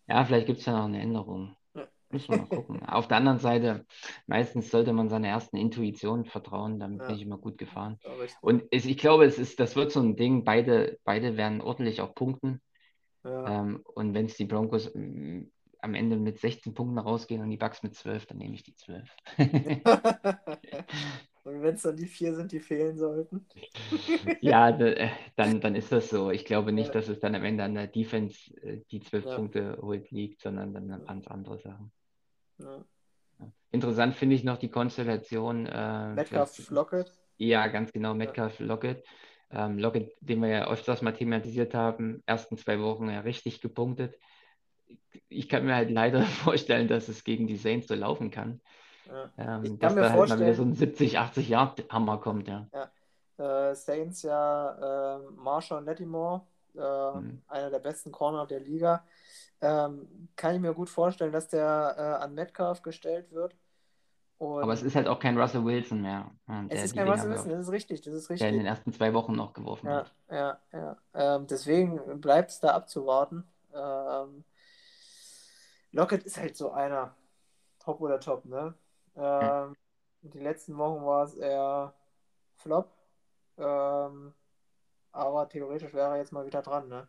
[0.07, 1.55] Ja, vielleicht gibt es ja noch eine Änderung.
[2.09, 2.85] Müssen wir mal gucken.
[2.85, 3.85] Auf der anderen Seite,
[4.27, 7.07] meistens sollte man seiner ersten Intuition vertrauen, damit ja.
[7.07, 7.99] bin ich immer gut gefahren.
[8.41, 12.01] Und es, ich glaube, es ist, das wird so ein Ding, beide, beide werden ordentlich
[12.01, 12.61] auch punkten.
[13.23, 13.61] Ja.
[13.61, 14.93] Ähm, und wenn es die Broncos
[15.85, 18.75] am Ende mit 16 Punkten rausgehen und die Bucks mit 12, dann nehme ich die
[18.75, 19.09] 12.
[21.43, 23.45] und wenn es dann die vier sind, die fehlen sollten?
[24.41, 26.31] ja, äh, dann, dann ist das so.
[26.31, 29.35] Ich glaube nicht, dass es dann am Ende an der Defense äh, die 12 ja.
[29.35, 31.91] Punkte holt liegt, sondern dann an ganz andere Sachen.
[32.57, 32.83] Ja.
[33.71, 35.67] Interessant finde ich noch die Konstellation.
[35.67, 37.11] Äh, Metcalf Lockett.
[37.37, 39.05] Ja, ganz genau, Metcalf Lockett.
[39.51, 44.17] Ähm, Lockett, den wir ja öfters mal thematisiert haben, ersten zwei Wochen ja richtig gepunktet.
[45.29, 48.61] Ich kann mir halt leider vorstellen, dass es gegen die Saints so laufen kann.
[49.07, 49.57] Ja.
[49.57, 52.67] Ähm, dass da halt mal wieder so ein 70, 80 Yard Hammer kommt, ja.
[52.73, 52.91] ja.
[53.37, 56.41] Äh, Saints ja äh, Marshall Nettimore,
[56.75, 57.41] äh, mhm.
[57.47, 59.03] einer der besten Corner der Liga.
[59.61, 63.55] Ähm, kann ich mir gut vorstellen, dass der äh, an Metcalf gestellt wird.
[64.37, 66.29] Und Aber es ist halt auch kein Russell Wilson mehr.
[66.67, 68.39] Es ist kein Russell Wilson, das ist richtig, das ist richtig.
[68.39, 70.13] Der in den ersten zwei Wochen noch geworfen ja, hat.
[70.29, 70.97] Ja, ja.
[71.13, 73.45] Ähm, deswegen bleibt es da abzuwarten.
[73.73, 74.43] Ähm,
[75.95, 77.15] Lockett ist halt so einer.
[77.79, 78.73] Top oder Top, ne?
[79.15, 79.75] Ähm,
[80.23, 81.93] Die letzten Wochen war es eher
[82.55, 82.91] Flop.
[83.57, 84.33] Ähm,
[85.13, 87.07] aber theoretisch wäre er jetzt mal wieder dran, ne?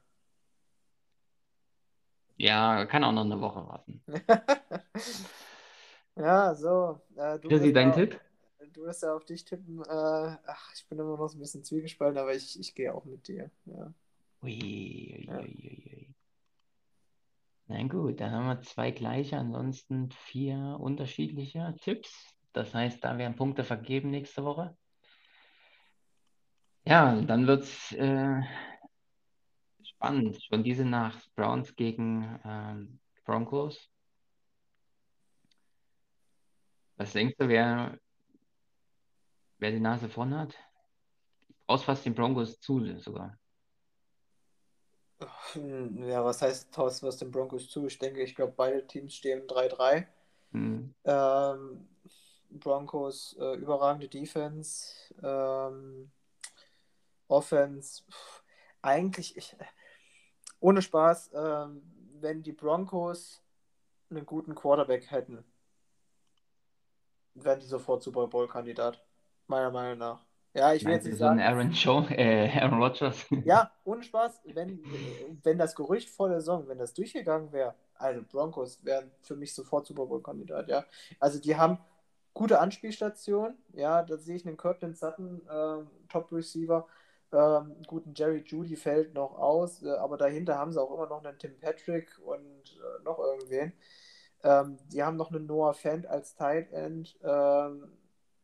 [2.39, 4.03] Ja, kann auch noch eine Woche warten.
[6.17, 7.01] ja, so.
[7.17, 8.21] Äh, du Chrissy, dein Tipp?
[8.73, 9.83] Du wirst ja auf dich tippen.
[9.83, 9.87] Äh,
[10.47, 13.27] ach, ich bin immer noch so ein bisschen zwiegespalten, aber ich, ich gehe auch mit
[13.29, 13.51] dir.
[13.67, 13.93] Ja.
[14.43, 15.39] Ui, ui, ja.
[15.41, 16.15] ui.
[17.68, 22.36] Na gut, dann haben wir zwei gleiche, ansonsten vier unterschiedliche Tipps.
[22.52, 24.76] Das heißt, da werden Punkte vergeben nächste Woche.
[26.84, 28.40] Ja, dann wird es äh,
[29.82, 30.40] spannend.
[30.44, 33.90] Schon diese Nacht Browns gegen ähm, Broncos.
[36.97, 37.98] Was denkst du, wer,
[39.59, 40.55] wer die Nase vorn hat?
[41.66, 43.36] Aus fast den Broncos zu sogar.
[45.52, 47.86] Hm, ja, was heißt tausend was den Broncos zu?
[47.86, 50.06] Ich denke, ich glaube, beide Teams stehen 3-3.
[50.52, 50.94] Hm.
[51.05, 51.88] Ähm,
[52.51, 55.14] Broncos äh, überragende Defense.
[55.22, 56.10] Ähm,
[57.28, 58.02] Offense.
[58.10, 58.43] Pff,
[58.82, 59.56] eigentlich, ich,
[60.60, 61.82] ohne Spaß, ähm,
[62.20, 63.43] wenn die Broncos
[64.10, 65.44] einen guten Quarterback hätten,
[67.34, 69.02] wären die sofort Super Bowl-Kandidat.
[69.48, 70.24] Meiner Meinung nach.
[70.57, 71.39] Ja, ich will jetzt nicht sagen.
[71.39, 73.27] Aaron, Show, äh, Aaron Rodgers.
[73.45, 74.83] Ja, ohne Spaß, wenn,
[75.43, 79.55] wenn das Gerücht vor der Saison, wenn das durchgegangen wäre, also Broncos wären für mich
[79.55, 80.85] sofort Super Bowl-Kandidat, ja.
[81.20, 81.78] Also die haben
[82.33, 86.87] gute Anspielstationen, ja, da sehe ich einen Kirkland Sutton, äh, Top-Receiver,
[87.33, 91.23] ähm, guten Jerry Judy fällt noch aus, äh, aber dahinter haben sie auch immer noch
[91.23, 93.73] einen Tim Patrick und äh, noch irgendwen.
[94.43, 97.19] Ähm, die haben noch einen Noah Fent als Tight End.
[97.23, 97.93] Ähm,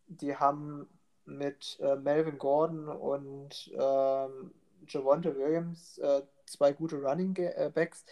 [0.09, 0.89] die haben
[1.25, 4.53] mit äh, Melvin Gordon und ähm,
[4.89, 8.05] Javonte Williams äh, zwei gute Running äh, Backs.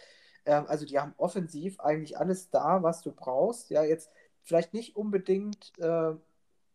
[0.45, 3.69] Ähm, also die haben offensiv eigentlich alles da, was du brauchst.
[3.69, 4.09] Ja, jetzt
[4.43, 6.13] vielleicht nicht unbedingt, äh,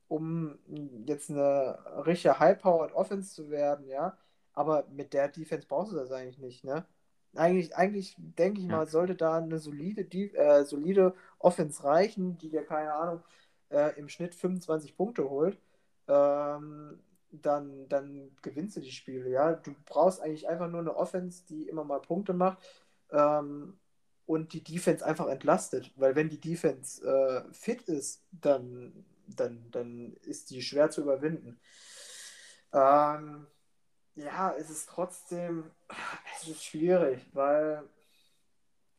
[0.09, 0.59] um
[1.07, 4.17] jetzt eine richtige High-Powered Offense zu werden, ja,
[4.53, 6.87] aber mit der Defense brauchst du das eigentlich nicht, ne?
[7.35, 12.65] Eigentlich, eigentlich denke ich mal, sollte da eine solide, äh, solide Offense reichen, die dir,
[12.65, 13.23] keine Ahnung,
[13.69, 15.59] äh, im Schnitt 25 Punkte holt
[16.09, 17.01] ähm,
[17.31, 19.29] dann, dann gewinnst du die Spiele.
[19.31, 19.55] Ja?
[19.55, 22.59] Du brauchst eigentlich einfach nur eine Offense, die immer mal Punkte macht
[23.11, 23.79] ähm,
[24.27, 25.93] und die Defense einfach entlastet.
[25.97, 31.61] Weil wenn die Defense äh, fit ist, dann dann, dann ist die schwer zu überwinden.
[32.73, 33.47] Ähm,
[34.15, 35.71] ja, es ist trotzdem,
[36.37, 37.83] es ist schwierig, weil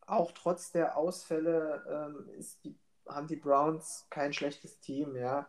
[0.06, 2.78] auch trotz der Ausfälle ähm, die,
[3.08, 5.48] haben die Browns kein schlechtes Team, ja.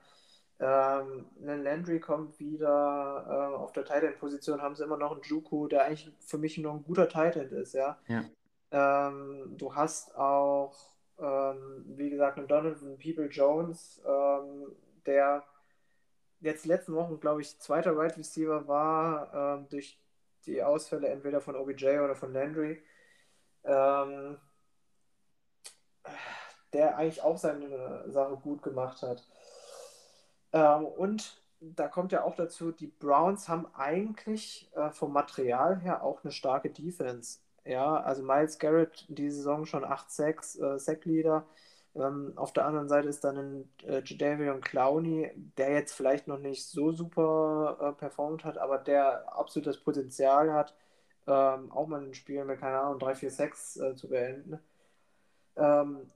[0.61, 5.23] Ähm, Landry kommt wieder äh, auf der Tight End Position, haben sie immer noch einen
[5.23, 7.99] Juku, der eigentlich für mich noch ein guter Tight End ist, ja.
[8.09, 8.25] Ja.
[8.71, 10.77] Ähm, du hast auch,
[11.19, 14.73] ähm, wie gesagt, einen Donovan People Jones, ähm,
[15.07, 15.45] der
[16.41, 19.99] jetzt letzten Wochen, glaube ich, zweiter Right Receiver war, ähm, durch
[20.47, 22.83] die Ausfälle entweder von OBJ oder von Landry.
[23.65, 24.39] Ähm,
[26.73, 29.27] der eigentlich auch seine Sache gut gemacht hat.
[30.53, 36.03] Ähm, und da kommt ja auch dazu, die Browns haben eigentlich äh, vom Material her
[36.03, 37.41] auch eine starke Defense.
[37.65, 41.47] Ja, also Miles Garrett die Saison schon 8-6 äh, Sackleader.
[41.95, 46.39] Ähm, auf der anderen Seite ist dann ein äh, Jadavion Clowney, der jetzt vielleicht noch
[46.39, 50.75] nicht so super äh, performt hat, aber der absolut das Potenzial hat,
[51.27, 54.61] ähm, auch mal ein Spiel mit, keine Ahnung, 3-4-6 äh, zu beenden.
[55.57, 56.09] Ähm,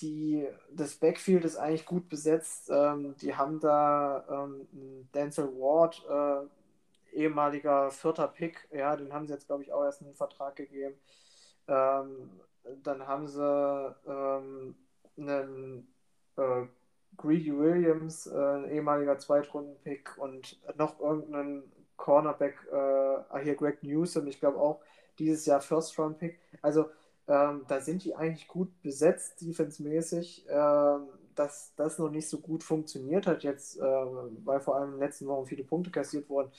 [0.00, 2.70] die, das Backfield ist eigentlich gut besetzt.
[2.70, 9.32] Ähm, die haben da ähm, Denzel Ward, äh, ehemaliger vierter Pick, ja, den haben sie
[9.32, 10.94] jetzt, glaube ich, auch erst einen Vertrag gegeben.
[11.68, 12.30] Ähm,
[12.82, 14.76] dann haben sie ähm,
[15.16, 15.88] einen
[16.36, 16.66] äh,
[17.16, 24.40] Greedy Williams, äh, ehemaliger Zweitrunden-Pick und noch irgendeinen Cornerback, äh, ah, hier Greg Newsom, ich
[24.40, 24.80] glaube auch
[25.18, 26.38] dieses Jahr First-Round-Pick.
[26.62, 26.90] Also
[27.30, 30.46] ähm, da sind die eigentlich gut besetzt, defensemäßig.
[30.48, 34.96] Ähm, dass das noch nicht so gut funktioniert hat jetzt, äh, weil vor allem in
[34.96, 36.50] den letzten Wochen viele Punkte kassiert wurden,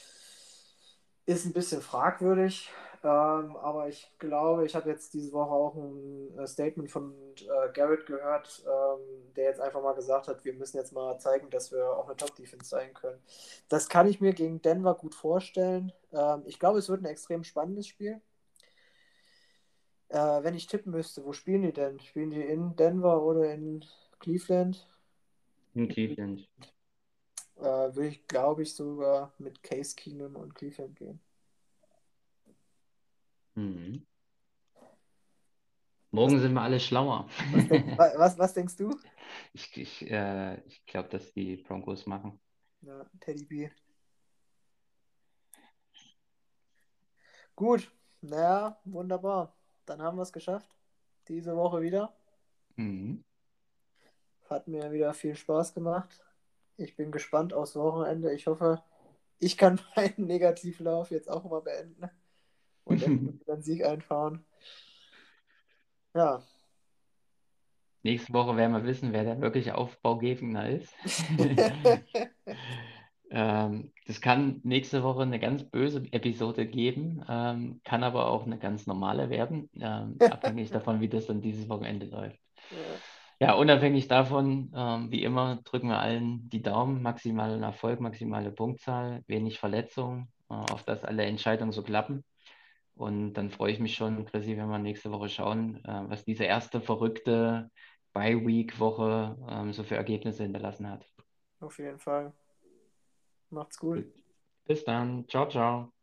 [1.25, 2.69] ist ein bisschen fragwürdig.
[3.03, 7.71] Ähm, aber ich glaube, ich habe jetzt diese Woche auch ein äh, Statement von äh,
[7.73, 11.71] Garrett gehört, ähm, der jetzt einfach mal gesagt hat, wir müssen jetzt mal zeigen, dass
[11.71, 13.19] wir auch eine Top-Defense sein können.
[13.69, 15.91] Das kann ich mir gegen Denver gut vorstellen.
[16.13, 18.21] Ähm, ich glaube, es wird ein extrem spannendes Spiel.
[20.11, 21.97] Äh, wenn ich tippen müsste, wo spielen die denn?
[22.01, 23.85] Spielen die in Denver oder in
[24.19, 24.85] Cleveland?
[25.73, 26.49] In Cleveland.
[27.55, 31.21] Äh, würde ich, glaube ich, sogar mit Case Keenum und Cleveland gehen.
[33.55, 34.05] Mhm.
[36.11, 37.29] Morgen sind wir alle schlauer.
[37.53, 38.99] Was, denk, was, was denkst du?
[39.53, 42.37] Ich, ich, äh, ich glaube, dass die Broncos machen.
[42.81, 43.69] Ja, Teddy B.
[47.55, 47.89] Gut,
[48.19, 49.55] naja, wunderbar.
[49.91, 50.69] Dann haben wir es geschafft.
[51.27, 52.15] Diese Woche wieder.
[52.77, 53.25] Mhm.
[54.49, 56.23] Hat mir wieder viel Spaß gemacht.
[56.77, 58.31] Ich bin gespannt aufs Wochenende.
[58.31, 58.81] Ich hoffe,
[59.37, 62.09] ich kann meinen Negativlauf jetzt auch mal beenden
[62.85, 63.03] und
[63.49, 64.45] einen Sieg einfahren.
[66.13, 66.41] Ja.
[68.03, 70.95] Nächste Woche werden wir wissen, wer der wirkliche Aufbaugegner ist.
[73.33, 78.57] Ähm, das kann nächste Woche eine ganz böse Episode geben, ähm, kann aber auch eine
[78.57, 82.37] ganz normale werden, ähm, abhängig davon, wie das dann dieses Wochenende läuft.
[83.39, 88.51] Ja, ja unabhängig davon, ähm, wie immer, drücken wir allen die Daumen, maximalen Erfolg, maximale
[88.51, 92.25] Punktzahl, wenig Verletzungen, äh, auf dass alle Entscheidungen so klappen.
[92.95, 96.43] Und dann freue ich mich schon, Chrissy, wenn wir nächste Woche schauen, äh, was diese
[96.43, 97.71] erste verrückte
[98.11, 101.05] Bye-Week-Woche ähm, so für Ergebnisse hinterlassen hat.
[101.61, 102.33] Auf jeden Fall.
[103.51, 104.05] Macht's gut.
[104.65, 105.27] Bis dann.
[105.27, 105.93] Ciao, ciao.